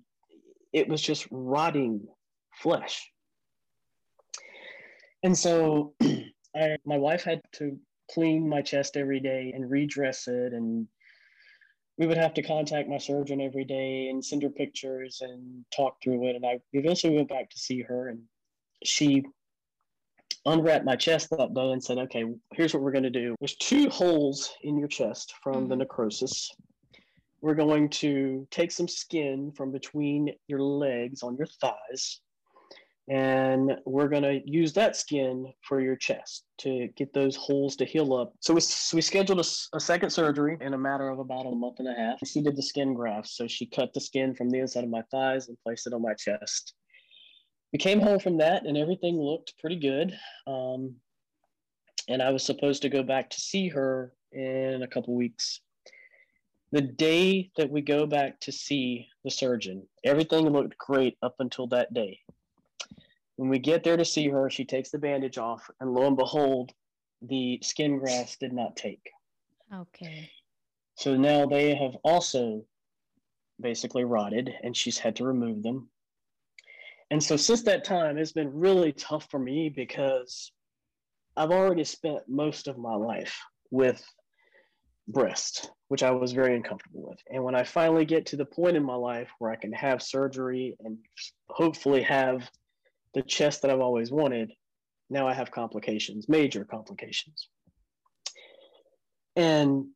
it 0.73 0.89
was 0.89 1.01
just 1.01 1.27
rotting 1.31 2.07
flesh. 2.55 3.11
And 5.23 5.37
so 5.37 5.95
I, 6.57 6.77
my 6.85 6.99
wife 6.99 7.23
had 7.23 7.41
to 7.55 7.79
clean 8.11 8.49
my 8.49 8.63
chest 8.63 8.97
every 8.97 9.21
day 9.21 9.53
and 9.55 9.71
redress 9.71 10.27
it. 10.29 10.53
And 10.53 10.87
we 11.99 12.07
would 12.07 12.17
have 12.17 12.35
to 12.35 12.43
contact 12.43 12.89
my 12.89 12.99
surgeon 12.99 13.41
every 13.41 13.65
day 13.65 14.09
and 14.09 14.25
send 14.25 14.43
her 14.43 14.51
pictures 14.51 15.19
and 15.21 15.65
talk 15.75 15.97
through 16.03 16.29
it. 16.29 16.37
And 16.37 16.45
I 16.45 16.61
eventually 16.73 17.15
went 17.15 17.29
back 17.29 17.51
to 17.51 17.59
see 17.59 17.83
her 17.83 18.09
and 18.09 18.21
she 18.85 19.25
unwrapped 20.45 20.85
my 20.85 20.97
chest 20.97 21.31
that 21.31 21.55
day 21.55 21.73
and 21.73 21.83
said, 21.83 21.99
okay, 21.99 22.25
here's 22.53 22.75
what 22.75 22.83
we're 22.83 22.93
going 22.93 23.05
to 23.05 23.11
do. 23.11 23.37
There's 23.41 23.57
two 23.57 23.89
holes 23.91 24.53
in 24.63 24.77
your 24.77 24.89
chest 24.89 25.35
from 25.43 25.55
mm-hmm. 25.55 25.69
the 25.69 25.77
necrosis 25.77 26.51
we're 27.43 27.55
going 27.55 27.89
to 27.89 28.47
take 28.51 28.71
some 28.71 28.89
skin 28.89 29.53
from 29.55 29.73
between 29.73 30.33
your 30.47 30.63
legs 30.63 31.23
on 31.23 31.37
your 31.37 31.49
thighs 31.61 32.21
and 33.11 33.77
we're 33.85 34.09
going 34.09 34.23
to 34.23 34.41
use 34.45 34.73
that 34.75 34.95
skin 34.95 35.53
for 35.67 35.81
your 35.81 35.97
chest 35.97 36.45
to 36.59 36.89
get 36.97 37.13
those 37.13 37.35
holes 37.35 37.75
to 37.77 37.85
heal 37.85 38.15
up. 38.15 38.33
So 38.39 38.55
we, 38.55 38.61
so 38.61 38.97
we 38.97 39.03
scheduled 39.03 39.41
a, 39.41 39.77
a, 39.77 39.81
second 39.81 40.11
surgery 40.11 40.57
in 40.61 40.73
a 40.73 40.79
matter 40.79 41.09
of 41.09 41.19
about 41.19 41.47
a 41.47 41.51
month 41.51 41.81
and 41.81 41.89
a 41.89 41.95
half. 41.95 42.21
She 42.25 42.41
did 42.41 42.57
the 42.57 42.63
skin 42.63 42.95
graft. 42.95 43.27
So 43.27 43.49
she 43.49 43.67
cut 43.67 43.93
the 43.93 44.01
skin 44.01 44.37
from 44.37 44.51
the 44.51 44.61
inside 44.61 44.85
of 44.85 44.91
my 44.91 45.03
thighs 45.11 45.49
and 45.49 45.59
placed 45.65 45.89
it 45.89 45.93
on 45.93 46.01
my 46.03 46.15
chest. 46.15 46.75
We 47.73 47.81
came 47.81 48.01
home 48.01 48.21
from 48.21 48.39
that 48.39 48.67
and 48.67 48.77
everything 48.77 49.17
looked 49.17 49.59
pretty 49.59 49.81
good. 49.81 50.17
Um, 50.47 50.95
and 52.09 52.23
I 52.23 52.31
was 52.31 52.45
supposed 52.45 52.83
to 52.83 52.89
go 52.89 53.03
back 53.03 53.31
to 53.31 53.41
see 53.41 53.69
her 53.69 54.13
in 54.31 54.83
a 54.83 54.89
couple 54.89 55.17
weeks 55.17 55.61
the 56.73 56.81
day 56.81 57.51
that 57.57 57.71
we 57.71 57.83
go 57.83 58.07
back 58.07 58.41
to 58.41 58.51
see 58.51 59.07
the 59.25 59.31
surgeon, 59.31 59.87
everything 60.05 60.49
looked 60.49 60.77
great 60.79 61.19
up 61.23 61.37
until 61.39 61.67
that 61.69 61.93
day. 61.93 62.19
When 63.37 63.51
we 63.51 63.59
get 63.59 63.85
there 63.85 63.99
to 63.99 64.05
see 64.05 64.29
her, 64.29 64.49
she 64.49 64.65
takes 64.65 64.91
the 64.91 64.99
bandage 64.99 65.37
off, 65.37 65.71
and 65.81 65.93
lo 65.93 66.07
and 66.07 66.17
behold, 66.17 66.73
the 67.21 67.61
skin 67.63 67.99
grafts 67.99 68.37
did 68.37 68.53
not 68.53 68.77
take. 68.77 69.11
Okay. 69.73 70.31
So 70.97 71.17
now 71.17 71.47
they 71.47 71.75
have 71.75 71.97
also 72.05 72.65
basically 73.61 74.05
rotted, 74.05 74.53
and 74.63 74.77
she's 74.77 74.99
had 74.99 75.17
to 75.17 75.25
remove 75.25 75.63
them. 75.63 75.91
And 77.11 77.23
so 77.23 77.37
since 77.37 77.63
that 77.65 77.85
time, 77.85 78.17
it's 78.17 78.33
been 78.33 78.53
really 78.53 78.93
tough 78.93 79.29
for 79.31 79.39
me 79.39 79.69
because 79.69 80.51
I've 81.37 81.51
already 81.51 81.85
spent 81.85 82.29
most 82.29 82.67
of 82.67 82.79
my 82.79 82.95
life 82.95 83.39
with 83.71 84.03
breast, 85.13 85.71
which 85.89 86.03
I 86.03 86.11
was 86.11 86.33
very 86.33 86.57
uncomfortable 86.57 87.09
with. 87.09 87.19
And 87.31 87.45
when 87.45 87.55
I 87.55 87.65
finally 87.65 88.05
get 88.05 88.27
to 88.27 88.37
the 88.37 88.45
point 88.45 88.77
in 88.77 88.83
my 88.83 88.95
life 88.95 89.29
where 89.39 89.51
I 89.51 89.57
can 89.57 89.73
have 89.73 90.03
surgery 90.03 90.77
and 90.81 90.99
hopefully 91.49 92.03
have 92.03 92.51
the 93.15 93.23
chest 93.23 93.63
that 93.63 93.71
I've 93.71 93.81
always 93.81 94.11
wanted, 94.11 94.53
now 95.11 95.29
I 95.29 95.35
have 95.35 95.51
complications, 95.51 96.29
major 96.29 96.65
complications. 96.65 97.49
And 99.37 99.87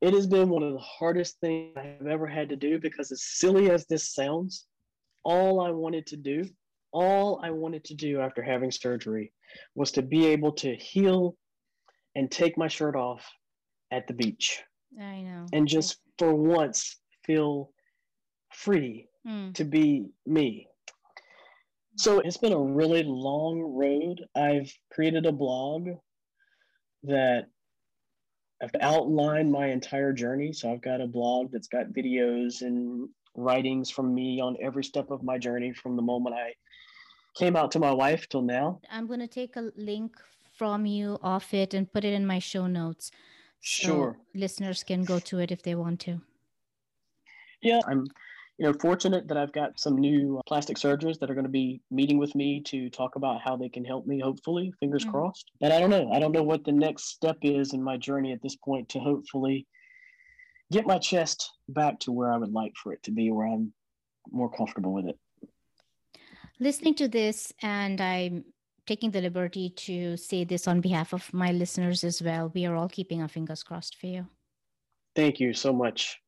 it 0.00 0.12
has 0.12 0.26
been 0.26 0.48
one 0.48 0.62
of 0.62 0.72
the 0.72 0.78
hardest 0.78 1.40
things 1.40 1.76
I 1.76 1.82
have 1.82 2.06
ever 2.06 2.26
had 2.26 2.48
to 2.50 2.56
do 2.56 2.78
because, 2.78 3.10
as 3.10 3.24
silly 3.24 3.70
as 3.70 3.86
this 3.86 4.12
sounds, 4.12 4.66
all 5.24 5.60
I 5.60 5.70
wanted 5.70 6.06
to 6.08 6.16
do, 6.16 6.44
all 6.92 7.40
I 7.42 7.50
wanted 7.50 7.84
to 7.84 7.94
do 7.94 8.20
after 8.20 8.42
having 8.42 8.70
surgery 8.70 9.32
was 9.74 9.90
to 9.92 10.02
be 10.02 10.26
able 10.26 10.52
to 10.52 10.74
heal 10.76 11.36
and 12.14 12.30
take 12.30 12.56
my 12.56 12.68
shirt 12.68 12.94
off 12.94 13.26
at 13.90 14.06
the 14.06 14.14
beach. 14.14 14.62
I 15.00 15.20
know. 15.20 15.46
And 15.52 15.68
just 15.68 15.98
for 16.18 16.34
once 16.34 16.96
feel 17.24 17.70
free 18.52 19.08
mm. 19.26 19.54
to 19.54 19.64
be 19.64 20.06
me. 20.26 20.68
So 21.96 22.20
it's 22.20 22.36
been 22.36 22.52
a 22.52 22.60
really 22.60 23.02
long 23.04 23.60
road. 23.60 24.22
I've 24.34 24.70
created 24.92 25.26
a 25.26 25.32
blog 25.32 25.88
that 27.04 27.46
I've 28.62 28.70
outlined 28.80 29.50
my 29.50 29.68
entire 29.68 30.12
journey. 30.12 30.52
So 30.52 30.70
I've 30.70 30.82
got 30.82 31.00
a 31.00 31.06
blog 31.06 31.52
that's 31.52 31.68
got 31.68 31.88
videos 31.88 32.62
and 32.62 33.08
writings 33.34 33.90
from 33.90 34.14
me 34.14 34.40
on 34.40 34.56
every 34.62 34.84
step 34.84 35.10
of 35.10 35.22
my 35.22 35.38
journey 35.38 35.72
from 35.72 35.96
the 35.96 36.02
moment 36.02 36.36
I 36.36 36.54
came 37.36 37.56
out 37.56 37.70
to 37.72 37.78
my 37.78 37.92
wife 37.92 38.28
till 38.28 38.42
now. 38.42 38.80
I'm 38.90 39.06
going 39.06 39.20
to 39.20 39.28
take 39.28 39.56
a 39.56 39.70
link 39.76 40.16
from 40.56 40.86
you 40.86 41.18
off 41.22 41.52
it 41.52 41.74
and 41.74 41.92
put 41.92 42.04
it 42.04 42.14
in 42.14 42.26
my 42.26 42.38
show 42.38 42.66
notes. 42.66 43.10
So 43.60 43.86
sure. 43.86 44.18
listeners 44.34 44.84
can 44.84 45.04
go 45.04 45.18
to 45.20 45.38
it 45.38 45.50
if 45.50 45.62
they 45.62 45.74
want 45.74 46.00
to. 46.00 46.20
Yeah, 47.62 47.80
I'm 47.88 48.06
you 48.58 48.66
know 48.66 48.72
fortunate 48.80 49.28
that 49.28 49.36
I've 49.36 49.52
got 49.52 49.78
some 49.78 49.96
new 49.96 50.40
plastic 50.46 50.78
surgeons 50.78 51.18
that 51.18 51.30
are 51.30 51.34
going 51.34 51.44
to 51.44 51.50
be 51.50 51.80
meeting 51.90 52.18
with 52.18 52.34
me 52.34 52.62
to 52.62 52.88
talk 52.88 53.16
about 53.16 53.40
how 53.42 53.56
they 53.56 53.68
can 53.68 53.84
help 53.84 54.06
me 54.06 54.20
hopefully 54.20 54.72
fingers 54.80 55.02
mm-hmm. 55.02 55.12
crossed 55.12 55.50
but 55.60 55.72
i 55.72 55.78
don't 55.78 55.90
know 55.90 56.10
i 56.12 56.18
don't 56.18 56.32
know 56.32 56.42
what 56.42 56.64
the 56.64 56.72
next 56.72 57.10
step 57.10 57.36
is 57.42 57.72
in 57.74 57.82
my 57.82 57.96
journey 57.96 58.32
at 58.32 58.42
this 58.42 58.56
point 58.56 58.88
to 58.88 58.98
hopefully 58.98 59.66
get 60.72 60.86
my 60.86 60.98
chest 60.98 61.52
back 61.68 61.98
to 62.00 62.12
where 62.12 62.32
i 62.32 62.36
would 62.36 62.52
like 62.52 62.72
for 62.82 62.92
it 62.92 63.02
to 63.02 63.10
be 63.10 63.30
where 63.30 63.46
i'm 63.46 63.72
more 64.30 64.50
comfortable 64.50 64.92
with 64.92 65.06
it 65.06 65.18
listening 66.58 66.94
to 66.94 67.08
this 67.08 67.52
and 67.62 68.00
i'm 68.00 68.44
taking 68.86 69.10
the 69.10 69.20
liberty 69.20 69.70
to 69.70 70.16
say 70.16 70.44
this 70.44 70.68
on 70.68 70.80
behalf 70.80 71.12
of 71.12 71.32
my 71.32 71.52
listeners 71.52 72.04
as 72.04 72.22
well 72.22 72.50
we 72.54 72.66
are 72.66 72.76
all 72.76 72.88
keeping 72.88 73.22
our 73.22 73.28
fingers 73.28 73.62
crossed 73.62 73.96
for 74.00 74.06
you 74.06 74.26
thank 75.14 75.40
you 75.40 75.52
so 75.52 75.72
much 75.72 76.20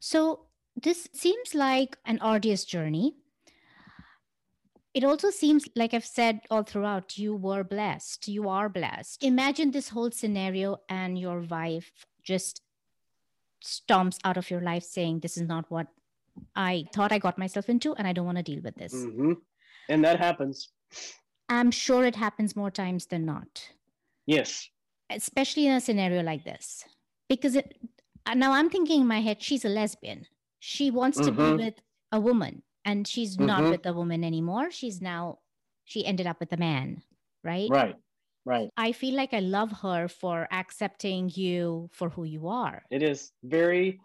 so 0.00 0.46
this 0.80 1.08
seems 1.12 1.54
like 1.54 1.96
an 2.04 2.18
arduous 2.20 2.64
journey. 2.64 3.14
It 4.94 5.04
also 5.04 5.30
seems 5.30 5.66
like 5.74 5.94
I've 5.94 6.04
said 6.04 6.40
all 6.50 6.62
throughout, 6.62 7.16
you 7.16 7.34
were 7.34 7.64
blessed. 7.64 8.28
You 8.28 8.48
are 8.48 8.68
blessed. 8.68 9.24
Imagine 9.24 9.70
this 9.70 9.88
whole 9.88 10.10
scenario 10.10 10.78
and 10.88 11.18
your 11.18 11.40
wife 11.40 11.90
just 12.22 12.60
stomps 13.64 14.18
out 14.24 14.36
of 14.36 14.50
your 14.50 14.60
life 14.60 14.82
saying, 14.82 15.20
This 15.20 15.36
is 15.36 15.48
not 15.48 15.70
what 15.70 15.86
I 16.54 16.84
thought 16.94 17.12
I 17.12 17.18
got 17.18 17.38
myself 17.38 17.68
into, 17.68 17.94
and 17.94 18.06
I 18.06 18.12
don't 18.12 18.26
want 18.26 18.38
to 18.38 18.42
deal 18.42 18.60
with 18.62 18.74
this. 18.74 18.94
Mm-hmm. 18.94 19.32
And 19.88 20.04
that 20.04 20.18
happens. 20.18 20.68
I'm 21.48 21.70
sure 21.70 22.04
it 22.04 22.16
happens 22.16 22.56
more 22.56 22.70
times 22.70 23.06
than 23.06 23.24
not. 23.24 23.68
Yes. 24.26 24.68
Especially 25.10 25.66
in 25.66 25.74
a 25.74 25.80
scenario 25.80 26.22
like 26.22 26.44
this. 26.44 26.84
Because 27.28 27.56
it, 27.56 27.76
now 28.34 28.52
I'm 28.52 28.70
thinking 28.70 29.02
in 29.02 29.06
my 29.06 29.20
head, 29.20 29.42
she's 29.42 29.64
a 29.64 29.68
lesbian 29.68 30.26
she 30.64 30.92
wants 30.92 31.18
mm-hmm. 31.18 31.26
to 31.26 31.32
be 31.32 31.42
mm-hmm. 31.42 31.64
with 31.64 31.74
a 32.12 32.20
woman 32.20 32.62
and 32.84 33.06
she's 33.06 33.36
mm-hmm. 33.36 33.46
not 33.46 33.64
with 33.68 33.84
a 33.84 33.92
woman 33.92 34.22
anymore 34.22 34.70
she's 34.70 35.02
now 35.02 35.38
she 35.84 36.06
ended 36.06 36.24
up 36.24 36.38
with 36.38 36.52
a 36.52 36.56
man 36.56 37.02
right 37.42 37.68
right 37.68 37.96
right 38.44 38.68
i 38.76 38.92
feel 38.92 39.16
like 39.16 39.34
i 39.34 39.40
love 39.40 39.72
her 39.82 40.06
for 40.06 40.46
accepting 40.52 41.28
you 41.34 41.90
for 41.92 42.10
who 42.10 42.22
you 42.22 42.46
are 42.46 42.84
it 42.92 43.02
is 43.02 43.32
very 43.42 43.98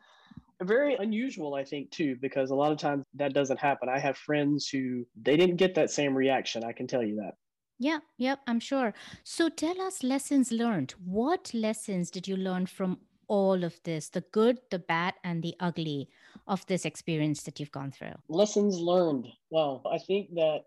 very 0.64 0.96
unusual 0.96 1.54
i 1.54 1.64
think 1.64 1.90
too 1.92 2.16
because 2.22 2.50
a 2.50 2.56
lot 2.56 2.72
of 2.72 2.78
times 2.78 3.04
that 3.14 3.34
doesn't 3.34 3.60
happen 3.60 3.90
i 3.90 4.00
have 4.00 4.18
friends 4.18 4.68
who 4.68 5.06
they 5.22 5.38
didn't 5.38 5.58
get 5.58 5.76
that 5.76 5.92
same 5.92 6.16
reaction 6.16 6.64
i 6.64 6.72
can 6.72 6.88
tell 6.88 7.04
you 7.04 7.16
that 7.16 7.34
yeah 7.80 8.00
yep 8.18 8.40
i'm 8.48 8.60
sure 8.60 8.94
so 9.24 9.50
tell 9.50 9.80
us 9.82 10.04
lessons 10.04 10.52
learned 10.52 10.96
what 11.06 11.52
lessons 11.54 12.10
did 12.10 12.28
you 12.28 12.36
learn 12.36 12.66
from 12.66 12.98
all 13.28 13.64
of 13.64 13.80
this 13.84 14.10
the 14.10 14.24
good 14.32 14.58
the 14.72 14.80
bad 14.80 15.14
and 15.24 15.44
the 15.44 15.54
ugly 15.60 16.10
of 16.48 16.66
this 16.68 16.86
experience 16.86 17.44
that 17.44 17.60
you've 17.60 17.72
gone 17.72 17.92
through? 17.92 18.14
Lessons 18.30 18.78
learned. 18.78 19.28
Well, 19.50 19.82
I 19.92 19.98
think 19.98 20.34
that 20.36 20.62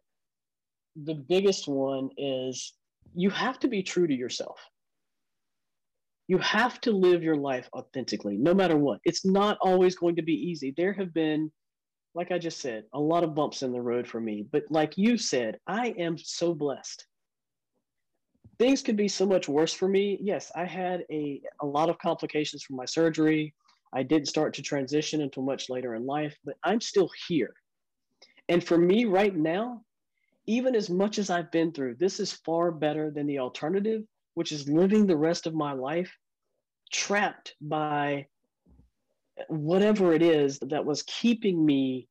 the 0.97 1.15
biggest 1.15 1.69
one 1.69 2.11
is 2.17 2.75
you 3.15 3.31
have 3.31 3.59
to 3.61 3.69
be 3.69 3.83
true 3.83 4.07
to 4.07 4.15
yourself. 4.15 4.61
You 6.31 6.39
have 6.39 6.81
to 6.83 6.93
live 6.93 7.25
your 7.25 7.35
life 7.35 7.69
authentically, 7.73 8.37
no 8.37 8.55
matter 8.55 8.77
what. 8.77 9.01
It's 9.05 9.25
not 9.25 9.59
always 9.61 9.97
going 9.97 10.15
to 10.15 10.23
be 10.23 10.33
easy. 10.33 10.73
There 10.77 10.93
have 10.93 11.13
been, 11.13 11.51
like 12.15 12.31
I 12.31 12.39
just 12.39 12.61
said, 12.61 12.85
a 12.95 13.01
lot 13.01 13.25
of 13.25 13.35
bumps 13.35 13.65
in 13.65 13.73
the 13.73 13.81
road 13.81 14.07
for 14.07 14.21
me. 14.21 14.47
But 14.53 14.63
like 14.71 14.97
you 14.97 15.19
said, 15.19 15.59
I 15.67 15.89
am 15.99 16.17
so 16.17 16.55
blessed. 16.55 17.05
Things 18.61 18.81
could 18.81 18.97
be 18.97 19.09
so 19.09 19.27
much 19.27 19.49
worse 19.49 19.73
for 19.73 19.89
me. 19.89 20.21
Yes, 20.23 20.53
I 20.55 20.67
had 20.67 21.05
a, 21.11 21.43
a 21.63 21.67
lot 21.67 21.91
of 21.91 21.99
complications 21.99 22.63
from 22.63 22.77
my 22.77 22.85
surgery. 22.85 23.53
I 23.93 24.05
didn't 24.05 24.29
start 24.29 24.55
to 24.55 24.63
transition 24.63 25.23
until 25.23 25.43
much 25.43 25.69
later 25.69 25.97
in 25.97 26.07
life, 26.07 26.37
but 26.45 26.55
I'm 26.63 26.81
still 26.81 27.11
here. 27.27 27.53
And 28.49 28.63
for 28.63 28.79
me 28.79 29.05
right 29.05 29.35
now, 29.35 29.83
even 30.47 30.77
as 30.77 30.91
much 30.91 31.19
as 31.19 31.29
I've 31.29 31.51
been 31.51 31.73
through, 31.73 31.97
this 31.97 32.21
is 32.21 32.35
far 32.47 32.71
better 32.71 33.11
than 33.11 33.27
the 33.27 33.41
alternative, 33.41 34.05
which 34.35 34.53
is 34.53 34.69
living 34.69 35.07
the 35.07 35.17
rest 35.17 35.47
of 35.47 35.55
my 35.55 35.73
life 35.73 36.17
trapped 36.93 37.55
by 37.61 38.27
whatever 39.49 40.13
it 40.13 40.23
is 40.23 40.59
that 40.61 40.85
was 40.85 41.03
keeping 41.05 41.65
me 41.65 42.09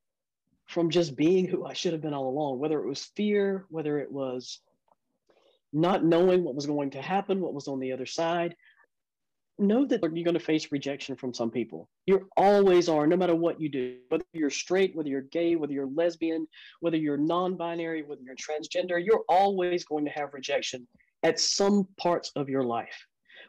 from 0.67 0.89
just 0.89 1.15
being 1.15 1.47
who 1.47 1.65
I 1.65 1.73
should 1.73 1.93
have 1.93 2.01
been 2.01 2.13
all 2.13 2.29
along, 2.29 2.59
whether 2.59 2.79
it 2.79 2.87
was 2.87 3.11
fear, 3.15 3.65
whether 3.69 3.99
it 3.99 4.11
was 4.11 4.59
not 5.73 6.03
knowing 6.03 6.43
what 6.43 6.55
was 6.55 6.65
going 6.65 6.91
to 6.91 7.01
happen, 7.01 7.41
what 7.41 7.53
was 7.53 7.67
on 7.67 7.79
the 7.79 7.91
other 7.91 8.05
side, 8.05 8.55
know 9.57 9.85
that 9.85 10.01
you're 10.01 10.23
going 10.23 10.33
to 10.33 10.39
face 10.39 10.71
rejection 10.71 11.15
from 11.15 11.33
some 11.33 11.51
people. 11.51 11.89
You 12.05 12.29
always 12.37 12.87
are, 12.87 13.05
no 13.05 13.17
matter 13.17 13.35
what 13.35 13.59
you 13.59 13.69
do, 13.69 13.97
whether 14.09 14.23
you're 14.33 14.49
straight, 14.49 14.95
whether 14.95 15.09
you're 15.09 15.21
gay, 15.21 15.55
whether 15.55 15.73
you're 15.73 15.89
lesbian, 15.89 16.47
whether 16.79 16.97
you're 16.97 17.17
non 17.17 17.57
binary, 17.57 18.03
whether 18.03 18.21
you're 18.21 18.35
transgender, 18.35 19.03
you're 19.03 19.25
always 19.27 19.83
going 19.83 20.05
to 20.05 20.11
have 20.11 20.33
rejection 20.33 20.87
at 21.23 21.39
some 21.39 21.87
parts 21.97 22.31
of 22.35 22.49
your 22.49 22.63
life. 22.63 23.05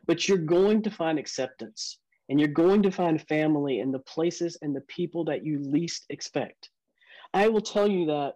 But 0.07 0.29
you're 0.29 0.39
going 0.39 0.83
to 0.83 0.91
find 0.91 1.19
acceptance 1.19 1.99
and 2.29 2.39
you're 2.39 2.49
going 2.49 2.83
to 2.83 2.91
find 2.91 3.21
family 3.29 3.81
in 3.81 3.91
the 3.91 3.99
places 3.99 4.57
and 4.63 4.75
the 4.75 4.81
people 4.83 5.25
that 5.25 5.45
you 5.45 5.61
least 5.61 6.07
expect. 6.11 6.71
I 7.35 7.49
will 7.49 7.61
tell 7.61 7.89
you 7.89 8.07
that 8.07 8.35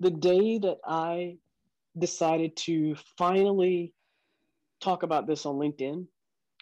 the 0.00 0.10
day 0.10 0.58
that 0.58 0.78
I 0.86 1.36
decided 1.98 2.56
to 2.56 2.96
finally 3.16 3.92
talk 4.80 5.02
about 5.02 5.26
this 5.26 5.44
on 5.44 5.56
LinkedIn 5.56 6.06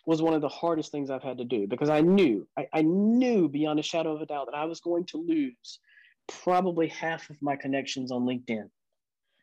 was 0.07 0.23
one 0.23 0.35
of 0.35 0.40
the 0.40 0.49
hardest 0.49 0.92
things 0.92 1.11
I've 1.11 1.23
had 1.23 1.38
to 1.38 1.45
do 1.45 1.66
because 1.66 1.90
I 1.90 2.01
knew, 2.01 2.47
I, 2.57 2.66
I 2.73 2.83
knew 2.83 3.49
beyond 3.49 3.81
a 3.81 3.83
shadow 3.83 4.14
of 4.14 4.23
a 4.23 4.27
doubt 4.27 4.47
that 4.47 4.57
I 4.57 4.64
was 4.64 4.81
going 4.81 5.05
to 5.07 5.19
lose 5.19 5.81
probably 6.29 6.88
half 6.88 7.29
of 7.29 7.37
my 7.42 7.57
connections 7.57 8.11
on 8.11 8.23
LinkedIn. 8.23 8.71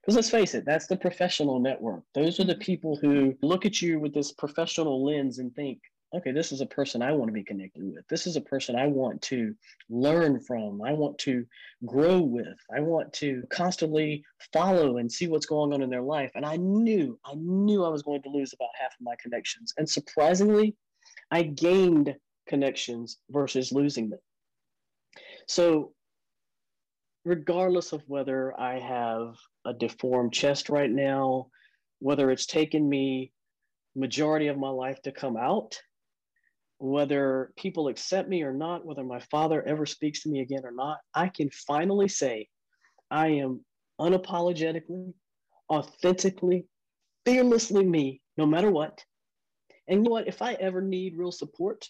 Because 0.03 0.15
let's 0.15 0.29
face 0.29 0.53
it, 0.53 0.65
that's 0.65 0.87
the 0.87 0.97
professional 0.97 1.59
network. 1.59 2.03
Those 2.13 2.39
are 2.39 2.43
the 2.43 2.53
mm-hmm. 2.53 2.61
people 2.61 2.97
who 2.97 3.35
look 3.41 3.65
at 3.65 3.81
you 3.81 3.99
with 3.99 4.13
this 4.13 4.33
professional 4.33 5.03
lens 5.03 5.39
and 5.39 5.55
think, 5.55 5.79
okay, 6.13 6.31
this 6.31 6.51
is 6.51 6.61
a 6.61 6.65
person 6.65 7.01
I 7.01 7.13
want 7.13 7.29
to 7.29 7.33
be 7.33 7.43
connected 7.43 7.83
with. 7.83 8.05
This 8.09 8.27
is 8.27 8.35
a 8.35 8.41
person 8.41 8.75
I 8.75 8.85
want 8.85 9.21
to 9.23 9.55
learn 9.89 10.41
from. 10.41 10.81
I 10.81 10.91
want 10.91 11.17
to 11.19 11.45
grow 11.85 12.19
with. 12.19 12.57
I 12.75 12.81
want 12.81 13.13
to 13.13 13.43
constantly 13.49 14.23
follow 14.51 14.97
and 14.97 15.11
see 15.11 15.27
what's 15.27 15.45
going 15.45 15.73
on 15.73 15.81
in 15.81 15.89
their 15.89 16.01
life. 16.01 16.31
And 16.35 16.45
I 16.45 16.57
knew, 16.57 17.17
I 17.25 17.33
knew 17.35 17.83
I 17.83 17.89
was 17.89 18.03
going 18.03 18.21
to 18.23 18.29
lose 18.29 18.53
about 18.53 18.69
half 18.79 18.91
of 18.91 19.01
my 19.01 19.15
connections. 19.21 19.73
And 19.77 19.89
surprisingly, 19.89 20.75
I 21.31 21.43
gained 21.43 22.13
connections 22.47 23.19
versus 23.31 23.71
losing 23.71 24.09
them. 24.09 24.19
So, 25.47 25.92
regardless 27.25 27.93
of 27.93 28.03
whether 28.07 28.59
I 28.59 28.79
have 28.79 29.35
a 29.65 29.73
deformed 29.73 30.33
chest 30.33 30.69
right 30.69 30.89
now, 30.89 31.47
whether 31.99 32.31
it's 32.31 32.45
taken 32.45 32.87
me 32.87 33.31
majority 33.95 34.47
of 34.47 34.57
my 34.57 34.69
life 34.69 35.01
to 35.03 35.11
come 35.11 35.37
out 35.37 35.79
whether 36.83 37.53
people 37.55 37.87
accept 37.87 38.27
me 38.27 38.43
or 38.43 38.51
not, 38.51 38.85
whether 38.85 39.05
my 39.05 39.19
father 39.31 39.63
ever 39.63 39.85
speaks 39.85 40.21
to 40.21 40.29
me 40.29 40.41
again 40.41 40.65
or 40.65 40.71
not, 40.73 40.97
I 41.15 41.29
can 41.29 41.49
finally 41.49 42.09
say 42.09 42.49
I 43.09 43.27
am 43.27 43.63
unapologetically, 44.01 45.13
authentically, 45.71 46.65
fearlessly 47.25 47.85
me, 47.85 48.21
no 48.35 48.45
matter 48.45 48.69
what. 48.69 49.01
And 49.87 49.99
you 49.99 50.03
know 50.03 50.11
what? 50.11 50.27
If 50.27 50.41
I 50.41 50.55
ever 50.55 50.81
need 50.81 51.17
real 51.17 51.31
support, 51.31 51.87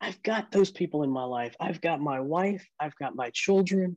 I've 0.00 0.22
got 0.22 0.52
those 0.52 0.70
people 0.70 1.02
in 1.02 1.10
my 1.10 1.24
life. 1.24 1.56
I've 1.58 1.80
got 1.80 2.00
my 2.00 2.20
wife, 2.20 2.64
I've 2.78 2.94
got 2.96 3.16
my 3.16 3.30
children 3.30 3.96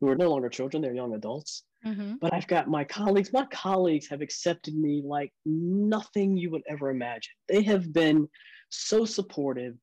who 0.00 0.08
are 0.08 0.16
no 0.16 0.30
longer 0.30 0.48
children, 0.48 0.82
they're 0.82 0.94
young 0.94 1.14
adults. 1.14 1.64
Mm-hmm. 1.86 2.14
But 2.20 2.34
I've 2.34 2.46
got 2.46 2.68
my 2.68 2.84
colleagues. 2.84 3.32
My 3.32 3.46
colleagues 3.46 4.08
have 4.08 4.20
accepted 4.20 4.74
me 4.74 5.02
like 5.04 5.32
nothing 5.44 6.36
you 6.36 6.50
would 6.50 6.62
ever 6.68 6.90
imagine. 6.90 7.32
They 7.48 7.62
have 7.62 7.92
been 7.92 8.28
so 8.70 9.04
supportive, 9.04 9.74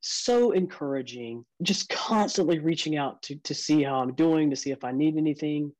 so 0.00 0.52
encouraging, 0.52 1.44
just 1.62 1.88
constantly 1.88 2.58
reaching 2.58 2.96
out 2.96 3.22
to, 3.22 3.36
to 3.36 3.54
see 3.54 3.82
how 3.82 3.96
I'm 3.96 4.14
doing, 4.14 4.50
to 4.50 4.56
see 4.56 4.70
if 4.70 4.84
I 4.84 4.92
need 4.92 5.16
anything. 5.16 5.72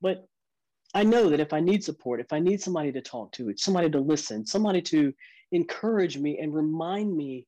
But 0.00 0.26
I 0.94 1.04
know 1.04 1.28
that 1.28 1.40
if 1.40 1.52
I 1.52 1.60
need 1.60 1.84
support, 1.84 2.20
if 2.20 2.32
I 2.32 2.38
need 2.38 2.62
somebody 2.62 2.92
to 2.92 3.00
talk 3.00 3.32
to, 3.32 3.52
somebody 3.56 3.90
to 3.90 4.00
listen, 4.00 4.46
somebody 4.46 4.80
to 4.82 5.12
encourage 5.52 6.18
me 6.18 6.38
and 6.38 6.54
remind 6.54 7.14
me 7.14 7.46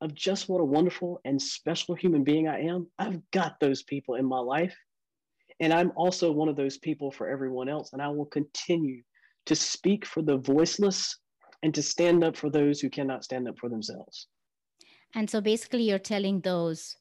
of 0.00 0.14
just 0.14 0.48
what 0.48 0.60
a 0.60 0.64
wonderful 0.64 1.20
and 1.24 1.40
special 1.40 1.94
human 1.94 2.24
being 2.24 2.48
I 2.48 2.60
am, 2.62 2.86
I've 2.98 3.20
got 3.32 3.60
those 3.60 3.82
people 3.82 4.14
in 4.14 4.24
my 4.24 4.38
life. 4.38 4.76
And 5.60 5.72
I'm 5.72 5.92
also 5.94 6.32
one 6.32 6.48
of 6.48 6.56
those 6.56 6.78
people 6.78 7.10
for 7.10 7.28
everyone 7.28 7.68
else. 7.68 7.92
And 7.92 8.00
I 8.00 8.08
will 8.08 8.26
continue 8.26 9.02
to 9.46 9.54
speak 9.54 10.06
for 10.06 10.22
the 10.22 10.38
voiceless 10.38 11.18
and 11.62 11.74
to 11.74 11.82
stand 11.82 12.24
up 12.24 12.36
for 12.36 12.50
those 12.50 12.80
who 12.80 12.88
cannot 12.88 13.24
stand 13.24 13.46
up 13.48 13.58
for 13.58 13.68
themselves. 13.68 14.28
And 15.14 15.28
so 15.28 15.40
basically 15.40 15.82
you're 15.82 15.98
telling 15.98 16.40
those 16.40 16.96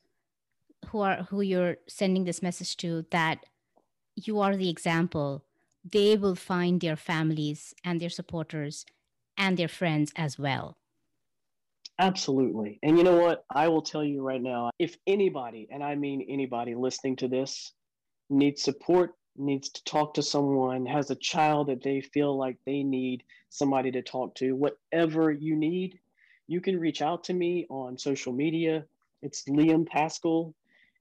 who 0.87 0.99
are 0.99 1.23
who 1.29 1.41
you're 1.41 1.77
sending 1.87 2.23
this 2.23 2.41
message 2.41 2.75
to 2.77 3.05
that 3.11 3.45
you 4.15 4.39
are 4.39 4.55
the 4.55 4.69
example. 4.69 5.45
They 5.89 6.17
will 6.17 6.35
find 6.35 6.81
their 6.81 6.95
families 6.95 7.73
and 7.83 8.01
their 8.01 8.09
supporters 8.09 8.85
and 9.37 9.55
their 9.55 9.67
friends 9.67 10.11
as 10.15 10.37
well. 10.37 10.78
Absolutely. 11.99 12.79
And 12.81 12.97
you 12.97 13.03
know 13.03 13.17
what? 13.17 13.43
I 13.53 13.67
will 13.67 13.81
tell 13.81 14.03
you 14.05 14.21
right 14.21 14.41
now 14.41 14.71
if 14.79 14.97
anybody, 15.05 15.67
and 15.69 15.83
I 15.83 15.95
mean 15.95 16.25
anybody 16.29 16.73
listening 16.73 17.17
to 17.17 17.27
this, 17.27 17.73
needs 18.29 18.63
support, 18.63 19.15
needs 19.35 19.69
to 19.69 19.83
talk 19.83 20.13
to 20.13 20.23
someone, 20.23 20.85
has 20.85 21.11
a 21.11 21.15
child 21.15 21.67
that 21.67 21.83
they 21.83 21.99
feel 21.99 22.37
like 22.37 22.57
they 22.65 22.83
need 22.83 23.23
somebody 23.49 23.91
to 23.91 24.01
talk 24.01 24.33
to, 24.35 24.53
whatever 24.53 25.29
you 25.29 25.57
need, 25.57 25.99
you 26.47 26.61
can 26.61 26.79
reach 26.79 27.01
out 27.01 27.25
to 27.25 27.33
me 27.33 27.67
on 27.69 27.97
social 27.97 28.31
media. 28.31 28.85
It's 29.21 29.43
Liam 29.49 29.85
Pascal, 29.85 30.55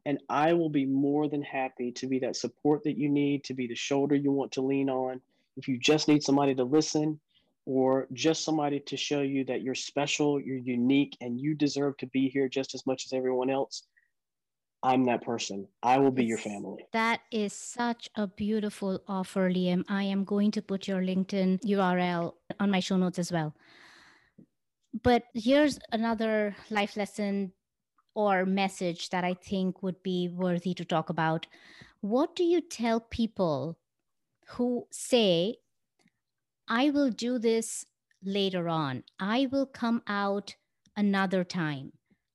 and 0.05 0.19
I 0.29 0.53
will 0.53 0.69
be 0.69 0.85
more 0.85 1.29
than 1.29 1.43
happy 1.43 1.93
to 1.93 2.09
be 2.09 2.19
that 2.21 2.37
support 2.37 2.83
that 2.85 2.99
you 2.99 3.09
need, 3.09 3.45
to 3.45 3.55
be 3.55 3.69
the 3.69 3.75
shoulder 3.77 4.17
you 4.17 4.33
want 4.33 4.53
to 4.53 4.63
lean 4.63 4.91
on. 4.91 5.21
If 5.57 5.69
you 5.69 5.79
just 5.79 6.09
need 6.09 6.25
somebody 6.25 6.55
to 6.57 6.65
listen, 6.65 7.21
or 7.69 8.09
just 8.15 8.47
somebody 8.47 8.81
to 8.81 8.97
show 8.97 9.21
you 9.21 9.45
that 9.45 9.61
you're 9.61 9.75
special, 9.75 10.41
you're 10.41 10.57
unique, 10.57 11.15
and 11.21 11.39
you 11.39 11.55
deserve 11.55 11.99
to 11.99 12.07
be 12.07 12.31
here 12.31 12.49
just 12.49 12.75
as 12.75 12.87
much 12.87 13.05
as 13.05 13.13
everyone 13.13 13.51
else, 13.51 13.83
I'm 14.83 15.05
that 15.05 15.23
person. 15.23 15.69
I 15.83 15.99
will 15.99 16.11
be 16.11 16.25
your 16.25 16.39
family. 16.39 16.87
That 16.95 17.21
is 17.31 17.53
such 17.53 18.09
a 18.15 18.27
beautiful 18.27 19.03
offer, 19.07 19.51
Liam. 19.51 19.85
I 19.87 20.05
am 20.05 20.25
going 20.25 20.51
to 20.53 20.63
put 20.63 20.89
your 20.89 21.03
LinkedIn 21.03 21.61
URL 21.61 22.33
on 22.59 22.71
my 22.71 22.81
show 22.81 22.97
notes 22.97 23.19
as 23.19 23.31
well. 23.31 23.55
But 25.03 25.25
here's 25.35 25.79
another 25.93 26.57
life 26.71 26.97
lesson 26.97 27.53
or 28.15 28.47
message 28.47 29.11
that 29.11 29.25
I 29.25 29.35
think 29.35 29.83
would 29.83 30.03
be 30.03 30.31
worthy 30.33 30.73
to 30.73 30.87
talk 30.87 31.11
about. 31.11 31.47
What 32.01 32.35
do 32.35 32.45
you 32.45 32.63
tell 32.63 32.99
people 32.99 33.77
who 34.57 34.87
say, 34.91 35.57
I 36.69 36.91
will 36.91 37.11
do 37.11 37.39
this 37.39 37.87
later 38.23 38.69
on. 38.69 39.05
I 39.19 39.49
will 39.51 39.67
come 39.67 40.03
out 40.07 40.55
another 40.97 41.43
time. 41.43 41.93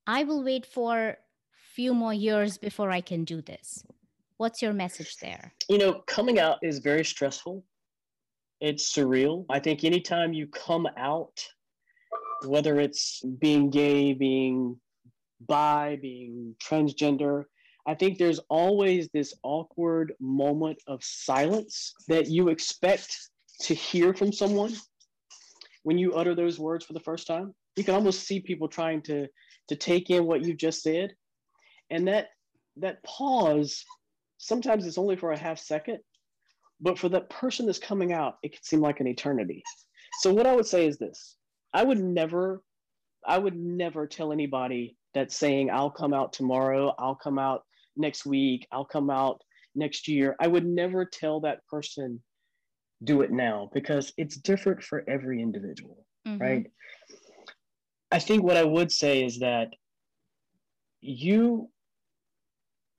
I 0.07 0.23
will 0.23 0.43
wait 0.43 0.65
for 0.65 0.97
a 1.09 1.17
few 1.75 1.93
more 1.93 2.13
years 2.13 2.57
before 2.57 2.89
I 2.89 3.01
can 3.01 3.25
do 3.25 3.41
this. 3.41 3.85
What's 4.37 4.61
your 4.61 4.73
message 4.73 5.17
there? 5.17 5.53
You 5.69 5.77
know, 5.77 6.01
coming 6.07 6.39
out 6.39 6.57
is 6.63 6.79
very 6.79 7.05
stressful. 7.05 7.63
It's 8.59 8.91
surreal. 8.91 9.45
I 9.49 9.59
think 9.59 9.83
anytime 9.83 10.33
you 10.33 10.47
come 10.47 10.87
out, 10.97 11.45
whether 12.45 12.79
it's 12.79 13.21
being 13.39 13.69
gay, 13.69 14.13
being 14.13 14.79
bi, 15.47 15.99
being 16.01 16.55
transgender, 16.61 17.45
I 17.85 17.93
think 17.93 18.17
there's 18.17 18.39
always 18.49 19.09
this 19.13 19.33
awkward 19.43 20.13
moment 20.19 20.81
of 20.87 21.03
silence 21.03 21.93
that 22.07 22.27
you 22.27 22.49
expect 22.49 23.29
to 23.63 23.73
hear 23.73 24.13
from 24.13 24.31
someone 24.31 24.73
when 25.83 25.97
you 25.97 26.13
utter 26.13 26.35
those 26.35 26.59
words 26.59 26.85
for 26.85 26.93
the 26.93 26.99
first 26.99 27.27
time. 27.27 27.53
You 27.75 27.83
can 27.83 27.95
almost 27.95 28.25
see 28.27 28.39
people 28.39 28.67
trying 28.67 29.01
to 29.03 29.27
to 29.69 29.75
take 29.75 30.09
in 30.09 30.25
what 30.25 30.43
you've 30.43 30.57
just 30.57 30.83
said, 30.83 31.13
and 31.89 32.07
that 32.07 32.27
that 32.77 33.03
pause 33.03 33.83
sometimes 34.37 34.85
it's 34.85 34.97
only 34.97 35.15
for 35.15 35.31
a 35.31 35.37
half 35.37 35.59
second, 35.59 35.99
but 36.81 36.99
for 36.99 37.09
that 37.09 37.29
person 37.29 37.65
that's 37.65 37.79
coming 37.79 38.11
out, 38.11 38.35
it 38.43 38.51
can 38.51 38.63
seem 38.63 38.81
like 38.81 38.99
an 38.99 39.07
eternity. 39.07 39.63
So 40.19 40.33
what 40.33 40.47
I 40.47 40.55
would 40.55 40.65
say 40.65 40.85
is 40.85 40.97
this: 40.97 41.37
I 41.73 41.83
would 41.83 41.99
never, 41.99 42.61
I 43.25 43.37
would 43.37 43.55
never 43.55 44.05
tell 44.07 44.31
anybody 44.31 44.97
that's 45.13 45.35
saying 45.35 45.69
I'll 45.71 45.91
come 45.91 46.13
out 46.13 46.33
tomorrow, 46.33 46.93
I'll 46.99 47.15
come 47.15 47.39
out 47.39 47.63
next 47.95 48.25
week, 48.25 48.67
I'll 48.71 48.85
come 48.85 49.09
out 49.09 49.41
next 49.75 50.07
year. 50.07 50.35
I 50.39 50.47
would 50.47 50.65
never 50.65 51.05
tell 51.05 51.39
that 51.41 51.65
person 51.67 52.21
do 53.03 53.21
it 53.21 53.31
now 53.31 53.69
because 53.73 54.13
it's 54.17 54.35
different 54.37 54.83
for 54.83 55.03
every 55.07 55.41
individual, 55.41 56.05
mm-hmm. 56.27 56.41
right? 56.41 56.71
I 58.11 58.19
think 58.19 58.43
what 58.43 58.57
I 58.57 58.63
would 58.63 58.91
say 58.91 59.25
is 59.25 59.39
that 59.39 59.69
you, 61.01 61.69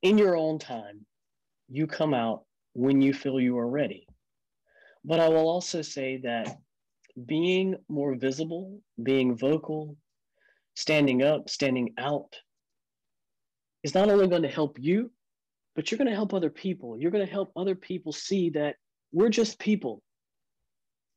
in 0.02 0.18
your 0.18 0.36
own 0.36 0.58
time, 0.58 1.06
you 1.68 1.86
come 1.86 2.12
out 2.12 2.44
when 2.74 3.00
you 3.00 3.14
feel 3.14 3.40
you 3.40 3.56
are 3.58 3.68
ready. 3.68 4.06
But 5.04 5.20
I 5.20 5.28
will 5.28 5.48
also 5.48 5.82
say 5.82 6.20
that 6.24 6.56
being 7.26 7.76
more 7.88 8.14
visible, 8.16 8.80
being 9.02 9.36
vocal, 9.36 9.96
standing 10.74 11.22
up, 11.22 11.48
standing 11.48 11.94
out 11.98 12.34
is 13.82 13.94
not 13.94 14.10
only 14.10 14.26
going 14.26 14.42
to 14.42 14.48
help 14.48 14.78
you, 14.80 15.10
but 15.76 15.90
you're 15.90 15.98
going 15.98 16.08
to 16.08 16.14
help 16.14 16.34
other 16.34 16.50
people. 16.50 16.98
You're 16.98 17.10
going 17.10 17.24
to 17.24 17.32
help 17.32 17.52
other 17.56 17.74
people 17.74 18.12
see 18.12 18.50
that 18.50 18.76
we're 19.14 19.30
just 19.30 19.60
people, 19.60 20.02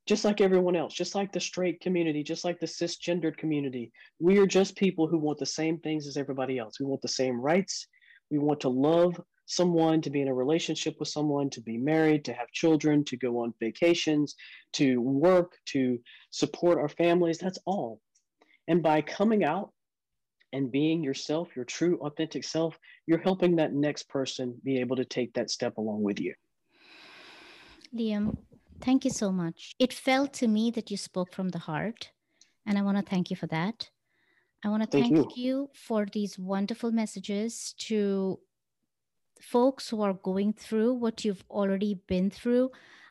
just 0.06 0.24
like 0.24 0.40
everyone 0.40 0.76
else, 0.76 0.94
just 0.94 1.16
like 1.16 1.32
the 1.32 1.40
straight 1.40 1.80
community, 1.80 2.22
just 2.22 2.44
like 2.44 2.60
the 2.60 2.66
cisgendered 2.66 3.36
community. 3.36 3.90
We 4.20 4.38
are 4.38 4.46
just 4.46 4.76
people 4.76 5.08
who 5.08 5.18
want 5.18 5.38
the 5.38 5.46
same 5.46 5.78
things 5.78 6.06
as 6.06 6.16
everybody 6.16 6.58
else. 6.58 6.78
We 6.78 6.86
want 6.86 7.02
the 7.02 7.08
same 7.08 7.40
rights. 7.40 7.88
We 8.30 8.38
want 8.38 8.60
to 8.60 8.68
love 8.68 9.20
someone, 9.46 10.00
to 10.02 10.10
be 10.10 10.20
in 10.20 10.28
a 10.28 10.34
relationship 10.34 10.94
with 11.00 11.08
someone, 11.08 11.50
to 11.50 11.60
be 11.60 11.76
married, 11.76 12.24
to 12.26 12.32
have 12.34 12.52
children, 12.52 13.04
to 13.06 13.16
go 13.16 13.42
on 13.42 13.52
vacations, 13.60 14.36
to 14.74 15.00
work, 15.00 15.54
to 15.66 15.98
support 16.30 16.78
our 16.78 16.88
families. 16.88 17.38
That's 17.38 17.58
all. 17.66 18.00
And 18.68 18.80
by 18.80 19.00
coming 19.00 19.44
out 19.44 19.72
and 20.52 20.70
being 20.70 21.02
yourself, 21.02 21.48
your 21.56 21.64
true, 21.64 21.98
authentic 22.02 22.44
self, 22.44 22.78
you're 23.06 23.18
helping 23.18 23.56
that 23.56 23.72
next 23.72 24.08
person 24.08 24.54
be 24.62 24.78
able 24.78 24.96
to 24.96 25.04
take 25.04 25.32
that 25.34 25.50
step 25.50 25.78
along 25.78 26.02
with 26.02 26.20
you. 26.20 26.34
Liam, 27.94 28.36
thank 28.80 29.04
you 29.04 29.10
so 29.10 29.32
much. 29.32 29.72
It 29.78 29.92
felt 29.92 30.32
to 30.34 30.48
me 30.48 30.70
that 30.72 30.90
you 30.90 30.96
spoke 30.96 31.32
from 31.32 31.50
the 31.50 31.58
heart, 31.58 32.10
and 32.66 32.78
I 32.78 32.82
want 32.82 32.98
to 32.98 33.02
thank 33.02 33.30
you 33.30 33.36
for 33.36 33.46
that. 33.48 33.90
I 34.64 34.68
want 34.68 34.82
to 34.82 34.88
thank, 34.88 35.14
thank 35.14 35.36
you. 35.36 35.44
you 35.44 35.70
for 35.74 36.06
these 36.06 36.38
wonderful 36.38 36.90
messages 36.90 37.74
to 37.78 38.40
folks 39.40 39.88
who 39.88 40.02
are 40.02 40.14
going 40.14 40.52
through 40.52 40.94
what 40.94 41.24
you've 41.24 41.44
already 41.48 42.00
been 42.08 42.30
through. 42.30 42.70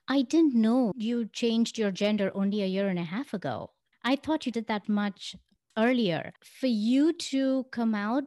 I 0.10 0.22
didn't 0.22 0.56
know 0.56 0.92
you 0.96 1.26
changed 1.32 1.78
your 1.78 1.92
gender 1.92 2.32
only 2.36 2.62
a 2.62 2.68
year 2.68 2.90
and 2.90 3.00
a 3.00 3.04
half 3.04 3.34
ago. 3.34 3.72
I 4.04 4.16
thought 4.16 4.46
you 4.46 4.52
did 4.52 4.68
that 4.68 4.88
much 4.88 5.36
earlier. 5.78 6.34
For 6.60 6.68
you 6.68 7.14
to 7.14 7.66
come 7.72 7.96
out 7.96 8.24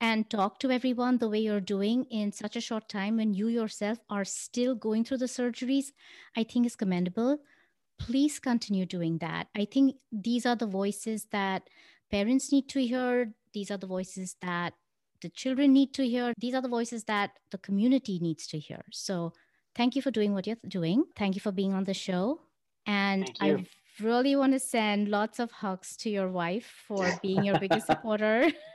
and 0.00 0.28
talk 0.28 0.58
to 0.60 0.70
everyone 0.70 1.18
the 1.18 1.28
way 1.28 1.38
you're 1.38 1.60
doing 1.60 2.04
in 2.10 2.32
such 2.32 2.56
a 2.56 2.60
short 2.60 2.88
time 2.88 3.16
when 3.16 3.34
you 3.34 3.48
yourself 3.48 3.98
are 4.10 4.24
still 4.24 4.74
going 4.74 5.04
through 5.04 5.18
the 5.18 5.26
surgeries, 5.26 5.92
I 6.36 6.44
think 6.44 6.66
is 6.66 6.76
commendable. 6.76 7.38
Please 7.98 8.38
continue 8.38 8.86
doing 8.86 9.18
that. 9.18 9.46
I 9.56 9.64
think 9.64 9.96
these 10.12 10.46
are 10.46 10.56
the 10.56 10.66
voices 10.66 11.26
that 11.30 11.68
parents 12.10 12.52
need 12.52 12.68
to 12.70 12.84
hear. 12.84 13.32
These 13.52 13.70
are 13.70 13.78
the 13.78 13.86
voices 13.86 14.36
that 14.42 14.74
the 15.22 15.30
children 15.30 15.72
need 15.72 15.94
to 15.94 16.06
hear. 16.06 16.32
These 16.38 16.54
are 16.54 16.60
the 16.60 16.68
voices 16.68 17.04
that 17.04 17.30
the 17.50 17.58
community 17.58 18.18
needs 18.20 18.46
to 18.48 18.58
hear. 18.58 18.82
So, 18.92 19.32
thank 19.74 19.96
you 19.96 20.02
for 20.02 20.10
doing 20.10 20.34
what 20.34 20.46
you're 20.46 20.56
doing. 20.68 21.04
Thank 21.16 21.34
you 21.34 21.40
for 21.40 21.52
being 21.52 21.72
on 21.72 21.84
the 21.84 21.94
show. 21.94 22.40
And 22.86 23.30
I 23.40 23.64
really 24.00 24.36
want 24.36 24.52
to 24.52 24.58
send 24.58 25.08
lots 25.08 25.38
of 25.38 25.50
hugs 25.50 25.96
to 25.98 26.10
your 26.10 26.28
wife 26.28 26.70
for 26.86 27.10
being 27.22 27.44
your 27.44 27.58
biggest 27.58 27.86
supporter 27.86 28.50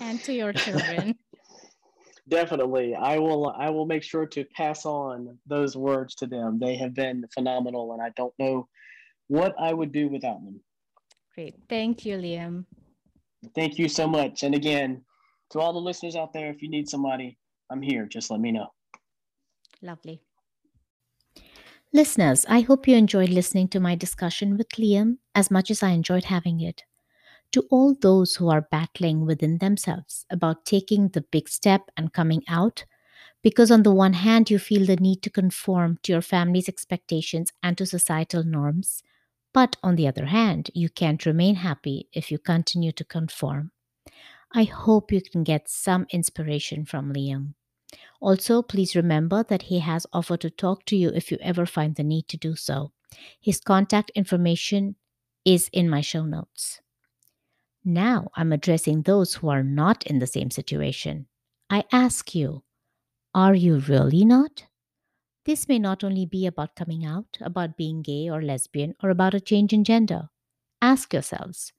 and 0.00 0.22
to 0.24 0.32
your 0.32 0.52
children. 0.52 1.16
Definitely. 2.28 2.94
I 2.94 3.18
will 3.18 3.48
I 3.58 3.70
will 3.70 3.86
make 3.86 4.02
sure 4.02 4.26
to 4.26 4.44
pass 4.54 4.84
on 4.84 5.38
those 5.46 5.76
words 5.76 6.14
to 6.16 6.26
them. 6.26 6.58
They 6.58 6.76
have 6.76 6.94
been 6.94 7.24
phenomenal 7.32 7.92
and 7.92 8.02
I 8.02 8.10
don't 8.16 8.34
know 8.38 8.68
what 9.28 9.54
I 9.58 9.72
would 9.72 9.92
do 9.92 10.08
without 10.08 10.44
them. 10.44 10.60
Great. 11.34 11.54
Thank 11.68 12.04
you, 12.04 12.18
Liam. 12.18 12.64
Thank 13.54 13.78
you 13.78 13.88
so 13.88 14.06
much. 14.06 14.42
And 14.42 14.54
again, 14.54 15.02
to 15.50 15.60
all 15.60 15.72
the 15.72 15.78
listeners 15.78 16.16
out 16.16 16.32
there, 16.32 16.50
if 16.50 16.60
you 16.60 16.68
need 16.68 16.88
somebody, 16.88 17.38
I'm 17.70 17.80
here. 17.80 18.04
Just 18.06 18.30
let 18.30 18.40
me 18.40 18.52
know. 18.52 18.66
Lovely. 19.80 20.20
Listeners, 21.92 22.44
I 22.48 22.60
hope 22.60 22.86
you 22.86 22.96
enjoyed 22.96 23.30
listening 23.30 23.68
to 23.68 23.80
my 23.80 23.94
discussion 23.94 24.58
with 24.58 24.68
Liam 24.70 25.18
as 25.34 25.50
much 25.50 25.70
as 25.70 25.82
I 25.82 25.90
enjoyed 25.90 26.24
having 26.24 26.60
it. 26.60 26.84
To 27.52 27.66
all 27.70 27.94
those 27.94 28.36
who 28.36 28.50
are 28.50 28.68
battling 28.70 29.24
within 29.24 29.58
themselves 29.58 30.26
about 30.30 30.66
taking 30.66 31.08
the 31.08 31.22
big 31.22 31.48
step 31.48 31.90
and 31.96 32.12
coming 32.12 32.42
out, 32.46 32.84
because 33.42 33.70
on 33.70 33.84
the 33.84 33.94
one 33.94 34.12
hand, 34.12 34.50
you 34.50 34.58
feel 34.58 34.84
the 34.84 34.96
need 34.96 35.22
to 35.22 35.30
conform 35.30 35.98
to 36.02 36.12
your 36.12 36.22
family's 36.22 36.68
expectations 36.68 37.52
and 37.62 37.78
to 37.78 37.86
societal 37.86 38.44
norms, 38.44 39.02
but 39.54 39.76
on 39.82 39.96
the 39.96 40.06
other 40.06 40.26
hand, 40.26 40.70
you 40.74 40.90
can't 40.90 41.24
remain 41.24 41.56
happy 41.56 42.08
if 42.12 42.30
you 42.30 42.38
continue 42.38 42.92
to 42.92 43.04
conform. 43.04 43.70
I 44.52 44.64
hope 44.64 45.12
you 45.12 45.22
can 45.22 45.42
get 45.42 45.68
some 45.68 46.06
inspiration 46.10 46.84
from 46.84 47.12
Liam. 47.12 47.54
Also, 48.20 48.62
please 48.62 48.96
remember 48.96 49.42
that 49.44 49.62
he 49.62 49.78
has 49.78 50.06
offered 50.12 50.40
to 50.42 50.50
talk 50.50 50.84
to 50.86 50.96
you 50.96 51.10
if 51.10 51.30
you 51.30 51.38
ever 51.40 51.64
find 51.64 51.94
the 51.94 52.04
need 52.04 52.28
to 52.28 52.36
do 52.36 52.56
so. 52.56 52.92
His 53.40 53.60
contact 53.60 54.10
information 54.14 54.96
is 55.44 55.70
in 55.72 55.88
my 55.88 56.02
show 56.02 56.24
notes. 56.24 56.80
Now 57.84 58.30
I'm 58.34 58.52
addressing 58.52 59.02
those 59.02 59.34
who 59.34 59.48
are 59.48 59.62
not 59.62 60.06
in 60.06 60.18
the 60.18 60.26
same 60.26 60.50
situation. 60.50 61.26
I 61.70 61.84
ask 61.92 62.34
you, 62.34 62.64
are 63.34 63.54
you 63.54 63.78
really 63.78 64.24
not? 64.24 64.66
This 65.44 65.68
may 65.68 65.78
not 65.78 66.04
only 66.04 66.26
be 66.26 66.46
about 66.46 66.76
coming 66.76 67.04
out, 67.04 67.38
about 67.40 67.76
being 67.76 68.02
gay 68.02 68.28
or 68.28 68.42
lesbian, 68.42 68.94
or 69.02 69.10
about 69.10 69.34
a 69.34 69.40
change 69.40 69.72
in 69.72 69.84
gender. 69.84 70.28
Ask 70.82 71.12
yourselves, 71.12 71.72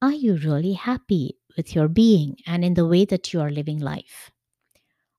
are 0.00 0.12
you 0.12 0.36
really 0.36 0.74
happy 0.74 1.38
with 1.56 1.74
your 1.74 1.88
being 1.88 2.36
and 2.46 2.64
in 2.64 2.74
the 2.74 2.86
way 2.86 3.04
that 3.04 3.32
you 3.32 3.40
are 3.40 3.50
living 3.50 3.80
life? 3.80 4.30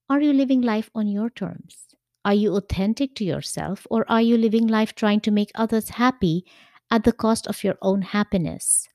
Are 0.10 0.22
you 0.22 0.32
living 0.32 0.62
life 0.62 0.90
on 0.96 1.08
your 1.08 1.30
terms? 1.30 1.96
Are 2.24 2.34
you 2.34 2.56
authentic 2.56 3.16
to 3.16 3.26
yourself 3.26 3.86
or 3.90 4.10
are 4.10 4.22
you 4.22 4.38
living 4.38 4.68
life 4.68 4.96
trying 4.96 5.20
to 5.22 5.32
make 5.32 5.52
others 5.56 5.90
happy 5.90 6.46
at 6.90 7.04
the 7.04 7.14
cost 7.14 7.48
of 7.48 7.64
your 7.64 7.78
own 7.82 8.02
happiness? 8.02 8.88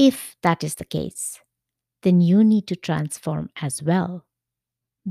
If 0.00 0.38
that 0.40 0.64
is 0.64 0.76
the 0.76 0.86
case, 0.86 1.40
then 2.00 2.22
you 2.22 2.42
need 2.42 2.66
to 2.68 2.74
transform 2.74 3.50
as 3.60 3.82
well. 3.82 4.24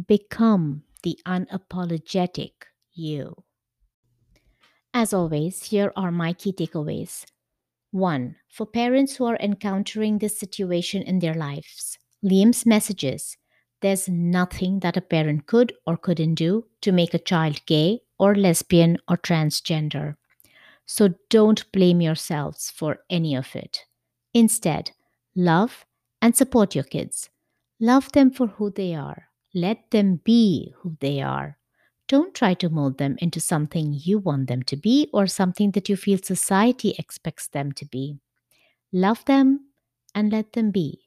Become 0.07 0.81
the 1.03 1.19
unapologetic 1.27 2.53
you. 2.93 3.43
As 4.91 5.13
always, 5.13 5.65
here 5.65 5.93
are 5.95 6.11
my 6.11 6.33
key 6.33 6.53
takeaways. 6.53 7.27
1. 7.91 8.35
For 8.49 8.65
parents 8.65 9.15
who 9.15 9.25
are 9.25 9.37
encountering 9.39 10.17
this 10.17 10.39
situation 10.39 11.03
in 11.03 11.19
their 11.19 11.35
lives, 11.35 11.99
Liam's 12.25 12.65
messages 12.65 13.37
there's 13.81 14.09
nothing 14.09 14.79
that 14.79 14.97
a 14.97 15.01
parent 15.01 15.45
could 15.45 15.71
or 15.85 15.97
couldn't 15.97 16.33
do 16.33 16.65
to 16.81 16.91
make 16.91 17.13
a 17.13 17.19
child 17.19 17.61
gay 17.67 17.99
or 18.17 18.33
lesbian 18.33 18.97
or 19.07 19.17
transgender. 19.17 20.15
So 20.87 21.09
don't 21.29 21.71
blame 21.71 22.01
yourselves 22.01 22.71
for 22.71 23.01
any 23.07 23.35
of 23.35 23.55
it. 23.55 23.85
Instead, 24.39 24.91
love 25.35 25.85
and 26.21 26.33
support 26.33 26.73
your 26.73 26.85
kids. 26.85 27.29
Love 27.77 28.09
them 28.13 28.31
for 28.31 28.47
who 28.47 28.71
they 28.71 28.95
are. 28.95 29.27
Let 29.53 29.91
them 29.91 30.21
be 30.23 30.73
who 30.77 30.95
they 31.01 31.21
are. 31.21 31.57
Don't 32.07 32.33
try 32.33 32.53
to 32.53 32.69
mold 32.69 32.99
them 32.99 33.17
into 33.19 33.41
something 33.41 33.93
you 33.93 34.17
want 34.17 34.47
them 34.47 34.63
to 34.63 34.77
be 34.77 35.09
or 35.11 35.27
something 35.27 35.71
that 35.71 35.89
you 35.89 35.97
feel 35.97 36.19
society 36.19 36.95
expects 36.97 37.49
them 37.49 37.73
to 37.73 37.85
be. 37.85 38.17
Love 38.93 39.25
them 39.25 39.65
and 40.15 40.31
let 40.31 40.53
them 40.53 40.71
be. 40.71 41.01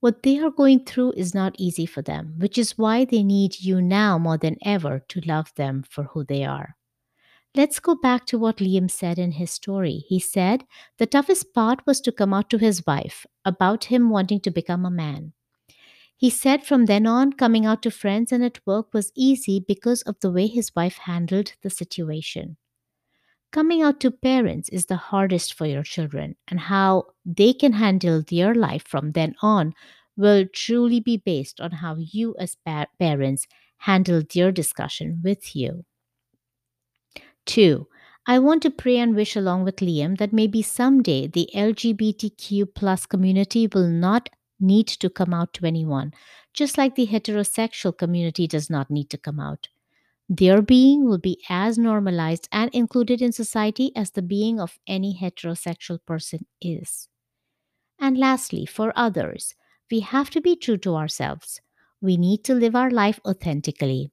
What 0.00 0.22
they 0.22 0.38
are 0.38 0.50
going 0.50 0.84
through 0.84 1.12
is 1.12 1.34
not 1.34 1.56
easy 1.58 1.86
for 1.86 2.02
them, 2.02 2.34
which 2.36 2.58
is 2.58 2.76
why 2.76 3.06
they 3.06 3.22
need 3.22 3.58
you 3.60 3.80
now 3.80 4.18
more 4.18 4.36
than 4.36 4.58
ever 4.62 4.98
to 5.08 5.20
love 5.22 5.50
them 5.54 5.82
for 5.88 6.04
who 6.04 6.24
they 6.24 6.44
are. 6.44 6.76
Let's 7.54 7.80
go 7.80 7.94
back 7.94 8.26
to 8.26 8.38
what 8.38 8.58
Liam 8.58 8.90
said 8.90 9.18
in 9.18 9.32
his 9.32 9.50
story. 9.50 10.04
He 10.08 10.18
said 10.18 10.64
the 10.98 11.06
toughest 11.06 11.52
part 11.54 11.84
was 11.86 12.00
to 12.02 12.12
come 12.12 12.32
out 12.34 12.50
to 12.50 12.58
his 12.58 12.84
wife 12.86 13.26
about 13.44 13.84
him 13.84 14.10
wanting 14.10 14.40
to 14.40 14.50
become 14.50 14.84
a 14.84 14.90
man. 14.90 15.32
He 16.16 16.30
said 16.30 16.64
from 16.66 16.86
then 16.86 17.06
on, 17.06 17.34
coming 17.34 17.66
out 17.66 17.82
to 17.82 17.90
friends 17.90 18.32
and 18.32 18.44
at 18.44 18.66
work 18.66 18.94
was 18.94 19.12
easy 19.16 19.60
because 19.66 20.02
of 20.02 20.20
the 20.20 20.30
way 20.32 20.46
his 20.48 20.74
wife 20.76 20.98
handled 20.98 21.54
the 21.62 21.70
situation. 21.70 22.56
Coming 23.52 23.82
out 23.82 24.00
to 24.00 24.10
parents 24.10 24.68
is 24.70 24.86
the 24.86 24.96
hardest 24.96 25.54
for 25.54 25.66
your 25.66 25.82
children, 25.84 26.36
and 26.48 26.60
how 26.60 27.06
they 27.24 27.52
can 27.52 27.74
handle 27.74 28.22
their 28.22 28.54
life 28.54 28.84
from 28.88 29.12
then 29.12 29.34
on 29.42 29.74
will 30.16 30.46
truly 30.52 31.00
be 31.00 31.16
based 31.16 31.60
on 31.60 31.72
how 31.72 31.96
you, 31.98 32.34
as 32.40 32.56
pa- 32.66 32.86
parents, 32.98 33.46
handle 33.78 34.22
their 34.34 34.52
discussion 34.52 35.20
with 35.24 35.54
you. 35.56 35.84
Two, 37.46 37.88
I 38.26 38.38
want 38.38 38.62
to 38.62 38.70
pray 38.70 38.98
and 38.98 39.16
wish 39.16 39.34
along 39.34 39.64
with 39.64 39.76
Liam 39.76 40.18
that 40.18 40.32
maybe 40.32 40.62
someday 40.62 41.26
the 41.26 41.48
LGBTQ 41.54 42.74
plus 42.74 43.06
community 43.06 43.66
will 43.66 43.88
not 43.88 44.28
need 44.60 44.86
to 44.86 45.10
come 45.10 45.32
out 45.32 45.52
to 45.54 45.66
anyone, 45.66 46.12
just 46.52 46.76
like 46.76 46.94
the 46.94 47.06
heterosexual 47.06 47.96
community 47.96 48.46
does 48.46 48.68
not 48.70 48.90
need 48.90 49.10
to 49.10 49.18
come 49.18 49.40
out. 49.40 49.68
Their 50.28 50.62
being 50.62 51.06
will 51.06 51.18
be 51.18 51.42
as 51.48 51.76
normalized 51.76 52.48
and 52.52 52.70
included 52.72 53.20
in 53.20 53.32
society 53.32 53.90
as 53.96 54.12
the 54.12 54.22
being 54.22 54.60
of 54.60 54.78
any 54.86 55.18
heterosexual 55.20 55.98
person 56.06 56.46
is. 56.60 57.08
And 57.98 58.16
lastly, 58.16 58.64
for 58.64 58.92
others, 58.94 59.54
we 59.90 60.00
have 60.00 60.30
to 60.30 60.40
be 60.40 60.54
true 60.54 60.78
to 60.78 60.94
ourselves. 60.94 61.60
We 62.00 62.16
need 62.16 62.44
to 62.44 62.54
live 62.54 62.76
our 62.76 62.90
life 62.90 63.18
authentically. 63.26 64.12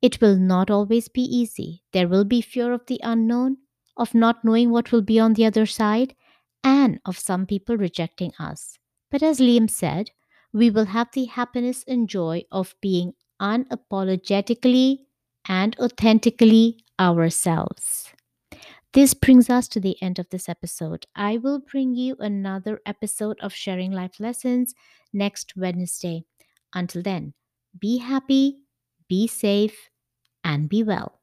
It 0.00 0.20
will 0.20 0.36
not 0.36 0.70
always 0.70 1.08
be 1.08 1.22
easy. 1.22 1.82
There 1.92 2.08
will 2.08 2.24
be 2.24 2.40
fear 2.40 2.72
of 2.72 2.86
the 2.86 3.00
unknown, 3.02 3.58
of 3.96 4.14
not 4.14 4.44
knowing 4.44 4.70
what 4.70 4.92
will 4.92 5.02
be 5.02 5.18
on 5.18 5.34
the 5.34 5.44
other 5.44 5.66
side, 5.66 6.14
and 6.62 7.00
of 7.04 7.18
some 7.18 7.46
people 7.46 7.76
rejecting 7.76 8.32
us. 8.38 8.78
But 9.10 9.22
as 9.22 9.40
Liam 9.40 9.68
said, 9.70 10.10
we 10.52 10.70
will 10.70 10.86
have 10.86 11.08
the 11.12 11.26
happiness 11.26 11.84
and 11.86 12.08
joy 12.08 12.44
of 12.50 12.74
being 12.80 13.14
unapologetically 13.40 14.98
and 15.48 15.76
authentically 15.78 16.84
ourselves. 17.00 18.12
This 18.94 19.14
brings 19.14 19.50
us 19.50 19.68
to 19.68 19.80
the 19.80 20.00
end 20.02 20.18
of 20.18 20.28
this 20.30 20.48
episode. 20.48 21.06
I 21.14 21.36
will 21.36 21.60
bring 21.60 21.94
you 21.94 22.16
another 22.18 22.80
episode 22.86 23.38
of 23.40 23.52
Sharing 23.52 23.92
Life 23.92 24.18
Lessons 24.18 24.74
next 25.12 25.56
Wednesday. 25.56 26.24
Until 26.74 27.02
then, 27.02 27.34
be 27.78 27.98
happy, 27.98 28.58
be 29.08 29.26
safe, 29.26 29.90
and 30.44 30.68
be 30.68 30.82
well. 30.82 31.17